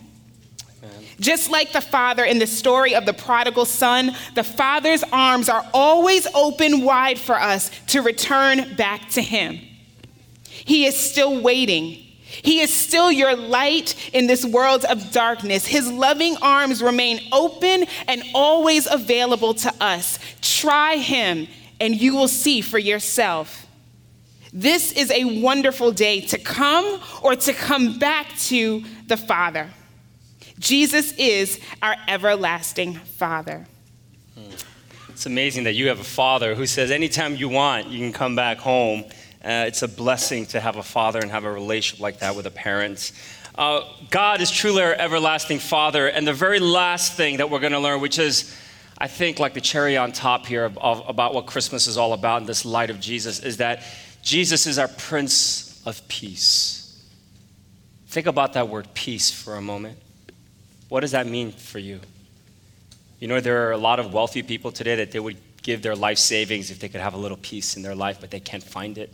Just 1.20 1.50
like 1.50 1.72
the 1.72 1.82
father 1.82 2.26
in 2.26 2.40
the 2.40 2.48
story 2.48 2.96
of 2.96 3.06
the 3.06 3.14
prodigal 3.14 3.66
son, 3.66 4.12
the 4.36 4.44
father's 4.44 5.04
arms 5.14 5.48
are 5.48 5.66
always 5.74 6.28
open 6.34 6.84
wide 6.84 7.18
for 7.18 7.36
us 7.36 7.72
to 7.88 8.02
return 8.02 8.76
back 8.76 9.08
to 9.12 9.22
him. 9.22 9.60
He 10.44 10.86
is 10.86 10.98
still 10.98 11.42
waiting 11.42 12.03
he 12.42 12.60
is 12.60 12.74
still 12.74 13.12
your 13.12 13.36
light 13.36 13.96
in 14.14 14.28
this 14.28 14.46
world 14.46 14.86
of 14.86 15.12
darkness. 15.12 15.66
His 15.66 15.92
loving 15.92 16.36
arms 16.42 16.82
remain 16.82 17.20
open 17.32 17.86
and 18.08 18.24
always 18.34 18.88
available 18.88 19.54
to 19.56 19.74
us. 19.80 20.20
Try 20.42 20.98
him, 20.98 21.48
and 21.80 21.96
you 21.96 22.16
will 22.16 22.28
see 22.28 22.62
for 22.62 22.80
yourself. 22.80 23.68
This 24.52 24.92
is 24.92 25.10
a 25.12 25.42
wonderful 25.42 25.92
day 25.92 26.22
to 26.22 26.38
come 26.38 27.02
or 27.22 27.36
to 27.36 27.54
come 27.54 27.98
back 27.98 28.28
to 28.38 28.84
the 29.08 29.18
Father. 29.18 29.70
Jesus 30.60 31.12
is 31.14 31.60
our 31.82 31.96
everlasting 32.08 32.94
Father. 32.94 33.66
Hmm. 34.36 34.54
It's 35.10 35.26
amazing 35.26 35.64
that 35.66 35.74
you 35.74 35.88
have 35.90 36.00
a 36.00 36.04
father 36.04 36.56
who 36.56 36.66
says, 36.66 36.92
anytime 36.92 37.36
you 37.36 37.50
want, 37.50 37.88
you 37.88 38.00
can 38.00 38.14
come 38.14 38.36
back 38.36 38.58
home 38.58 39.06
uh, 39.44 39.66
it's 39.68 39.82
a 39.82 39.88
blessing 39.88 40.46
to 40.48 40.60
have 40.60 40.78
a 40.78 40.84
father 40.84 41.20
and 41.20 41.30
have 41.32 41.44
a 41.44 41.52
relationship 41.52 42.02
like 42.02 42.20
that 42.20 42.36
with 42.36 42.46
a 42.46 42.52
parent. 42.52 43.12
Uh, 43.56 43.82
God 44.10 44.42
is 44.42 44.50
truly 44.50 44.82
our 44.82 44.94
everlasting 44.94 45.60
Father. 45.60 46.08
And 46.08 46.26
the 46.26 46.34
very 46.34 46.60
last 46.60 47.14
thing 47.14 47.38
that 47.38 47.50
we're 47.50 47.60
going 47.60 47.74
to 47.74 47.80
learn, 47.80 48.02
which 48.02 48.20
is, 48.20 48.56
I 48.98 49.08
think, 49.08 49.40
like 49.40 49.54
the 49.54 49.62
cherry 49.62 49.98
on 49.98 50.12
top 50.12 50.46
here 50.46 50.66
of, 50.66 50.78
of, 50.78 51.08
about 51.08 51.34
what 51.34 51.46
Christmas 51.46 51.88
is 51.88 51.98
all 51.98 52.14
about 52.14 52.42
in 52.42 52.48
this 52.48 52.66
light 52.66 52.90
of 52.90 53.00
Jesus, 53.00 53.40
is 53.40 53.58
that 53.58 53.84
Jesus 54.22 54.66
is 54.66 54.80
our 54.80 54.88
Prince 54.88 55.84
of 55.86 56.08
Peace. 56.08 57.04
Think 58.08 58.28
about 58.28 58.54
that 58.54 58.70
word 58.70 58.88
peace 58.94 59.30
for 59.30 59.56
a 59.56 59.62
moment. 59.62 59.98
What 60.88 61.02
does 61.02 61.12
that 61.12 61.28
mean 61.28 61.52
for 61.52 61.80
you? 61.80 62.00
You 63.20 63.28
know, 63.28 63.40
there 63.40 63.68
are 63.68 63.72
a 63.72 63.78
lot 63.78 64.00
of 64.00 64.14
wealthy 64.14 64.42
people 64.42 64.72
today 64.72 64.96
that 64.96 65.12
they 65.12 65.20
would 65.20 65.38
give 65.62 65.82
their 65.82 65.96
life 65.96 66.18
savings 66.18 66.72
if 66.72 66.80
they 66.80 66.90
could 66.90 67.02
have 67.02 67.14
a 67.14 67.18
little 67.18 67.38
peace 67.38 67.76
in 67.76 67.84
their 67.84 67.96
life, 67.96 68.20
but 68.22 68.32
they 68.32 68.40
can't 68.40 68.64
find 68.64 68.98
it. 68.98 69.12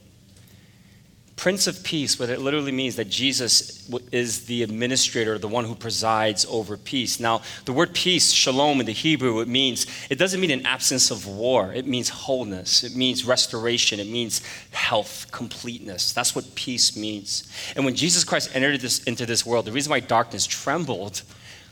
Prince 1.39 1.67
of 1.67 1.85
Peace, 1.85 2.19
what 2.19 2.27
it 2.27 2.41
literally 2.41 2.73
means 2.73 2.97
that 2.97 3.07
Jesus 3.07 3.89
is 4.11 4.45
the 4.47 4.61
administrator, 4.61 5.37
the 5.37 5.47
one 5.47 5.63
who 5.63 5.73
presides 5.73 6.45
over 6.49 6.75
peace. 6.75 7.17
Now, 7.17 7.43
the 7.63 7.71
word 7.71 7.93
peace, 7.93 8.31
shalom 8.31 8.81
in 8.81 8.85
the 8.85 8.91
Hebrew, 8.91 9.39
it 9.39 9.47
means, 9.47 9.87
it 10.09 10.15
doesn't 10.15 10.41
mean 10.41 10.51
an 10.51 10.65
absence 10.65 11.11
of 11.11 11.25
war. 11.27 11.71
It 11.73 11.87
means 11.87 12.09
wholeness. 12.09 12.83
It 12.83 12.93
means 12.93 13.23
restoration. 13.23 14.01
It 14.01 14.07
means 14.07 14.41
health, 14.71 15.27
completeness. 15.31 16.11
That's 16.11 16.35
what 16.35 16.55
peace 16.55 16.97
means. 16.97 17.49
And 17.73 17.85
when 17.85 17.95
Jesus 17.95 18.25
Christ 18.25 18.53
entered 18.53 18.81
this, 18.81 19.01
into 19.03 19.25
this 19.25 19.45
world, 19.45 19.63
the 19.63 19.71
reason 19.71 19.91
why 19.91 20.01
darkness 20.01 20.45
trembled 20.45 21.21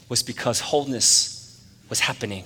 was 0.07 0.23
because 0.23 0.61
wholeness 0.61 1.61
was 1.89 1.99
happening 1.99 2.45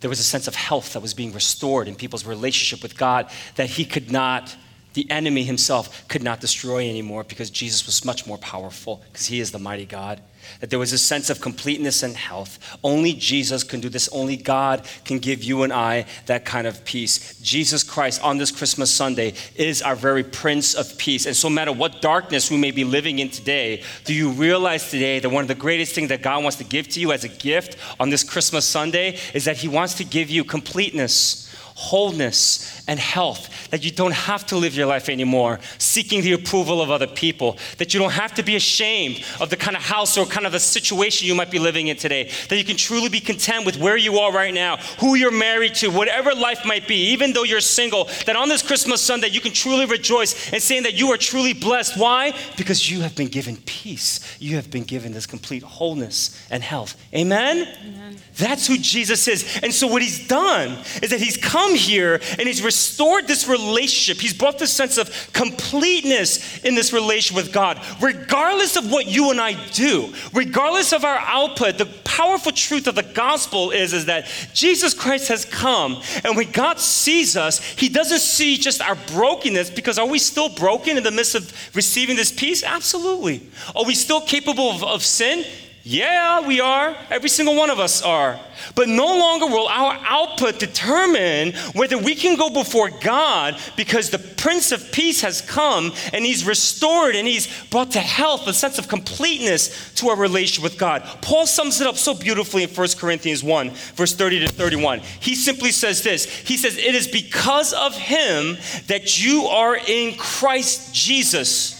there 0.00 0.08
was 0.08 0.20
a 0.20 0.24
sense 0.24 0.46
of 0.46 0.54
health 0.54 0.92
that 0.92 1.00
was 1.00 1.12
being 1.12 1.32
restored 1.32 1.88
in 1.88 1.96
people's 1.96 2.24
relationship 2.24 2.84
with 2.84 2.96
God 2.96 3.28
that 3.56 3.68
he 3.68 3.84
could 3.84 4.12
not 4.12 4.56
the 4.94 5.10
enemy 5.10 5.44
himself 5.44 6.08
could 6.08 6.22
not 6.22 6.40
destroy 6.40 6.88
anymore 6.88 7.24
because 7.24 7.50
Jesus 7.50 7.86
was 7.86 8.04
much 8.04 8.26
more 8.26 8.38
powerful 8.38 9.02
because 9.12 9.26
he 9.26 9.40
is 9.40 9.52
the 9.52 9.58
mighty 9.58 9.86
God. 9.86 10.20
That 10.60 10.70
there 10.70 10.78
was 10.78 10.92
a 10.92 10.98
sense 10.98 11.30
of 11.30 11.40
completeness 11.40 12.02
and 12.02 12.16
health. 12.16 12.58
Only 12.82 13.12
Jesus 13.12 13.62
can 13.62 13.80
do 13.80 13.88
this. 13.88 14.08
Only 14.08 14.36
God 14.36 14.86
can 15.04 15.18
give 15.18 15.44
you 15.44 15.62
and 15.62 15.72
I 15.72 16.06
that 16.26 16.44
kind 16.44 16.66
of 16.66 16.84
peace. 16.84 17.38
Jesus 17.40 17.82
Christ 17.82 18.22
on 18.22 18.38
this 18.38 18.50
Christmas 18.50 18.90
Sunday 18.90 19.34
is 19.56 19.82
our 19.82 19.94
very 19.94 20.24
Prince 20.24 20.74
of 20.74 20.96
Peace. 20.96 21.26
And 21.26 21.36
so, 21.36 21.48
no 21.48 21.54
matter 21.54 21.72
what 21.72 22.00
darkness 22.00 22.50
we 22.50 22.56
may 22.56 22.70
be 22.70 22.84
living 22.84 23.18
in 23.18 23.28
today, 23.30 23.82
do 24.04 24.14
you 24.14 24.30
realize 24.30 24.90
today 24.90 25.18
that 25.20 25.28
one 25.28 25.42
of 25.42 25.48
the 25.48 25.54
greatest 25.54 25.94
things 25.94 26.08
that 26.08 26.22
God 26.22 26.42
wants 26.42 26.56
to 26.58 26.64
give 26.64 26.88
to 26.88 27.00
you 27.00 27.12
as 27.12 27.24
a 27.24 27.28
gift 27.28 27.76
on 28.00 28.10
this 28.10 28.24
Christmas 28.24 28.64
Sunday 28.64 29.18
is 29.34 29.44
that 29.44 29.58
He 29.58 29.68
wants 29.68 29.94
to 29.94 30.04
give 30.04 30.30
you 30.30 30.44
completeness? 30.44 31.44
Wholeness 31.78 32.82
and 32.88 32.98
health, 32.98 33.70
that 33.70 33.84
you 33.84 33.90
don't 33.92 34.14
have 34.14 34.44
to 34.44 34.56
live 34.56 34.74
your 34.74 34.86
life 34.86 35.08
anymore 35.08 35.60
seeking 35.78 36.22
the 36.22 36.32
approval 36.32 36.82
of 36.82 36.90
other 36.90 37.06
people, 37.06 37.56
that 37.76 37.94
you 37.94 38.00
don't 38.00 38.10
have 38.10 38.34
to 38.34 38.42
be 38.42 38.56
ashamed 38.56 39.24
of 39.40 39.48
the 39.48 39.56
kind 39.56 39.76
of 39.76 39.82
house 39.82 40.18
or 40.18 40.26
kind 40.26 40.44
of 40.44 40.54
a 40.54 40.58
situation 40.58 41.28
you 41.28 41.36
might 41.36 41.52
be 41.52 41.60
living 41.60 41.86
in 41.86 41.96
today, 41.96 42.32
that 42.48 42.56
you 42.56 42.64
can 42.64 42.76
truly 42.76 43.08
be 43.08 43.20
content 43.20 43.64
with 43.64 43.76
where 43.76 43.96
you 43.96 44.18
are 44.18 44.32
right 44.32 44.52
now, 44.52 44.76
who 44.98 45.14
you're 45.14 45.30
married 45.30 45.72
to, 45.76 45.88
whatever 45.88 46.34
life 46.34 46.64
might 46.64 46.88
be, 46.88 47.12
even 47.12 47.32
though 47.32 47.44
you're 47.44 47.60
single, 47.60 48.06
that 48.26 48.34
on 48.34 48.48
this 48.48 48.62
Christmas 48.62 49.00
Sunday 49.00 49.28
you 49.28 49.40
can 49.40 49.52
truly 49.52 49.86
rejoice 49.86 50.52
and 50.52 50.60
saying 50.60 50.82
that 50.82 50.94
you 50.94 51.12
are 51.12 51.16
truly 51.16 51.52
blessed. 51.52 51.96
Why? 51.96 52.32
Because 52.56 52.90
you 52.90 53.02
have 53.02 53.14
been 53.14 53.28
given 53.28 53.56
peace. 53.66 54.36
You 54.40 54.56
have 54.56 54.68
been 54.68 54.84
given 54.84 55.12
this 55.12 55.26
complete 55.26 55.62
wholeness 55.62 56.36
and 56.50 56.60
health. 56.60 57.00
Amen? 57.14 57.68
Amen. 57.86 58.16
That's 58.36 58.66
who 58.66 58.78
Jesus 58.78 59.28
is. 59.28 59.60
And 59.62 59.72
so 59.72 59.86
what 59.86 60.02
he's 60.02 60.26
done 60.26 60.70
is 61.02 61.10
that 61.10 61.20
he's 61.20 61.36
come 61.36 61.67
come 61.68 61.76
here 61.76 62.20
and 62.38 62.46
he's 62.46 62.62
restored 62.62 63.26
this 63.26 63.48
relationship. 63.48 64.20
He's 64.20 64.34
brought 64.34 64.58
this 64.58 64.72
sense 64.72 64.98
of 64.98 65.30
completeness 65.32 66.58
in 66.64 66.74
this 66.74 66.92
relation 66.92 67.36
with 67.36 67.52
God. 67.52 67.80
Regardless 68.00 68.76
of 68.76 68.90
what 68.90 69.06
you 69.06 69.30
and 69.30 69.40
I 69.40 69.52
do, 69.70 70.12
regardless 70.32 70.92
of 70.92 71.04
our 71.04 71.18
output, 71.18 71.78
the 71.78 71.86
powerful 72.04 72.52
truth 72.52 72.86
of 72.86 72.94
the 72.94 73.02
gospel 73.02 73.70
is, 73.70 73.92
is 73.92 74.06
that 74.06 74.26
Jesus 74.54 74.94
Christ 74.94 75.28
has 75.28 75.44
come 75.44 76.00
and 76.24 76.36
when 76.36 76.50
God 76.50 76.78
sees 76.78 77.36
us, 77.36 77.62
he 77.62 77.88
doesn't 77.88 78.20
see 78.20 78.56
just 78.56 78.80
our 78.80 78.96
brokenness 79.12 79.70
because 79.70 79.98
are 79.98 80.08
we 80.08 80.18
still 80.18 80.48
broken 80.48 80.96
in 80.96 81.02
the 81.02 81.10
midst 81.10 81.34
of 81.34 81.52
receiving 81.74 82.16
this 82.16 82.32
peace? 82.32 82.62
Absolutely. 82.62 83.48
Are 83.76 83.84
we 83.84 83.94
still 83.94 84.20
capable 84.20 84.70
of, 84.70 84.82
of 84.82 85.02
sin? 85.02 85.44
Yeah, 85.90 86.46
we 86.46 86.60
are. 86.60 86.94
Every 87.08 87.30
single 87.30 87.56
one 87.56 87.70
of 87.70 87.80
us 87.80 88.02
are. 88.02 88.38
But 88.74 88.90
no 88.90 89.06
longer 89.06 89.46
will 89.46 89.68
our 89.68 89.98
output 90.04 90.58
determine 90.58 91.54
whether 91.72 91.96
we 91.96 92.14
can 92.14 92.36
go 92.36 92.50
before 92.50 92.90
God 92.90 93.58
because 93.74 94.10
the 94.10 94.18
Prince 94.18 94.70
of 94.70 94.92
Peace 94.92 95.22
has 95.22 95.40
come 95.40 95.94
and 96.12 96.26
He's 96.26 96.44
restored 96.44 97.16
and 97.16 97.26
He's 97.26 97.48
brought 97.70 97.92
to 97.92 98.00
health 98.00 98.46
a 98.46 98.52
sense 98.52 98.78
of 98.78 98.86
completeness 98.86 99.94
to 99.94 100.10
our 100.10 100.16
relation 100.16 100.62
with 100.62 100.76
God. 100.76 101.04
Paul 101.22 101.46
sums 101.46 101.80
it 101.80 101.86
up 101.86 101.96
so 101.96 102.12
beautifully 102.12 102.64
in 102.64 102.68
1 102.68 102.88
Corinthians 102.98 103.42
1, 103.42 103.70
verse 103.70 104.14
30 104.14 104.40
to 104.40 104.48
31. 104.48 105.00
He 105.20 105.34
simply 105.34 105.72
says 105.72 106.02
this 106.02 106.26
He 106.26 106.58
says, 106.58 106.76
It 106.76 106.94
is 106.96 107.08
because 107.08 107.72
of 107.72 107.96
Him 107.96 108.58
that 108.88 109.24
you 109.24 109.44
are 109.44 109.78
in 109.78 110.18
Christ 110.18 110.94
Jesus 110.94 111.77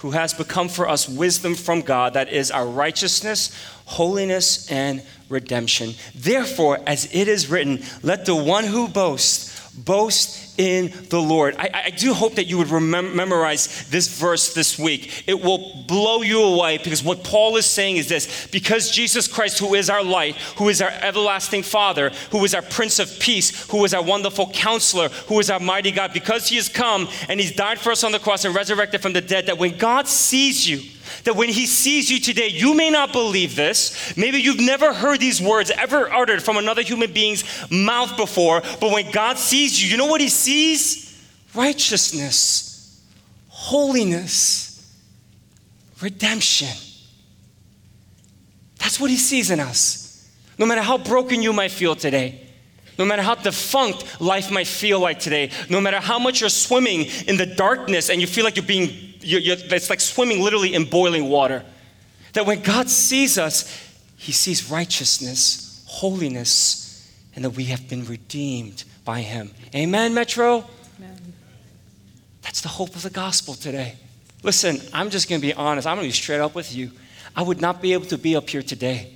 who 0.00 0.12
has 0.12 0.32
become 0.32 0.68
for 0.68 0.88
us 0.88 1.08
wisdom 1.08 1.54
from 1.54 1.82
God, 1.82 2.14
that 2.14 2.30
is 2.30 2.50
our 2.50 2.66
righteousness, 2.66 3.54
holiness, 3.84 4.70
and 4.70 5.02
redemption. 5.28 5.94
Therefore, 6.14 6.80
as 6.86 7.04
it 7.14 7.28
is 7.28 7.50
written, 7.50 7.82
let 8.02 8.24
the 8.24 8.34
one 8.34 8.64
who 8.64 8.88
boasts 8.88 9.70
boast 9.72 10.39
in 10.56 10.92
the 11.08 11.20
Lord. 11.20 11.56
I, 11.58 11.82
I 11.86 11.90
do 11.90 12.12
hope 12.12 12.34
that 12.34 12.44
you 12.44 12.58
would 12.58 12.68
remem- 12.68 13.14
memorize 13.14 13.88
this 13.88 14.08
verse 14.18 14.54
this 14.54 14.78
week. 14.78 15.24
It 15.26 15.40
will 15.40 15.84
blow 15.86 16.22
you 16.22 16.42
away 16.42 16.78
because 16.78 17.02
what 17.02 17.24
Paul 17.24 17.56
is 17.56 17.66
saying 17.66 17.96
is 17.96 18.08
this 18.08 18.46
because 18.48 18.90
Jesus 18.90 19.26
Christ, 19.26 19.58
who 19.58 19.74
is 19.74 19.90
our 19.90 20.02
light, 20.02 20.36
who 20.56 20.68
is 20.68 20.82
our 20.82 20.90
everlasting 20.90 21.62
Father, 21.62 22.10
who 22.30 22.44
is 22.44 22.54
our 22.54 22.62
Prince 22.62 22.98
of 22.98 23.18
Peace, 23.18 23.70
who 23.70 23.84
is 23.84 23.94
our 23.94 24.02
wonderful 24.02 24.50
counselor, 24.50 25.08
who 25.28 25.38
is 25.38 25.50
our 25.50 25.60
mighty 25.60 25.90
God, 25.90 26.12
because 26.12 26.48
he 26.48 26.56
has 26.56 26.68
come 26.68 27.08
and 27.28 27.40
he's 27.40 27.54
died 27.54 27.78
for 27.78 27.92
us 27.92 28.04
on 28.04 28.12
the 28.12 28.18
cross 28.18 28.44
and 28.44 28.54
resurrected 28.54 29.00
from 29.00 29.12
the 29.12 29.20
dead, 29.20 29.46
that 29.46 29.58
when 29.58 29.76
God 29.76 30.06
sees 30.06 30.68
you, 30.68 30.82
that 31.24 31.36
when 31.36 31.48
he 31.48 31.66
sees 31.66 32.10
you 32.10 32.20
today, 32.20 32.48
you 32.48 32.74
may 32.74 32.90
not 32.90 33.12
believe 33.12 33.56
this. 33.56 34.16
Maybe 34.16 34.38
you've 34.38 34.60
never 34.60 34.92
heard 34.92 35.20
these 35.20 35.40
words 35.40 35.70
ever 35.70 36.12
uttered 36.12 36.42
from 36.42 36.56
another 36.56 36.82
human 36.82 37.12
being's 37.12 37.44
mouth 37.70 38.16
before, 38.16 38.62
but 38.80 38.92
when 38.92 39.10
God 39.10 39.38
sees 39.38 39.82
you, 39.82 39.88
you 39.88 39.96
know 39.96 40.06
what 40.06 40.20
he 40.20 40.28
sees? 40.28 41.06
Righteousness, 41.54 43.04
holiness, 43.48 44.70
redemption. 46.00 46.76
That's 48.78 48.98
what 48.98 49.10
he 49.10 49.16
sees 49.16 49.50
in 49.50 49.60
us. 49.60 50.30
No 50.58 50.66
matter 50.66 50.82
how 50.82 50.98
broken 50.98 51.42
you 51.42 51.52
might 51.52 51.70
feel 51.70 51.94
today, 51.94 52.46
no 52.98 53.06
matter 53.06 53.22
how 53.22 53.34
defunct 53.34 54.20
life 54.20 54.50
might 54.50 54.66
feel 54.66 55.00
like 55.00 55.18
today, 55.18 55.50
no 55.70 55.80
matter 55.80 56.00
how 56.00 56.18
much 56.18 56.40
you're 56.40 56.50
swimming 56.50 57.06
in 57.26 57.38
the 57.38 57.46
darkness 57.46 58.10
and 58.10 58.20
you 58.20 58.26
feel 58.26 58.44
like 58.44 58.56
you're 58.56 58.64
being, 58.64 59.09
you're, 59.20 59.40
you're, 59.40 59.56
it's 59.58 59.90
like 59.90 60.00
swimming 60.00 60.42
literally 60.42 60.74
in 60.74 60.84
boiling 60.84 61.28
water, 61.28 61.64
that 62.32 62.46
when 62.46 62.62
God 62.62 62.88
sees 62.88 63.38
us, 63.38 63.68
he 64.16 64.32
sees 64.32 64.70
righteousness, 64.70 65.84
holiness, 65.86 67.10
and 67.34 67.44
that 67.44 67.50
we 67.50 67.64
have 67.64 67.88
been 67.88 68.04
redeemed 68.04 68.84
by 69.04 69.20
him. 69.20 69.50
Amen, 69.74 70.14
Metro? 70.14 70.64
Amen. 70.98 71.32
That's 72.42 72.60
the 72.60 72.68
hope 72.68 72.94
of 72.94 73.02
the 73.02 73.10
gospel 73.10 73.54
today. 73.54 73.96
Listen, 74.42 74.78
I'm 74.92 75.10
just 75.10 75.28
going 75.28 75.40
to 75.40 75.46
be 75.46 75.54
honest. 75.54 75.86
I'm 75.86 75.96
going 75.96 76.04
to 76.04 76.08
be 76.08 76.12
straight 76.12 76.40
up 76.40 76.54
with 76.54 76.74
you. 76.74 76.90
I 77.36 77.42
would 77.42 77.60
not 77.60 77.80
be 77.80 77.92
able 77.92 78.06
to 78.06 78.18
be 78.18 78.36
up 78.36 78.48
here 78.48 78.62
today 78.62 79.12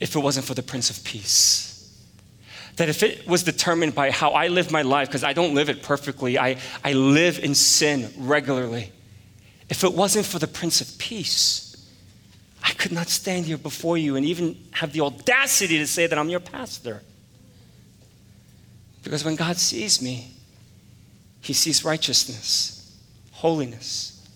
if 0.00 0.14
it 0.14 0.18
wasn't 0.18 0.46
for 0.46 0.54
the 0.54 0.62
Prince 0.62 0.90
of 0.90 1.02
Peace 1.04 1.66
that 2.76 2.88
if 2.88 3.02
it 3.02 3.26
was 3.26 3.42
determined 3.42 3.94
by 3.94 4.10
how 4.10 4.30
I 4.30 4.48
live 4.48 4.70
my 4.70 4.82
life, 4.82 5.08
because 5.08 5.24
I 5.24 5.32
don't 5.32 5.54
live 5.54 5.68
it 5.68 5.82
perfectly, 5.82 6.38
I, 6.38 6.58
I 6.84 6.92
live 6.92 7.38
in 7.38 7.54
sin 7.54 8.12
regularly. 8.18 8.92
If 9.68 9.82
it 9.82 9.92
wasn't 9.92 10.26
for 10.26 10.38
the 10.38 10.46
Prince 10.46 10.80
of 10.80 10.98
Peace, 10.98 11.76
I 12.62 12.72
could 12.72 12.92
not 12.92 13.08
stand 13.08 13.46
here 13.46 13.58
before 13.58 13.98
you 13.98 14.16
and 14.16 14.24
even 14.24 14.56
have 14.72 14.92
the 14.92 15.00
audacity 15.00 15.78
to 15.78 15.86
say 15.86 16.06
that 16.06 16.18
I'm 16.18 16.28
your 16.28 16.40
pastor. 16.40 17.02
Because 19.02 19.24
when 19.24 19.36
God 19.36 19.56
sees 19.56 20.02
me, 20.02 20.32
he 21.40 21.52
sees 21.52 21.84
righteousness, 21.84 22.96
holiness, 23.32 24.26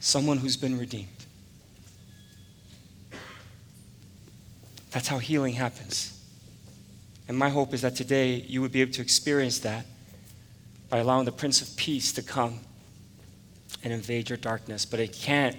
someone 0.00 0.36
who's 0.36 0.56
been 0.56 0.78
redeemed. 0.78 1.08
That's 4.90 5.08
how 5.08 5.18
healing 5.18 5.54
happens. 5.54 6.18
And 7.28 7.38
my 7.38 7.48
hope 7.48 7.72
is 7.72 7.80
that 7.80 7.96
today 7.96 8.34
you 8.34 8.60
would 8.60 8.72
be 8.72 8.82
able 8.82 8.92
to 8.92 9.00
experience 9.00 9.60
that 9.60 9.86
by 10.90 10.98
allowing 10.98 11.24
the 11.24 11.32
Prince 11.32 11.62
of 11.62 11.74
Peace 11.76 12.12
to 12.12 12.22
come 12.22 12.60
and 13.82 13.92
invade 13.92 14.28
your 14.28 14.36
darkness. 14.38 14.84
But 14.84 15.00
it 15.00 15.12
can't 15.12 15.56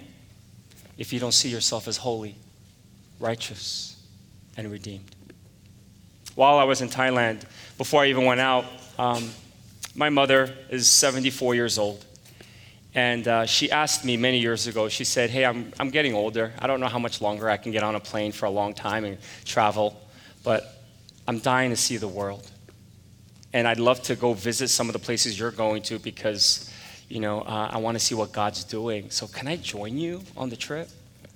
if 0.96 1.12
you 1.12 1.18
don't 1.18 1.32
see 1.32 1.48
yourself 1.48 1.88
as 1.88 1.96
holy, 1.96 2.36
righteous, 3.18 4.00
and 4.56 4.70
redeemed. 4.70 5.14
While 6.34 6.58
I 6.58 6.64
was 6.64 6.80
in 6.80 6.88
Thailand, 6.88 7.42
before 7.78 8.02
I 8.02 8.06
even 8.06 8.24
went 8.24 8.40
out, 8.40 8.64
um, 8.98 9.30
my 9.94 10.10
mother 10.10 10.52
is 10.70 10.88
74 10.88 11.54
years 11.54 11.78
old. 11.78 12.04
And 12.94 13.26
uh, 13.26 13.46
she 13.46 13.70
asked 13.70 14.04
me 14.04 14.16
many 14.16 14.38
years 14.38 14.66
ago, 14.68 14.88
she 14.88 15.04
said, 15.04 15.30
Hey, 15.30 15.44
I'm, 15.44 15.72
I'm 15.80 15.90
getting 15.90 16.14
older. 16.14 16.52
I 16.60 16.68
don't 16.68 16.78
know 16.78 16.86
how 16.86 16.98
much 16.98 17.20
longer 17.20 17.50
I 17.50 17.56
can 17.56 17.72
get 17.72 17.82
on 17.82 17.96
a 17.96 18.00
plane 18.00 18.30
for 18.30 18.46
a 18.46 18.50
long 18.50 18.72
time 18.72 19.04
and 19.04 19.18
travel, 19.44 20.00
but 20.44 20.80
I'm 21.26 21.40
dying 21.40 21.70
to 21.70 21.76
see 21.76 21.96
the 21.96 22.08
world. 22.08 22.48
And 23.52 23.66
I'd 23.66 23.80
love 23.80 24.02
to 24.04 24.16
go 24.16 24.32
visit 24.32 24.68
some 24.68 24.88
of 24.88 24.92
the 24.92 24.98
places 24.98 25.38
you're 25.38 25.50
going 25.50 25.82
to 25.82 25.98
because, 25.98 26.70
you 27.08 27.20
know, 27.20 27.40
uh, 27.40 27.70
I 27.70 27.78
want 27.78 27.98
to 27.98 28.04
see 28.04 28.14
what 28.14 28.32
God's 28.32 28.64
doing. 28.64 29.10
So 29.10 29.26
can 29.26 29.46
I 29.48 29.56
join 29.56 29.98
you 29.98 30.22
on 30.36 30.50
the 30.50 30.56
trip, 30.56 30.88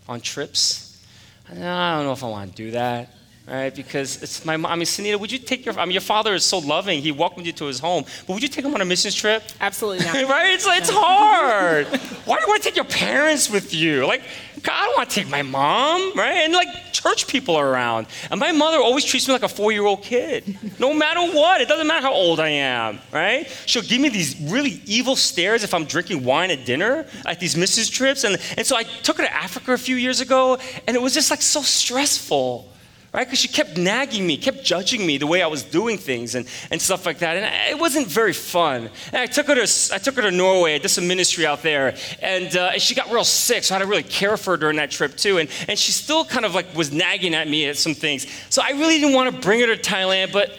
on 0.08 0.20
trips? 0.20 1.02
I 1.50 1.54
don't 1.54 2.04
know 2.04 2.12
if 2.12 2.22
I 2.24 2.28
want 2.28 2.50
to 2.50 2.56
do 2.56 2.70
that 2.72 3.10
right? 3.48 3.74
Because 3.74 4.22
it's 4.22 4.44
my 4.44 4.56
mom. 4.56 4.72
I 4.72 4.76
mean, 4.76 4.84
Sanetta, 4.84 5.18
would 5.18 5.32
you 5.32 5.38
take 5.38 5.64
your, 5.64 5.78
I 5.78 5.84
mean, 5.84 5.92
your 5.92 6.00
father 6.00 6.34
is 6.34 6.44
so 6.44 6.58
loving. 6.58 7.00
He 7.00 7.12
welcomed 7.12 7.46
you 7.46 7.52
to 7.52 7.66
his 7.66 7.78
home. 7.78 8.04
But 8.26 8.34
would 8.34 8.42
you 8.42 8.48
take 8.48 8.64
him 8.64 8.74
on 8.74 8.80
a 8.80 8.84
missions 8.84 9.14
trip? 9.14 9.42
Absolutely 9.60 10.04
not. 10.04 10.14
right? 10.28 10.54
It's, 10.54 10.66
it's 10.66 10.90
hard. 10.92 11.86
Why 12.26 12.36
do 12.36 12.42
you 12.42 12.48
want 12.48 12.62
to 12.62 12.68
take 12.68 12.76
your 12.76 12.84
parents 12.84 13.50
with 13.50 13.74
you? 13.74 14.06
Like, 14.06 14.22
I 14.66 14.84
don't 14.84 14.96
want 14.96 15.11
to 15.11 15.14
take 15.14 15.28
my 15.28 15.42
mom, 15.42 16.12
right? 16.16 16.38
And 16.44 16.52
like 16.52 16.68
church 16.92 17.26
people 17.26 17.56
are 17.56 17.68
around. 17.68 18.06
And 18.30 18.40
my 18.40 18.52
mother 18.52 18.78
always 18.78 19.04
treats 19.04 19.28
me 19.28 19.34
like 19.34 19.42
a 19.42 19.48
four 19.48 19.72
year 19.72 19.84
old 19.84 20.02
kid, 20.02 20.59
no 20.78 20.92
matter 20.94 21.20
what. 21.20 21.61
It 21.61 21.68
doesn't 21.68 21.86
matter 21.86 22.06
how 22.06 22.12
old 22.12 22.40
I 22.40 22.48
am, 22.48 22.98
right? 23.12 23.46
She'll 23.66 23.82
give 23.82 24.00
me 24.00 24.09
these 24.09 24.40
really 24.40 24.80
evil 24.86 25.16
stares 25.16 25.64
if 25.64 25.74
I'm 25.74 25.84
drinking 25.84 26.24
wine 26.24 26.50
at 26.50 26.64
dinner 26.64 27.06
at 27.26 27.40
these 27.40 27.56
missions 27.56 27.88
trips. 27.88 28.24
And, 28.24 28.38
and 28.56 28.66
so 28.66 28.76
I 28.76 28.82
took 28.82 29.18
her 29.18 29.24
to 29.24 29.34
Africa 29.34 29.72
a 29.72 29.78
few 29.78 29.96
years 29.96 30.20
ago, 30.20 30.59
and 30.86 30.96
it 30.96 31.00
was 31.00 31.14
just 31.14 31.30
like 31.30 31.42
so 31.42 31.62
stressful 31.62 32.72
right? 33.18 33.26
Because 33.26 33.40
she 33.40 33.48
kept 33.48 33.76
nagging 33.76 34.24
me, 34.24 34.36
kept 34.36 34.62
judging 34.62 35.04
me 35.04 35.18
the 35.18 35.26
way 35.26 35.42
I 35.42 35.48
was 35.48 35.64
doing 35.64 35.98
things 35.98 36.36
and, 36.36 36.46
and 36.70 36.80
stuff 36.80 37.04
like 37.04 37.18
that. 37.18 37.36
And 37.36 37.44
it 37.68 37.76
wasn't 37.76 38.06
very 38.06 38.32
fun. 38.32 38.88
And 39.12 39.16
I 39.16 39.26
took 39.26 39.48
her 39.48 39.56
to, 39.56 39.92
I 39.92 39.98
took 39.98 40.14
her 40.14 40.22
to 40.22 40.30
Norway. 40.30 40.76
I 40.76 40.78
did 40.78 40.90
some 40.90 41.08
ministry 41.08 41.44
out 41.44 41.60
there. 41.62 41.96
And, 42.22 42.56
uh, 42.56 42.70
and 42.74 42.80
she 42.80 42.94
got 42.94 43.10
real 43.10 43.24
sick, 43.24 43.64
so 43.64 43.74
I 43.74 43.78
had 43.78 43.84
to 43.84 43.90
really 43.90 44.04
care 44.04 44.36
for 44.36 44.52
her 44.52 44.56
during 44.56 44.76
that 44.76 44.92
trip 44.92 45.16
too. 45.16 45.38
And, 45.38 45.48
and 45.66 45.76
she 45.76 45.90
still 45.90 46.24
kind 46.24 46.44
of 46.44 46.54
like 46.54 46.72
was 46.76 46.92
nagging 46.92 47.34
at 47.34 47.48
me 47.48 47.68
at 47.68 47.76
some 47.76 47.92
things. 47.92 48.24
So 48.50 48.62
I 48.64 48.70
really 48.70 49.00
didn't 49.00 49.16
want 49.16 49.34
to 49.34 49.40
bring 49.40 49.58
her 49.62 49.66
to 49.66 49.82
Thailand, 49.82 50.32
but 50.32 50.56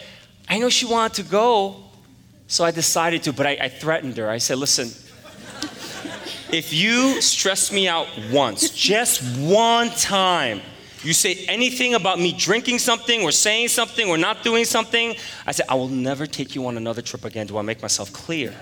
I 0.49 0.59
know 0.59 0.67
she 0.67 0.85
wanted 0.85 1.23
to 1.23 1.31
go. 1.31 1.77
So 2.47 2.65
I 2.65 2.71
decided 2.71 3.23
to, 3.23 3.31
but 3.31 3.47
I, 3.47 3.51
I 3.51 3.69
threatened 3.69 4.17
her. 4.17 4.29
I 4.29 4.39
said, 4.39 4.57
listen, 4.57 4.87
if 6.51 6.73
you 6.73 7.21
stress 7.21 7.71
me 7.71 7.87
out 7.87 8.07
once, 8.33 8.71
just 8.71 9.21
one 9.39 9.91
time, 9.91 10.59
you 11.03 11.13
say 11.13 11.45
anything 11.47 11.93
about 11.93 12.19
me 12.19 12.33
drinking 12.33 12.79
something 12.79 13.21
or 13.21 13.31
saying 13.31 13.69
something 13.69 14.07
or 14.09 14.17
not 14.17 14.43
doing 14.43 14.65
something, 14.65 15.15
I 15.45 15.51
say, 15.51 15.63
I 15.69 15.75
will 15.75 15.87
never 15.87 16.27
take 16.27 16.55
you 16.55 16.65
on 16.67 16.77
another 16.77 17.01
trip 17.01 17.25
again. 17.25 17.47
Do 17.47 17.57
I 17.57 17.61
make 17.61 17.81
myself 17.81 18.11
clear? 18.11 18.53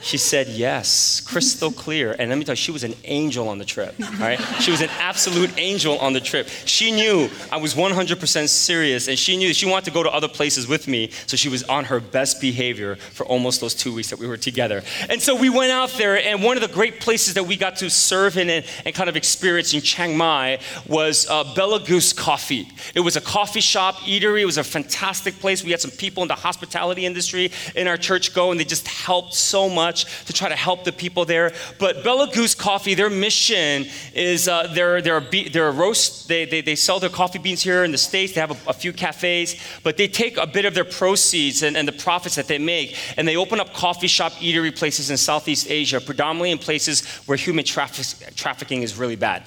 She 0.00 0.16
said 0.16 0.48
yes, 0.48 1.20
crystal 1.20 1.72
clear. 1.72 2.14
And 2.18 2.30
let 2.30 2.38
me 2.38 2.44
tell 2.44 2.52
you, 2.52 2.56
she 2.56 2.70
was 2.70 2.84
an 2.84 2.94
angel 3.04 3.48
on 3.48 3.58
the 3.58 3.64
trip, 3.64 3.94
right? 4.20 4.38
She 4.60 4.70
was 4.70 4.80
an 4.80 4.90
absolute 4.98 5.52
angel 5.58 5.98
on 5.98 6.12
the 6.12 6.20
trip. 6.20 6.48
She 6.64 6.92
knew 6.92 7.28
I 7.50 7.56
was 7.56 7.74
100% 7.74 8.48
serious, 8.48 9.08
and 9.08 9.18
she 9.18 9.36
knew 9.36 9.52
she 9.52 9.66
wanted 9.66 9.86
to 9.86 9.90
go 9.90 10.02
to 10.02 10.10
other 10.10 10.28
places 10.28 10.68
with 10.68 10.86
me, 10.86 11.10
so 11.26 11.36
she 11.36 11.48
was 11.48 11.64
on 11.64 11.86
her 11.86 12.00
best 12.00 12.40
behavior 12.40 12.96
for 12.96 13.26
almost 13.26 13.60
those 13.60 13.74
two 13.74 13.92
weeks 13.92 14.10
that 14.10 14.18
we 14.18 14.26
were 14.26 14.36
together. 14.36 14.82
And 15.08 15.20
so 15.20 15.34
we 15.34 15.50
went 15.50 15.72
out 15.72 15.90
there, 15.90 16.16
and 16.16 16.42
one 16.42 16.56
of 16.56 16.62
the 16.62 16.72
great 16.72 17.00
places 17.00 17.34
that 17.34 17.44
we 17.44 17.56
got 17.56 17.76
to 17.76 17.90
serve 17.90 18.36
in 18.38 18.48
and, 18.50 18.64
and 18.84 18.94
kind 18.94 19.08
of 19.08 19.16
experience 19.16 19.74
in 19.74 19.80
Chiang 19.80 20.16
Mai 20.16 20.60
was 20.86 21.28
uh, 21.28 21.54
Bella 21.54 21.80
Goose 21.80 22.12
Coffee. 22.12 22.68
It 22.94 23.00
was 23.00 23.16
a 23.16 23.20
coffee 23.20 23.60
shop, 23.60 23.96
eatery. 23.96 24.42
It 24.42 24.46
was 24.46 24.58
a 24.58 24.64
fantastic 24.64 25.38
place. 25.40 25.64
We 25.64 25.72
had 25.72 25.80
some 25.80 25.90
people 25.90 26.22
in 26.22 26.28
the 26.28 26.34
hospitality 26.34 27.04
industry 27.04 27.50
in 27.74 27.88
our 27.88 27.96
church 27.96 28.34
go, 28.34 28.50
and 28.50 28.60
they 28.60 28.64
just 28.64 28.86
helped 28.86 29.34
so 29.34 29.68
much 29.68 29.87
much 29.88 30.24
to 30.26 30.32
try 30.32 30.48
to 30.48 30.60
help 30.68 30.84
the 30.84 30.92
people 30.92 31.24
there. 31.24 31.52
But 31.78 32.04
Bella 32.04 32.26
Goose 32.36 32.54
Coffee, 32.54 32.94
their 32.94 33.10
mission 33.10 33.86
is 34.14 34.46
uh, 34.48 34.70
they're, 34.74 35.00
they're, 35.00 35.18
a 35.18 35.48
they're 35.52 35.68
a 35.68 35.78
roast, 35.84 36.28
they, 36.28 36.44
they, 36.44 36.60
they 36.60 36.76
sell 36.76 36.98
their 37.00 37.14
coffee 37.20 37.38
beans 37.38 37.62
here 37.62 37.84
in 37.84 37.92
the 37.92 37.98
States. 38.10 38.34
They 38.34 38.40
have 38.46 38.54
a, 38.56 38.70
a 38.70 38.72
few 38.72 38.92
cafes, 38.92 39.56
but 39.82 39.96
they 39.96 40.08
take 40.08 40.36
a 40.36 40.46
bit 40.46 40.64
of 40.64 40.74
their 40.74 40.84
proceeds 40.84 41.62
and, 41.62 41.76
and 41.76 41.88
the 41.88 41.98
profits 42.06 42.34
that 42.36 42.48
they 42.48 42.58
make 42.58 42.96
and 43.16 43.26
they 43.26 43.36
open 43.36 43.60
up 43.60 43.72
coffee 43.72 44.06
shop 44.06 44.32
eatery 44.32 44.74
places 44.74 45.10
in 45.10 45.16
Southeast 45.16 45.70
Asia, 45.70 46.00
predominantly 46.00 46.50
in 46.50 46.58
places 46.58 47.06
where 47.26 47.38
human 47.38 47.64
traffic, 47.64 48.34
trafficking 48.34 48.82
is 48.82 48.98
really 48.98 49.16
bad. 49.16 49.42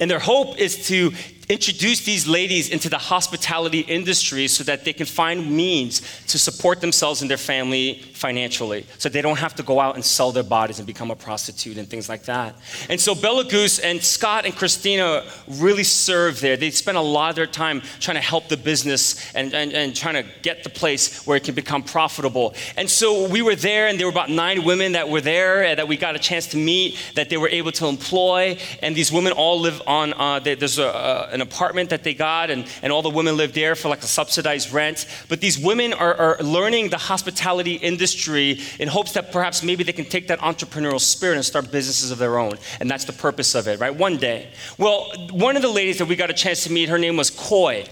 And 0.00 0.10
their 0.10 0.18
hope 0.32 0.58
is 0.58 0.86
to 0.88 1.12
introduce 1.48 2.04
these 2.04 2.28
ladies 2.28 2.68
into 2.68 2.90
the 2.90 2.98
hospitality 2.98 3.80
industry 3.80 4.46
so 4.48 4.62
that 4.64 4.84
they 4.84 4.92
can 4.92 5.06
find 5.06 5.50
means 5.50 6.02
to 6.26 6.38
support 6.38 6.82
themselves 6.82 7.22
and 7.22 7.30
their 7.30 7.38
family 7.38 8.02
financially 8.12 8.84
so 8.98 9.08
they 9.08 9.22
don't 9.22 9.38
have 9.38 9.54
to 9.54 9.62
go 9.62 9.80
out 9.80 9.94
and 9.94 10.04
sell 10.04 10.30
their 10.30 10.42
bodies 10.42 10.78
and 10.78 10.86
become 10.86 11.10
a 11.10 11.16
prostitute 11.16 11.78
and 11.78 11.88
things 11.88 12.06
like 12.06 12.24
that. 12.24 12.54
And 12.90 13.00
so 13.00 13.14
bella 13.14 13.44
goose 13.44 13.78
and 13.78 14.02
scott 14.02 14.44
and 14.44 14.54
christina 14.54 15.24
really 15.48 15.84
serve 15.84 16.38
there. 16.40 16.58
They 16.58 16.70
spend 16.70 16.98
a 16.98 17.02
lot 17.02 17.30
of 17.30 17.36
their 17.36 17.46
time 17.46 17.80
trying 17.98 18.16
to 18.16 18.22
help 18.22 18.48
the 18.48 18.58
business 18.58 19.34
and, 19.34 19.54
and, 19.54 19.72
and 19.72 19.96
trying 19.96 20.22
to 20.22 20.28
get 20.42 20.64
the 20.64 20.70
place 20.70 21.26
where 21.26 21.38
it 21.38 21.44
can 21.44 21.54
become 21.54 21.82
profitable. 21.82 22.54
And 22.76 22.90
so 22.90 23.26
we 23.26 23.40
were 23.40 23.56
there 23.56 23.86
and 23.86 23.98
there 23.98 24.06
were 24.06 24.12
about 24.12 24.28
nine 24.28 24.64
women 24.64 24.92
that 24.92 25.08
were 25.08 25.22
there 25.22 25.74
that 25.74 25.88
we 25.88 25.96
got 25.96 26.14
a 26.14 26.18
chance 26.18 26.48
to 26.48 26.58
meet 26.58 26.98
that 27.14 27.30
they 27.30 27.38
were 27.38 27.48
able 27.48 27.72
to 27.72 27.86
employ. 27.86 28.58
And 28.82 28.94
these 28.94 29.10
women 29.10 29.32
all 29.32 29.60
live 29.60 29.80
on 29.86 30.12
uh, 30.12 30.40
there's 30.40 30.78
a, 30.78 31.30
a 31.32 31.37
an 31.38 31.42
apartment 31.42 31.90
that 31.90 32.02
they 32.02 32.14
got, 32.14 32.50
and, 32.50 32.66
and 32.82 32.92
all 32.92 33.02
the 33.02 33.10
women 33.10 33.36
lived 33.36 33.54
there 33.54 33.74
for 33.74 33.88
like 33.88 34.02
a 34.02 34.06
subsidized 34.06 34.72
rent. 34.72 35.06
But 35.28 35.40
these 35.40 35.58
women 35.58 35.92
are, 35.92 36.14
are 36.14 36.42
learning 36.42 36.90
the 36.90 36.98
hospitality 36.98 37.74
industry 37.74 38.60
in 38.78 38.88
hopes 38.88 39.12
that 39.12 39.32
perhaps 39.32 39.62
maybe 39.62 39.84
they 39.84 39.92
can 39.92 40.04
take 40.04 40.28
that 40.28 40.40
entrepreneurial 40.40 41.00
spirit 41.00 41.36
and 41.36 41.44
start 41.44 41.70
businesses 41.70 42.10
of 42.10 42.18
their 42.18 42.38
own. 42.38 42.58
And 42.80 42.90
that's 42.90 43.04
the 43.04 43.12
purpose 43.12 43.54
of 43.54 43.68
it, 43.68 43.78
right? 43.78 43.94
One 43.94 44.16
day. 44.16 44.48
Well, 44.78 45.10
one 45.30 45.56
of 45.56 45.62
the 45.62 45.68
ladies 45.68 45.98
that 45.98 46.06
we 46.06 46.16
got 46.16 46.30
a 46.30 46.34
chance 46.34 46.64
to 46.64 46.72
meet, 46.72 46.88
her 46.88 46.98
name 46.98 47.16
was 47.16 47.30
Koi. 47.30 47.86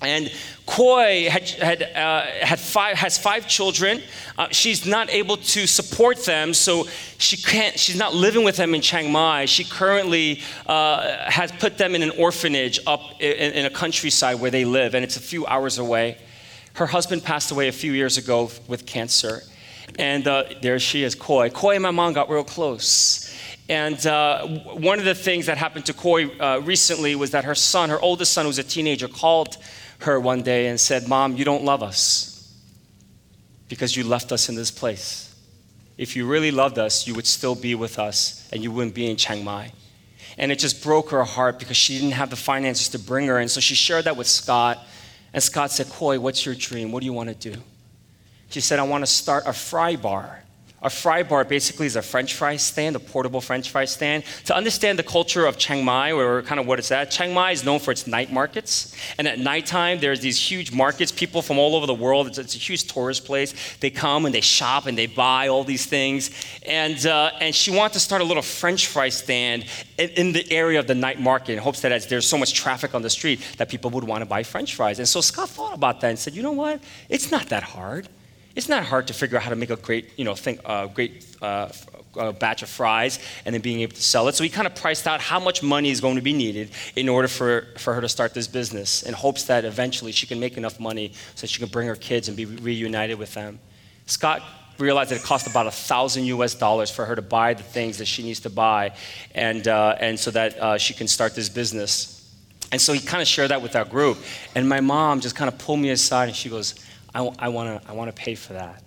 And 0.00 0.30
Koi 0.64 1.28
had, 1.28 1.48
had, 1.48 1.82
uh, 1.82 2.22
had 2.40 2.60
five, 2.60 2.96
has 2.96 3.18
five 3.18 3.48
children. 3.48 4.00
Uh, 4.36 4.46
she's 4.50 4.86
not 4.86 5.10
able 5.10 5.36
to 5.38 5.66
support 5.66 6.24
them, 6.24 6.54
so 6.54 6.86
she 7.18 7.36
can't, 7.36 7.76
she's 7.76 7.96
not 7.96 8.14
living 8.14 8.44
with 8.44 8.56
them 8.56 8.74
in 8.74 8.80
Chiang 8.80 9.10
Mai. 9.10 9.46
She 9.46 9.64
currently 9.64 10.42
uh, 10.66 11.28
has 11.28 11.50
put 11.50 11.78
them 11.78 11.96
in 11.96 12.02
an 12.02 12.10
orphanage 12.10 12.78
up 12.86 13.20
in, 13.20 13.52
in, 13.54 13.66
a 13.66 13.70
countryside 13.70 14.38
where 14.38 14.52
they 14.52 14.64
live, 14.64 14.94
and 14.94 15.02
it's 15.02 15.16
a 15.16 15.20
few 15.20 15.44
hours 15.46 15.78
away. 15.78 16.16
Her 16.74 16.86
husband 16.86 17.24
passed 17.24 17.50
away 17.50 17.66
a 17.66 17.72
few 17.72 17.92
years 17.92 18.18
ago 18.18 18.50
with 18.68 18.86
cancer. 18.86 19.42
And 19.98 20.28
uh, 20.28 20.44
there 20.62 20.78
she 20.78 21.02
is, 21.02 21.16
Koi. 21.16 21.50
Koi 21.50 21.74
and 21.74 21.82
my 21.82 21.90
mom 21.90 22.12
got 22.12 22.30
real 22.30 22.44
close. 22.44 23.34
And 23.68 24.06
uh, 24.06 24.46
one 24.46 24.98
of 24.98 25.04
the 25.04 25.14
things 25.14 25.46
that 25.46 25.58
happened 25.58 25.86
to 25.86 25.92
Koi 25.92 26.28
uh, 26.38 26.60
recently 26.64 27.16
was 27.16 27.32
that 27.32 27.44
her 27.44 27.54
son, 27.54 27.90
her 27.90 28.00
oldest 28.00 28.32
son, 28.32 28.44
who 28.44 28.48
was 28.48 28.58
a 28.58 28.62
teenager, 28.62 29.08
called 29.08 29.58
her 30.00 30.18
one 30.20 30.42
day 30.42 30.68
and 30.68 30.78
said, 30.78 31.08
Mom, 31.08 31.36
you 31.36 31.44
don't 31.44 31.64
love 31.64 31.82
us 31.82 32.54
because 33.68 33.96
you 33.96 34.04
left 34.04 34.32
us 34.32 34.48
in 34.48 34.54
this 34.54 34.70
place. 34.70 35.34
If 35.96 36.14
you 36.14 36.26
really 36.26 36.50
loved 36.50 36.78
us, 36.78 37.06
you 37.06 37.14
would 37.14 37.26
still 37.26 37.54
be 37.54 37.74
with 37.74 37.98
us 37.98 38.48
and 38.52 38.62
you 38.62 38.70
wouldn't 38.70 38.94
be 38.94 39.10
in 39.10 39.16
Chiang 39.16 39.44
Mai. 39.44 39.72
And 40.38 40.52
it 40.52 40.60
just 40.60 40.82
broke 40.82 41.10
her 41.10 41.24
heart 41.24 41.58
because 41.58 41.76
she 41.76 41.98
didn't 41.98 42.12
have 42.12 42.30
the 42.30 42.36
finances 42.36 42.88
to 42.90 42.98
bring 42.98 43.26
her. 43.26 43.38
And 43.38 43.50
so 43.50 43.60
she 43.60 43.74
shared 43.74 44.04
that 44.04 44.16
with 44.16 44.28
Scott. 44.28 44.78
And 45.32 45.42
Scott 45.42 45.72
said, 45.72 45.88
Koi, 45.88 46.20
what's 46.20 46.46
your 46.46 46.54
dream? 46.54 46.92
What 46.92 47.00
do 47.00 47.06
you 47.06 47.12
want 47.12 47.28
to 47.28 47.50
do? 47.50 47.60
She 48.50 48.60
said, 48.60 48.78
I 48.78 48.84
want 48.84 49.02
to 49.02 49.10
start 49.10 49.44
a 49.46 49.52
fry 49.52 49.96
bar. 49.96 50.44
A 50.80 50.88
fry 50.88 51.24
bar 51.24 51.44
basically 51.44 51.86
is 51.86 51.96
a 51.96 52.02
French 52.02 52.34
fry 52.34 52.54
stand, 52.56 52.94
a 52.94 53.00
portable 53.00 53.40
French 53.40 53.68
fry 53.70 53.84
stand. 53.84 54.22
To 54.44 54.54
understand 54.54 54.96
the 54.96 55.02
culture 55.02 55.44
of 55.44 55.58
Chiang 55.58 55.84
Mai, 55.84 56.12
or 56.12 56.42
kind 56.42 56.60
of 56.60 56.68
what 56.68 56.78
it's 56.78 56.92
at, 56.92 57.10
Chiang 57.10 57.34
Mai 57.34 57.50
is 57.50 57.64
known 57.64 57.80
for 57.80 57.90
its 57.90 58.06
night 58.06 58.32
markets. 58.32 58.94
And 59.18 59.26
at 59.26 59.40
nighttime, 59.40 59.98
there's 59.98 60.20
these 60.20 60.38
huge 60.38 60.70
markets. 60.70 61.10
People 61.10 61.42
from 61.42 61.58
all 61.58 61.74
over 61.74 61.86
the 61.86 61.94
world, 61.94 62.28
it's, 62.28 62.38
it's 62.38 62.54
a 62.54 62.58
huge 62.58 62.84
tourist 62.84 63.24
place. 63.24 63.54
They 63.80 63.90
come 63.90 64.24
and 64.24 64.32
they 64.32 64.40
shop 64.40 64.86
and 64.86 64.96
they 64.96 65.06
buy 65.06 65.48
all 65.48 65.64
these 65.64 65.84
things. 65.84 66.30
And, 66.64 67.04
uh, 67.04 67.32
and 67.40 67.52
she 67.52 67.72
wanted 67.72 67.94
to 67.94 68.00
start 68.00 68.22
a 68.22 68.24
little 68.24 68.42
French 68.42 68.86
fry 68.86 69.08
stand 69.08 69.64
in, 69.98 70.10
in 70.10 70.32
the 70.32 70.48
area 70.52 70.78
of 70.78 70.86
the 70.86 70.94
night 70.94 71.18
market 71.18 71.54
in 71.54 71.58
hopes 71.58 71.80
that 71.80 71.90
as 71.90 72.06
there's 72.06 72.28
so 72.28 72.38
much 72.38 72.54
traffic 72.54 72.94
on 72.94 73.02
the 73.02 73.10
street, 73.10 73.40
that 73.56 73.68
people 73.68 73.90
would 73.90 74.04
want 74.04 74.22
to 74.22 74.26
buy 74.26 74.44
French 74.44 74.76
fries. 74.76 75.00
And 75.00 75.08
so 75.08 75.20
Scott 75.20 75.48
thought 75.48 75.74
about 75.74 76.00
that 76.02 76.10
and 76.10 76.18
said, 76.18 76.34
you 76.34 76.42
know 76.42 76.52
what? 76.52 76.80
It's 77.08 77.32
not 77.32 77.48
that 77.48 77.64
hard 77.64 78.08
it's 78.58 78.68
not 78.68 78.84
hard 78.84 79.06
to 79.06 79.14
figure 79.14 79.36
out 79.36 79.44
how 79.44 79.50
to 79.50 79.56
make 79.56 79.70
a 79.70 79.76
great, 79.76 80.10
you 80.18 80.24
know, 80.24 80.34
uh, 80.64 80.86
great 80.88 81.24
uh, 81.40 81.68
uh, 82.16 82.32
batch 82.32 82.60
of 82.62 82.68
fries 82.68 83.20
and 83.44 83.54
then 83.54 83.62
being 83.62 83.82
able 83.82 83.94
to 83.94 84.02
sell 84.02 84.26
it. 84.26 84.34
So 84.34 84.42
he 84.42 84.50
kind 84.50 84.66
of 84.66 84.74
priced 84.74 85.06
out 85.06 85.20
how 85.20 85.38
much 85.38 85.62
money 85.62 85.90
is 85.90 86.00
going 86.00 86.16
to 86.16 86.22
be 86.22 86.32
needed 86.32 86.72
in 86.96 87.08
order 87.08 87.28
for, 87.28 87.68
for 87.78 87.94
her 87.94 88.00
to 88.00 88.08
start 88.08 88.34
this 88.34 88.48
business 88.48 89.04
in 89.04 89.14
hopes 89.14 89.44
that 89.44 89.64
eventually 89.64 90.10
she 90.10 90.26
can 90.26 90.40
make 90.40 90.56
enough 90.56 90.80
money 90.80 91.12
so 91.36 91.46
she 91.46 91.60
can 91.60 91.68
bring 91.68 91.86
her 91.86 91.94
kids 91.94 92.26
and 92.26 92.36
be 92.36 92.46
reunited 92.46 93.16
with 93.16 93.32
them. 93.32 93.60
Scott 94.06 94.42
realized 94.76 95.12
that 95.12 95.20
it 95.20 95.22
cost 95.22 95.46
about 95.46 95.68
a 95.68 95.70
thousand 95.70 96.24
US 96.24 96.56
dollars 96.56 96.90
for 96.90 97.04
her 97.04 97.14
to 97.14 97.22
buy 97.22 97.54
the 97.54 97.62
things 97.62 97.98
that 97.98 98.06
she 98.06 98.24
needs 98.24 98.40
to 98.40 98.50
buy 98.50 98.92
and, 99.36 99.68
uh, 99.68 99.94
and 100.00 100.18
so 100.18 100.32
that 100.32 100.58
uh, 100.58 100.76
she 100.76 100.94
can 100.94 101.06
start 101.06 101.36
this 101.36 101.48
business. 101.48 102.16
And 102.72 102.80
so 102.80 102.92
he 102.92 102.98
kind 102.98 103.22
of 103.22 103.28
shared 103.28 103.52
that 103.52 103.62
with 103.62 103.76
our 103.76 103.84
group. 103.84 104.18
And 104.56 104.68
my 104.68 104.80
mom 104.80 105.20
just 105.20 105.36
kind 105.36 105.46
of 105.46 105.58
pulled 105.58 105.78
me 105.78 105.90
aside 105.90 106.26
and 106.26 106.36
she 106.36 106.48
goes, 106.48 106.74
I, 107.14 107.30
I 107.38 107.48
want 107.48 107.82
to 107.82 107.88
I 107.88 107.92
wanna 107.94 108.12
pay 108.12 108.34
for 108.34 108.52
that. 108.54 108.82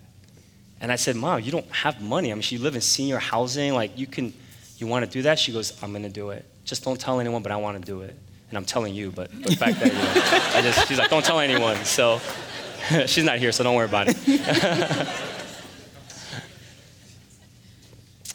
And 0.82 0.90
I 0.90 0.96
said, 0.96 1.14
Mom, 1.14 1.40
you 1.40 1.52
don't 1.52 1.70
have 1.70 2.02
money. 2.02 2.32
I 2.32 2.34
mean, 2.34 2.42
you 2.48 2.58
live 2.58 2.74
in 2.74 2.80
senior 2.80 3.18
housing. 3.18 3.72
Like, 3.72 3.96
you 3.96 4.08
can, 4.08 4.34
you 4.78 4.88
want 4.88 5.04
to 5.04 5.10
do 5.10 5.22
that? 5.22 5.38
She 5.38 5.52
goes, 5.52 5.80
I'm 5.80 5.92
going 5.92 6.02
to 6.02 6.08
do 6.08 6.30
it. 6.30 6.44
Just 6.64 6.82
don't 6.82 7.00
tell 7.00 7.20
anyone, 7.20 7.40
but 7.40 7.52
I 7.52 7.56
want 7.56 7.80
to 7.80 7.86
do 7.86 8.00
it. 8.00 8.16
And 8.48 8.58
I'm 8.58 8.64
telling 8.64 8.92
you, 8.92 9.12
but, 9.12 9.30
but 9.44 9.60
back 9.60 9.76
then, 9.76 9.92
you 9.92 9.94
know, 9.94 10.12
I 10.54 10.60
just, 10.60 10.88
she's 10.88 10.98
like, 10.98 11.08
don't 11.08 11.24
tell 11.24 11.38
anyone. 11.38 11.76
So 11.84 12.20
she's 13.06 13.22
not 13.22 13.38
here, 13.38 13.52
so 13.52 13.62
don't 13.62 13.76
worry 13.76 13.86
about 13.86 14.08
it. 14.08 14.16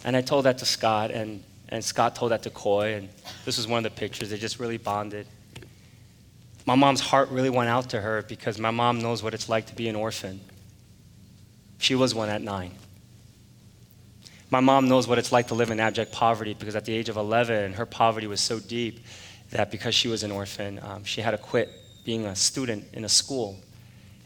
and 0.06 0.16
I 0.16 0.22
told 0.22 0.46
that 0.46 0.58
to 0.60 0.66
Scott, 0.66 1.12
and, 1.12 1.44
and 1.68 1.84
Scott 1.84 2.16
told 2.16 2.32
that 2.32 2.44
to 2.44 2.50
Koi. 2.50 2.94
and 2.94 3.10
this 3.44 3.58
was 3.58 3.68
one 3.68 3.86
of 3.86 3.94
the 3.94 4.00
pictures. 4.00 4.30
They 4.30 4.38
just 4.38 4.58
really 4.58 4.78
bonded 4.78 5.28
my 6.68 6.76
mom's 6.76 7.00
heart 7.00 7.30
really 7.30 7.50
went 7.50 7.70
out 7.70 7.92
to 7.92 8.02
her 8.02 8.22
because 8.24 8.60
my 8.60 8.72
mom 8.72 9.00
knows 9.00 9.24
what 9.24 9.34
it's 9.34 9.48
like 9.48 9.68
to 9.68 9.76
be 9.76 9.88
an 9.88 9.96
orphan. 9.96 10.42
She 11.78 11.96
was 11.96 12.14
one 12.14 12.28
at 12.28 12.42
nine. 12.42 12.74
My 14.50 14.60
mom 14.60 14.90
knows 14.90 15.08
what 15.08 15.18
it's 15.18 15.32
like 15.32 15.48
to 15.48 15.54
live 15.54 15.72
in 15.72 15.80
abject 15.80 16.12
poverty 16.12 16.54
because 16.54 16.76
at 16.76 16.84
the 16.84 16.94
age 16.94 17.08
of 17.08 17.16
11, 17.16 17.74
her 17.74 17.86
poverty 17.86 18.28
was 18.28 18.42
so 18.42 18.60
deep 18.60 19.00
that 19.52 19.72
because 19.72 19.96
she 19.96 20.10
was 20.10 20.24
an 20.24 20.32
orphan, 20.32 20.82
um, 20.84 21.06
she 21.06 21.22
had 21.22 21.32
to 21.32 21.38
quit 21.38 21.70
being 22.04 22.26
a 22.26 22.36
student 22.36 22.84
in 22.92 23.06
a 23.06 23.10
school. 23.10 23.58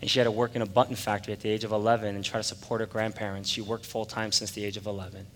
And 0.01 0.09
she 0.09 0.17
had 0.17 0.25
to 0.25 0.31
work 0.31 0.55
in 0.55 0.63
a 0.63 0.65
button 0.65 0.95
factory 0.95 1.33
at 1.33 1.41
the 1.41 1.49
age 1.49 1.63
of 1.63 1.71
11 1.71 2.15
and 2.15 2.25
try 2.25 2.39
to 2.39 2.43
support 2.43 2.81
her 2.81 2.87
grandparents. 2.87 3.49
She 3.49 3.61
worked 3.61 3.85
full 3.85 4.05
time 4.05 4.31
since 4.31 4.49
the 4.49 4.65
age 4.65 4.77
of 4.77 4.87
11. 4.87 5.27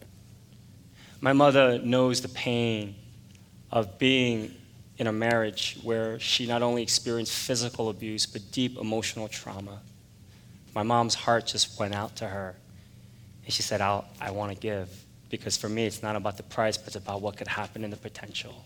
My 1.22 1.34
mother 1.34 1.78
knows 1.78 2.22
the 2.22 2.30
pain 2.30 2.96
of 3.72 4.00
being 4.00 4.56
in 4.98 5.08
a 5.08 5.12
marriage 5.12 5.78
where 5.84 6.20
she 6.20 6.46
not 6.46 6.62
only 6.62 6.82
experienced 6.82 7.34
physical 7.34 7.90
abuse, 7.90 8.26
but 8.26 8.52
deep 8.52 8.78
emotional 8.78 9.28
trauma. 9.28 9.82
My 10.74 10.84
mom's 10.84 11.16
heart 11.16 11.46
just 11.48 11.80
went 11.80 11.94
out 11.94 12.16
to 12.18 12.28
her. 12.28 12.56
And 13.44 13.54
she 13.54 13.62
said, 13.62 13.82
i 13.82 14.04
I 14.22 14.32
want 14.32 14.54
to 14.54 14.58
give. 14.58 14.90
Because 15.30 15.58
for 15.58 15.68
me, 15.68 15.86
it's 15.86 16.02
not 16.02 16.16
about 16.16 16.38
the 16.38 16.44
price, 16.44 16.78
but 16.78 16.88
it's 16.88 16.96
about 16.96 17.22
what 17.22 17.36
could 17.36 17.48
happen 17.48 17.84
and 17.84 17.92
the 17.92 17.98
potential. 17.98 18.66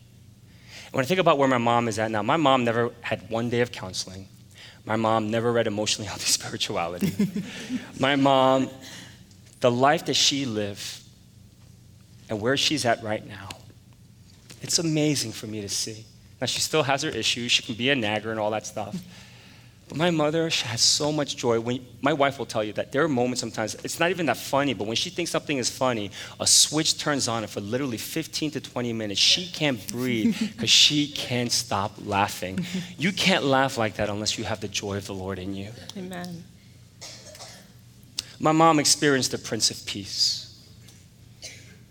And 0.86 0.94
when 0.94 1.04
I 1.04 1.08
think 1.08 1.20
about 1.20 1.38
where 1.38 1.48
my 1.48 1.58
mom 1.58 1.88
is 1.88 1.98
at 1.98 2.12
now, 2.12 2.22
my 2.22 2.38
mom 2.38 2.64
never 2.64 2.92
had 3.02 3.30
one 3.30 3.50
day 3.50 3.62
of 3.62 3.72
counseling. 3.72 4.28
My 4.86 4.96
mom 4.96 5.30
never 5.30 5.52
read 5.52 5.68
emotionally 5.68 6.08
healthy 6.08 6.26
spirituality. 6.32 7.14
my 8.00 8.16
mom, 8.16 8.70
the 9.62 9.72
life 9.72 10.06
that 10.06 10.16
she 10.16 10.46
lived 10.46 11.02
and 12.30 12.40
where 12.40 12.58
she's 12.58 12.86
at 12.86 13.04
right 13.04 13.28
now, 13.28 13.50
it's 14.62 14.80
amazing 14.80 15.32
for 15.32 15.48
me 15.48 15.62
to 15.62 15.70
see. 15.70 16.06
Now, 16.40 16.48
she 16.48 16.62
still 16.62 16.84
has 16.84 17.04
her 17.04 17.10
issues. 17.10 17.52
She 17.52 17.64
can 17.64 17.76
be 17.76 17.90
a 17.90 17.96
nagger 17.96 18.32
and 18.32 18.40
all 18.40 18.52
that 18.52 18.66
stuff. 18.66 18.96
But 19.90 19.98
my 19.98 20.12
mother 20.12 20.52
she 20.52 20.68
has 20.68 20.82
so 20.82 21.12
much 21.12 21.36
joy. 21.36 21.60
When, 21.60 21.84
my 22.02 22.14
wife 22.14 22.38
will 22.38 22.46
tell 22.46 22.64
you 22.64 22.74
that 22.74 22.92
there 22.92 23.04
are 23.04 23.08
moments 23.08 23.42
sometimes, 23.42 23.74
it's 23.84 24.00
not 24.00 24.12
even 24.12 24.28
that 24.28 24.38
funny, 24.38 24.76
but 24.76 24.86
when 24.86 24.96
she 24.96 25.10
thinks 25.10 25.32
something 25.32 25.58
is 25.58 25.68
funny, 25.68 26.12
a 26.40 26.46
switch 26.46 27.00
turns 27.00 27.28
on, 27.28 27.42
and 27.42 27.52
for 27.52 27.60
literally 27.60 27.98
15 27.98 28.52
to 28.52 28.62
20 28.62 28.94
minutes, 28.94 29.20
she 29.20 29.48
can't 29.48 29.86
breathe 29.88 30.38
because 30.40 30.70
she 30.70 31.08
can't 31.08 31.52
stop 31.52 31.94
laughing. 32.06 32.64
You 33.00 33.12
can't 33.12 33.44
laugh 33.44 33.80
like 33.80 33.96
that 33.96 34.10
unless 34.10 34.38
you 34.38 34.44
have 34.44 34.62
the 34.62 34.68
joy 34.68 34.98
of 34.98 35.08
the 35.08 35.16
Lord 35.16 35.40
in 35.40 35.56
you. 35.56 35.70
Amen. 35.98 36.44
My 38.40 38.52
mom 38.52 38.80
experienced 38.80 39.32
the 39.32 39.40
Prince 39.40 39.72
of 39.72 39.84
Peace. 39.88 40.46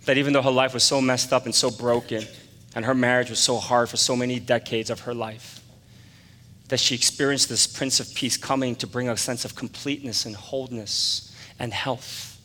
That 0.05 0.17
even 0.17 0.33
though 0.33 0.41
her 0.41 0.53
life 0.53 0.73
was 0.73 0.85
so 0.85 1.01
messed 1.01 1.33
up 1.33 1.47
and 1.47 1.55
so 1.55 1.71
broken, 1.71 2.25
and 2.75 2.85
her 2.85 2.95
marriage 2.95 3.31
was 3.31 3.39
so 3.39 3.57
hard 3.57 3.89
for 3.89 3.97
so 3.97 4.15
many 4.15 4.39
decades 4.39 4.91
of 4.91 5.01
her 5.01 5.15
life 5.15 5.61
that 6.69 6.79
she 6.79 6.95
experienced 6.95 7.49
this 7.49 7.67
Prince 7.67 7.99
of 7.99 8.15
Peace 8.15 8.37
coming 8.37 8.77
to 8.77 8.87
bring 8.87 9.09
a 9.09 9.17
sense 9.17 9.45
of 9.45 9.55
completeness 9.55 10.27
and 10.27 10.37
wholeness 10.37 11.35
and 11.59 11.73
health 11.73 12.41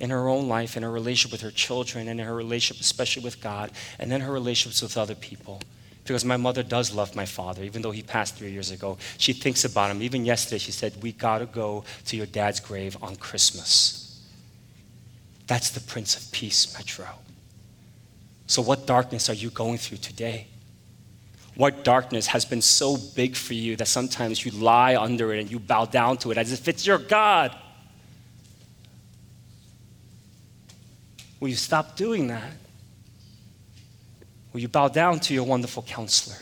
in 0.00 0.10
her 0.10 0.28
own 0.28 0.48
life, 0.48 0.76
in 0.76 0.82
her 0.82 0.90
relationship 0.90 1.30
with 1.30 1.42
her 1.42 1.50
children, 1.50 2.08
and 2.08 2.20
in 2.20 2.26
her 2.26 2.34
relationship, 2.34 2.80
especially 2.80 3.22
with 3.22 3.40
God, 3.40 3.70
and 4.00 4.10
then 4.10 4.20
her 4.20 4.32
relationships 4.32 4.82
with 4.82 4.98
other 4.98 5.14
people. 5.14 5.60
Because 6.04 6.24
my 6.24 6.36
mother 6.36 6.64
does 6.64 6.92
love 6.92 7.14
my 7.14 7.24
father, 7.24 7.62
even 7.62 7.82
though 7.82 7.92
he 7.92 8.02
passed 8.02 8.34
three 8.34 8.50
years 8.50 8.72
ago. 8.72 8.98
She 9.18 9.32
thinks 9.32 9.64
about 9.64 9.92
him. 9.92 10.02
Even 10.02 10.24
yesterday, 10.24 10.58
she 10.58 10.72
said, 10.72 11.00
We 11.00 11.12
gotta 11.12 11.46
go 11.46 11.84
to 12.06 12.16
your 12.16 12.26
dad's 12.26 12.58
grave 12.58 12.96
on 13.00 13.14
Christmas. 13.14 14.20
That's 15.46 15.70
the 15.70 15.80
Prince 15.80 16.16
of 16.16 16.32
Peace, 16.32 16.74
Metro. 16.76 17.06
So, 18.52 18.60
what 18.60 18.84
darkness 18.84 19.30
are 19.30 19.32
you 19.32 19.48
going 19.48 19.78
through 19.78 19.96
today? 19.96 20.46
What 21.54 21.84
darkness 21.84 22.26
has 22.26 22.44
been 22.44 22.60
so 22.60 22.98
big 23.16 23.34
for 23.34 23.54
you 23.54 23.76
that 23.76 23.88
sometimes 23.88 24.44
you 24.44 24.50
lie 24.50 24.94
under 24.94 25.32
it 25.32 25.40
and 25.40 25.50
you 25.50 25.58
bow 25.58 25.86
down 25.86 26.18
to 26.18 26.32
it 26.32 26.36
as 26.36 26.52
if 26.52 26.68
it's 26.68 26.86
your 26.86 26.98
God? 26.98 27.56
Will 31.40 31.48
you 31.48 31.56
stop 31.56 31.96
doing 31.96 32.26
that? 32.26 32.52
Will 34.52 34.60
you 34.60 34.68
bow 34.68 34.88
down 34.88 35.18
to 35.20 35.32
your 35.32 35.44
wonderful 35.44 35.82
counselor, 35.84 36.36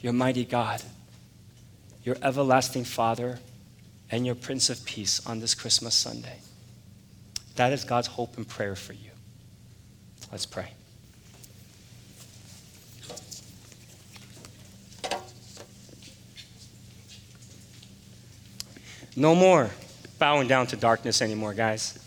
your 0.00 0.12
mighty 0.12 0.44
God, 0.44 0.82
your 2.02 2.16
everlasting 2.20 2.82
Father, 2.82 3.38
and 4.10 4.26
your 4.26 4.34
Prince 4.34 4.68
of 4.70 4.84
Peace 4.84 5.24
on 5.24 5.38
this 5.38 5.54
Christmas 5.54 5.94
Sunday? 5.94 6.40
That 7.54 7.72
is 7.72 7.84
God's 7.84 8.08
hope 8.08 8.36
and 8.38 8.48
prayer 8.48 8.74
for 8.74 8.94
you. 8.94 9.10
Let's 10.32 10.46
pray. 10.46 10.72
No 19.16 19.34
more 19.34 19.70
bowing 20.18 20.46
down 20.46 20.66
to 20.68 20.76
darkness 20.76 21.20
anymore, 21.20 21.52
guys. 21.54 21.98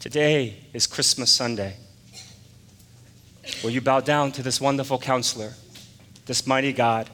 Today 0.00 0.56
is 0.72 0.86
Christmas 0.86 1.30
Sunday. 1.30 1.76
Will 3.62 3.70
you 3.70 3.80
bow 3.80 4.00
down 4.00 4.32
to 4.32 4.42
this 4.42 4.60
wonderful 4.60 4.98
counselor, 4.98 5.52
this 6.26 6.46
mighty 6.46 6.72
God, 6.72 7.08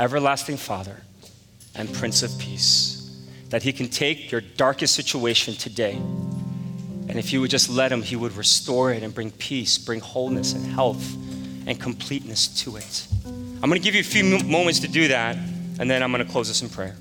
everlasting 0.00 0.56
Father, 0.56 0.96
and 1.76 1.92
Prince 1.94 2.22
of 2.22 2.36
Peace? 2.38 3.24
That 3.50 3.62
he 3.62 3.72
can 3.72 3.88
take 3.88 4.32
your 4.32 4.40
darkest 4.40 4.94
situation 4.94 5.54
today, 5.54 5.94
and 5.94 7.18
if 7.18 7.32
you 7.32 7.40
would 7.40 7.50
just 7.50 7.70
let 7.70 7.92
him, 7.92 8.02
he 8.02 8.16
would 8.16 8.32
restore 8.32 8.92
it 8.92 9.02
and 9.02 9.14
bring 9.14 9.30
peace, 9.30 9.78
bring 9.78 10.00
wholeness 10.00 10.52
and 10.52 10.66
health 10.66 11.14
and 11.66 11.80
completeness 11.80 12.48
to 12.62 12.76
it. 12.76 13.06
I'm 13.24 13.70
going 13.70 13.80
to 13.80 13.84
give 13.84 13.94
you 13.94 14.00
a 14.00 14.04
few 14.04 14.38
moments 14.44 14.80
to 14.80 14.88
do 14.88 15.08
that, 15.08 15.36
and 15.78 15.90
then 15.90 16.02
I'm 16.02 16.12
going 16.12 16.24
to 16.24 16.30
close 16.30 16.48
this 16.48 16.62
in 16.62 16.68
prayer. 16.68 16.96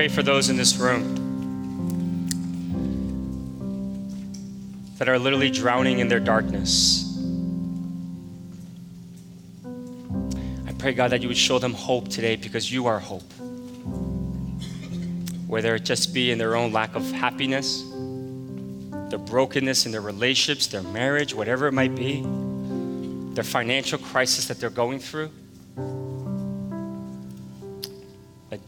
Pray 0.00 0.08
for 0.08 0.22
those 0.22 0.48
in 0.48 0.56
this 0.56 0.78
room 0.78 1.14
that 4.96 5.10
are 5.10 5.18
literally 5.18 5.50
drowning 5.50 5.98
in 5.98 6.08
their 6.08 6.18
darkness. 6.18 7.22
I 10.66 10.72
pray, 10.78 10.94
God, 10.94 11.10
that 11.10 11.20
you 11.20 11.28
would 11.28 11.36
show 11.36 11.58
them 11.58 11.74
hope 11.74 12.08
today 12.08 12.36
because 12.36 12.72
you 12.72 12.86
are 12.86 12.98
hope. 12.98 13.30
Whether 15.46 15.74
it 15.74 15.84
just 15.84 16.14
be 16.14 16.30
in 16.30 16.38
their 16.38 16.56
own 16.56 16.72
lack 16.72 16.94
of 16.94 17.12
happiness, 17.12 17.82
their 19.10 19.18
brokenness 19.18 19.84
in 19.84 19.92
their 19.92 20.00
relationships, 20.00 20.66
their 20.66 20.82
marriage, 20.82 21.34
whatever 21.34 21.66
it 21.66 21.72
might 21.72 21.94
be, 21.94 22.22
their 23.34 23.44
financial 23.44 23.98
crisis 23.98 24.48
that 24.48 24.60
they're 24.60 24.70
going 24.70 24.98
through. 24.98 25.30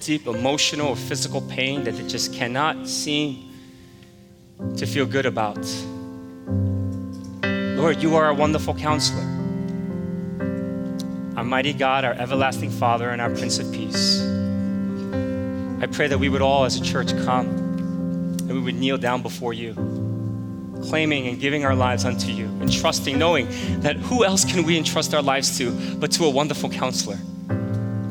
Deep 0.03 0.27
emotional 0.27 0.89
or 0.89 0.97
physical 0.97 1.41
pain 1.43 1.85
that 1.85 1.93
they 1.93 2.07
just 2.09 2.35
cannot 2.35 2.89
seem 2.89 3.53
to 4.77 4.85
feel 4.85 5.07
good 5.07 5.27
about. 5.27 5.59
Lord, 7.45 8.03
you 8.03 8.17
are 8.17 8.29
a 8.29 8.35
wonderful 8.35 8.75
counselor, 8.75 9.23
our 11.37 11.45
mighty 11.45 11.73
God, 11.73 12.05
our 12.05 12.15
everlasting 12.15 12.71
Father, 12.71 13.11
and 13.11 13.21
our 13.21 13.31
Prince 13.31 13.59
of 13.59 13.73
Peace. 13.73 14.23
I 15.81 15.87
pray 15.87 16.09
that 16.09 16.19
we 16.19 16.29
would 16.29 16.43
all, 16.43 16.65
as 16.65 16.81
a 16.81 16.83
church, 16.83 17.13
come 17.25 17.47
and 17.47 18.51
we 18.51 18.61
would 18.61 18.75
kneel 18.75 18.99
down 18.99 19.23
before 19.23 19.53
you, 19.53 19.75
claiming 20.85 21.29
and 21.29 21.41
giving 21.41 21.65
our 21.65 21.75
lives 21.75 22.05
unto 22.05 22.29
you, 22.29 22.47
and 22.61 22.73
trusting, 22.73 23.19
knowing 23.19 23.47
that 23.81 23.97
who 23.97 24.25
else 24.25 24.45
can 24.45 24.65
we 24.65 24.77
entrust 24.77 25.15
our 25.15 25.23
lives 25.23 25.59
to 25.59 25.71
but 25.97 26.11
to 26.13 26.25
a 26.25 26.31
wonderful 26.31 26.69
counselor? 26.69 27.19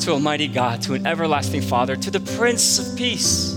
To 0.01 0.11
Almighty 0.11 0.47
God, 0.47 0.81
to 0.81 0.95
an 0.95 1.05
everlasting 1.05 1.61
Father, 1.61 1.95
to 1.95 2.09
the 2.09 2.19
Prince 2.19 2.79
of 2.79 2.97
Peace. 2.97 3.51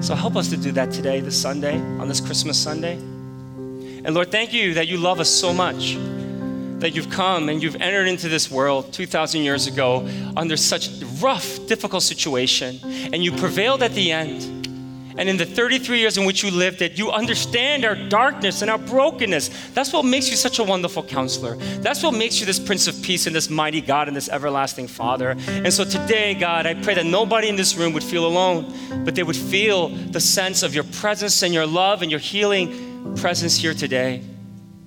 So 0.00 0.14
help 0.14 0.36
us 0.36 0.48
to 0.48 0.56
do 0.56 0.72
that 0.72 0.90
today, 0.90 1.20
this 1.20 1.38
Sunday, 1.38 1.78
on 1.78 2.08
this 2.08 2.18
Christmas 2.18 2.58
Sunday. 2.58 2.94
And 2.94 4.14
Lord, 4.14 4.30
thank 4.30 4.54
you 4.54 4.72
that 4.74 4.88
you 4.88 4.96
love 4.96 5.20
us 5.20 5.28
so 5.28 5.52
much, 5.52 5.96
that 6.80 6.92
you've 6.94 7.10
come 7.10 7.50
and 7.50 7.62
you've 7.62 7.76
entered 7.76 8.06
into 8.06 8.30
this 8.30 8.50
world 8.50 8.90
2,000 8.94 9.42
years 9.42 9.66
ago 9.66 10.08
under 10.34 10.56
such 10.56 10.88
rough, 11.20 11.66
difficult 11.66 12.02
situation, 12.02 12.80
and 12.84 13.22
you 13.22 13.32
prevailed 13.32 13.82
at 13.82 13.92
the 13.92 14.12
end. 14.12 14.63
And 15.16 15.28
in 15.28 15.36
the 15.36 15.46
33 15.46 15.98
years 15.98 16.18
in 16.18 16.24
which 16.24 16.42
you 16.42 16.50
lived 16.50 16.82
it, 16.82 16.98
you 16.98 17.10
understand 17.10 17.84
our 17.84 17.94
darkness 17.94 18.62
and 18.62 18.70
our 18.70 18.78
brokenness. 18.78 19.48
That's 19.72 19.92
what 19.92 20.04
makes 20.04 20.28
you 20.28 20.36
such 20.36 20.58
a 20.58 20.64
wonderful 20.64 21.04
counselor. 21.04 21.56
That's 21.56 22.02
what 22.02 22.14
makes 22.14 22.40
you 22.40 22.46
this 22.46 22.58
Prince 22.58 22.88
of 22.88 23.00
Peace 23.02 23.26
and 23.26 23.34
this 23.34 23.48
mighty 23.48 23.80
God 23.80 24.08
and 24.08 24.16
this 24.16 24.28
everlasting 24.28 24.88
Father. 24.88 25.36
And 25.46 25.72
so 25.72 25.84
today, 25.84 26.34
God, 26.34 26.66
I 26.66 26.74
pray 26.74 26.94
that 26.94 27.06
nobody 27.06 27.48
in 27.48 27.56
this 27.56 27.76
room 27.76 27.92
would 27.92 28.02
feel 28.02 28.26
alone, 28.26 28.72
but 29.04 29.14
they 29.14 29.22
would 29.22 29.36
feel 29.36 29.88
the 29.88 30.20
sense 30.20 30.62
of 30.62 30.74
your 30.74 30.84
presence 30.84 31.42
and 31.42 31.54
your 31.54 31.66
love 31.66 32.02
and 32.02 32.10
your 32.10 32.20
healing 32.20 33.14
presence 33.16 33.56
here 33.56 33.74
today. 33.74 34.22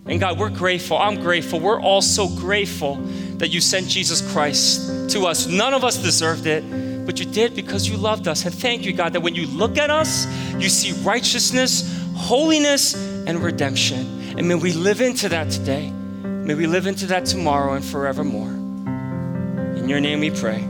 And 0.05 0.19
God, 0.19 0.39
we're 0.39 0.49
grateful. 0.49 0.97
I'm 0.97 1.19
grateful. 1.19 1.59
We're 1.59 1.82
all 1.82 2.01
so 2.01 2.28
grateful 2.28 2.95
that 3.38 3.49
you 3.49 3.61
sent 3.61 3.88
Jesus 3.88 4.21
Christ 4.32 5.11
to 5.11 5.25
us. 5.25 5.47
None 5.47 5.73
of 5.73 5.84
us 5.84 5.97
deserved 5.97 6.47
it 6.47 6.63
but 7.08 7.20
you 7.20 7.26
did 7.26 7.55
because 7.55 7.89
you 7.89 7.97
loved 7.97 8.28
us. 8.28 8.45
And 8.45 8.53
thank 8.53 8.86
you, 8.86 8.93
God, 8.93 9.14
that 9.14 9.22
when 9.22 9.34
you 9.34 9.47
look 9.47 9.78
at 9.78 9.89
us, 9.89 10.28
you 10.55 10.70
see 10.70 10.91
righteousness, 11.03 12.05
holiness, 12.16 12.93
and 13.26 13.41
redemption. 13.41 14.36
And 14.38 14.47
may 14.47 14.55
we 14.55 14.74
live 14.74 15.01
into 15.01 15.30
that 15.30 15.49
today. 15.49 15.89
May 15.89 16.53
we 16.53 16.68
live 16.68 16.86
into 16.86 17.08
that 17.08 17.26
tomorrow 17.26 17.74
and 17.74 17.84
forevermore. 17.84 18.49
In 18.49 19.89
your 19.89 20.01
name 20.01 20.20
we 20.20 20.30
pray. 20.30 20.68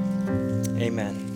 Amen. 0.80 1.27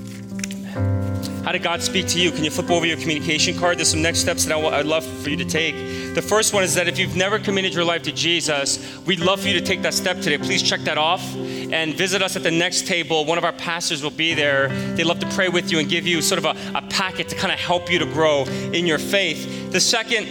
How 1.43 1.51
did 1.51 1.63
God 1.63 1.81
speak 1.81 2.07
to 2.09 2.19
you? 2.19 2.29
Can 2.31 2.43
you 2.43 2.51
flip 2.51 2.69
over 2.69 2.85
your 2.85 2.97
communication 2.97 3.57
card? 3.57 3.79
There's 3.79 3.89
some 3.89 4.01
next 4.01 4.19
steps 4.19 4.45
that 4.45 4.55
I 4.55 4.77
would 4.77 4.85
love 4.85 5.03
for 5.03 5.29
you 5.29 5.37
to 5.37 5.45
take. 5.45 5.73
The 6.13 6.21
first 6.21 6.53
one 6.53 6.63
is 6.63 6.75
that 6.75 6.87
if 6.87 6.99
you've 6.99 7.15
never 7.15 7.39
committed 7.39 7.73
your 7.73 7.83
life 7.83 8.03
to 8.03 8.11
Jesus, 8.11 8.99
we'd 9.07 9.19
love 9.19 9.41
for 9.41 9.47
you 9.47 9.59
to 9.59 9.65
take 9.65 9.81
that 9.81 9.95
step 9.95 10.17
today. 10.17 10.37
Please 10.37 10.61
check 10.61 10.81
that 10.81 10.99
off 10.99 11.23
and 11.35 11.95
visit 11.95 12.21
us 12.21 12.35
at 12.35 12.43
the 12.43 12.51
next 12.51 12.85
table. 12.85 13.25
One 13.25 13.39
of 13.39 13.43
our 13.43 13.53
pastors 13.53 14.03
will 14.03 14.11
be 14.11 14.35
there. 14.35 14.69
They'd 14.95 15.05
love 15.05 15.19
to 15.19 15.29
pray 15.31 15.49
with 15.49 15.71
you 15.71 15.79
and 15.79 15.89
give 15.89 16.05
you 16.05 16.21
sort 16.21 16.37
of 16.37 16.45
a, 16.45 16.77
a 16.77 16.81
packet 16.89 17.27
to 17.29 17.35
kind 17.35 17.51
of 17.51 17.57
help 17.57 17.91
you 17.91 17.97
to 17.97 18.05
grow 18.05 18.43
in 18.43 18.85
your 18.85 18.99
faith. 18.99 19.71
The 19.71 19.79
second 19.79 20.27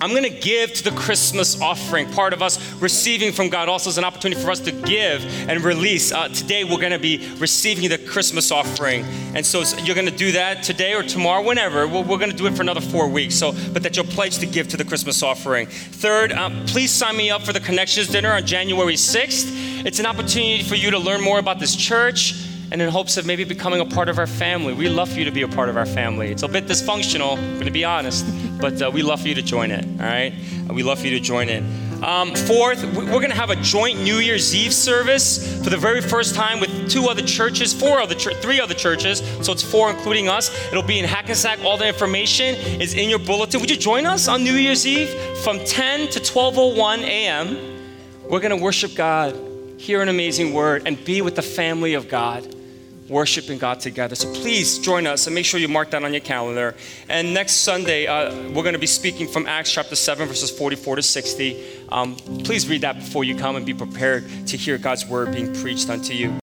I'm 0.00 0.10
going 0.10 0.24
to 0.24 0.30
give 0.30 0.74
to 0.74 0.84
the 0.84 0.90
Christmas 0.90 1.60
offering. 1.60 2.10
Part 2.12 2.34
of 2.34 2.42
us 2.42 2.72
receiving 2.74 3.32
from 3.32 3.48
God 3.48 3.68
also 3.68 3.88
is 3.88 3.96
an 3.96 4.04
opportunity 4.04 4.40
for 4.40 4.50
us 4.50 4.60
to 4.60 4.72
give 4.72 5.24
and 5.48 5.62
release. 5.64 6.12
Uh, 6.12 6.28
today, 6.28 6.64
we're 6.64 6.80
going 6.80 6.92
to 6.92 6.98
be 6.98 7.32
receiving 7.38 7.88
the 7.88 7.96
Christmas 7.96 8.50
offering. 8.50 9.04
And 9.34 9.44
so 9.44 9.62
you're 9.82 9.94
going 9.94 10.08
to 10.08 10.16
do 10.16 10.32
that 10.32 10.62
today 10.62 10.94
or 10.94 11.02
tomorrow, 11.02 11.42
whenever. 11.42 11.88
We're, 11.88 12.02
we're 12.02 12.18
going 12.18 12.30
to 12.30 12.36
do 12.36 12.46
it 12.46 12.54
for 12.54 12.62
another 12.62 12.82
four 12.82 13.08
weeks. 13.08 13.34
So, 13.36 13.52
but 13.72 13.82
that 13.84 13.96
you'll 13.96 14.06
pledge 14.06 14.38
to 14.38 14.46
give 14.46 14.68
to 14.68 14.76
the 14.76 14.84
Christmas 14.84 15.22
offering. 15.22 15.66
Third, 15.66 16.32
um, 16.32 16.66
please 16.66 16.90
sign 16.90 17.16
me 17.16 17.30
up 17.30 17.42
for 17.42 17.54
the 17.54 17.60
Connections 17.60 18.08
Dinner 18.08 18.32
on 18.32 18.44
January 18.44 18.94
6th. 18.94 19.84
It's 19.86 19.98
an 19.98 20.06
opportunity 20.06 20.62
for 20.62 20.74
you 20.74 20.90
to 20.90 20.98
learn 20.98 21.22
more 21.22 21.38
about 21.38 21.58
this 21.58 21.74
church 21.74 22.45
and 22.70 22.82
in 22.82 22.88
hopes 22.88 23.16
of 23.16 23.26
maybe 23.26 23.44
becoming 23.44 23.80
a 23.80 23.84
part 23.84 24.08
of 24.08 24.18
our 24.18 24.26
family. 24.26 24.72
We 24.72 24.88
love 24.88 25.10
for 25.10 25.18
you 25.18 25.24
to 25.24 25.30
be 25.30 25.42
a 25.42 25.48
part 25.48 25.68
of 25.68 25.76
our 25.76 25.86
family. 25.86 26.30
It's 26.30 26.42
a 26.42 26.48
bit 26.48 26.66
dysfunctional, 26.66 27.38
I'm 27.38 27.54
going 27.54 27.66
to 27.66 27.70
be 27.70 27.84
honest, 27.84 28.26
but 28.60 28.80
uh, 28.80 28.90
we 28.90 29.02
love 29.02 29.20
for 29.22 29.28
you 29.28 29.34
to 29.34 29.42
join 29.42 29.70
it, 29.70 29.84
all 29.84 30.06
right? 30.06 30.32
We 30.68 30.82
love 30.82 30.98
for 30.98 31.06
you 31.06 31.18
to 31.18 31.24
join 31.24 31.48
it. 31.48 31.62
Um, 32.02 32.34
fourth, 32.34 32.84
we're 32.94 33.06
going 33.06 33.30
to 33.30 33.36
have 33.36 33.48
a 33.48 33.56
joint 33.56 34.00
New 34.02 34.16
Year's 34.16 34.54
Eve 34.54 34.72
service 34.72 35.62
for 35.64 35.70
the 35.70 35.78
very 35.78 36.02
first 36.02 36.34
time 36.34 36.60
with 36.60 36.90
two 36.90 37.08
other 37.08 37.22
churches, 37.22 37.72
four 37.72 38.00
other, 38.00 38.14
three 38.14 38.60
other 38.60 38.74
churches. 38.74 39.20
So 39.40 39.52
it's 39.52 39.62
four, 39.62 39.90
including 39.90 40.28
us. 40.28 40.54
It'll 40.68 40.82
be 40.82 40.98
in 40.98 41.06
Hackensack. 41.06 41.64
All 41.64 41.78
the 41.78 41.88
information 41.88 42.54
is 42.54 42.92
in 42.94 43.08
your 43.08 43.18
bulletin. 43.18 43.60
Would 43.60 43.70
you 43.70 43.78
join 43.78 44.04
us 44.04 44.28
on 44.28 44.44
New 44.44 44.54
Year's 44.54 44.86
Eve 44.86 45.08
from 45.42 45.58
10 45.60 46.08
to 46.10 46.20
12:01 46.20 46.98
a.m.? 46.98 47.76
We're 48.28 48.40
going 48.40 48.56
to 48.56 48.62
worship 48.62 48.94
God, 48.94 49.34
hear 49.78 50.02
an 50.02 50.08
amazing 50.08 50.52
word, 50.52 50.82
and 50.86 51.02
be 51.04 51.22
with 51.22 51.36
the 51.36 51.42
family 51.42 51.94
of 51.94 52.08
God 52.08 52.54
worshiping 53.08 53.58
God 53.58 53.80
together. 53.80 54.14
So 54.14 54.32
please 54.32 54.78
join 54.78 55.06
us 55.06 55.26
and 55.26 55.34
make 55.34 55.44
sure 55.44 55.60
you 55.60 55.68
mark 55.68 55.90
that 55.90 56.02
on 56.02 56.12
your 56.12 56.20
calendar. 56.20 56.74
And 57.08 57.34
next 57.34 57.56
Sunday, 57.58 58.06
uh, 58.06 58.34
we're 58.48 58.62
going 58.62 58.72
to 58.72 58.78
be 58.78 58.86
speaking 58.86 59.28
from 59.28 59.46
Acts 59.46 59.72
chapter 59.72 59.96
7, 59.96 60.26
verses 60.28 60.50
44 60.50 60.96
to 60.96 61.02
60. 61.02 61.64
Um, 61.90 62.16
please 62.44 62.68
read 62.68 62.80
that 62.80 62.96
before 62.96 63.24
you 63.24 63.36
come 63.36 63.56
and 63.56 63.64
be 63.64 63.74
prepared 63.74 64.24
to 64.48 64.56
hear 64.56 64.78
God's 64.78 65.06
word 65.06 65.32
being 65.32 65.54
preached 65.54 65.88
unto 65.88 66.12
you. 66.12 66.30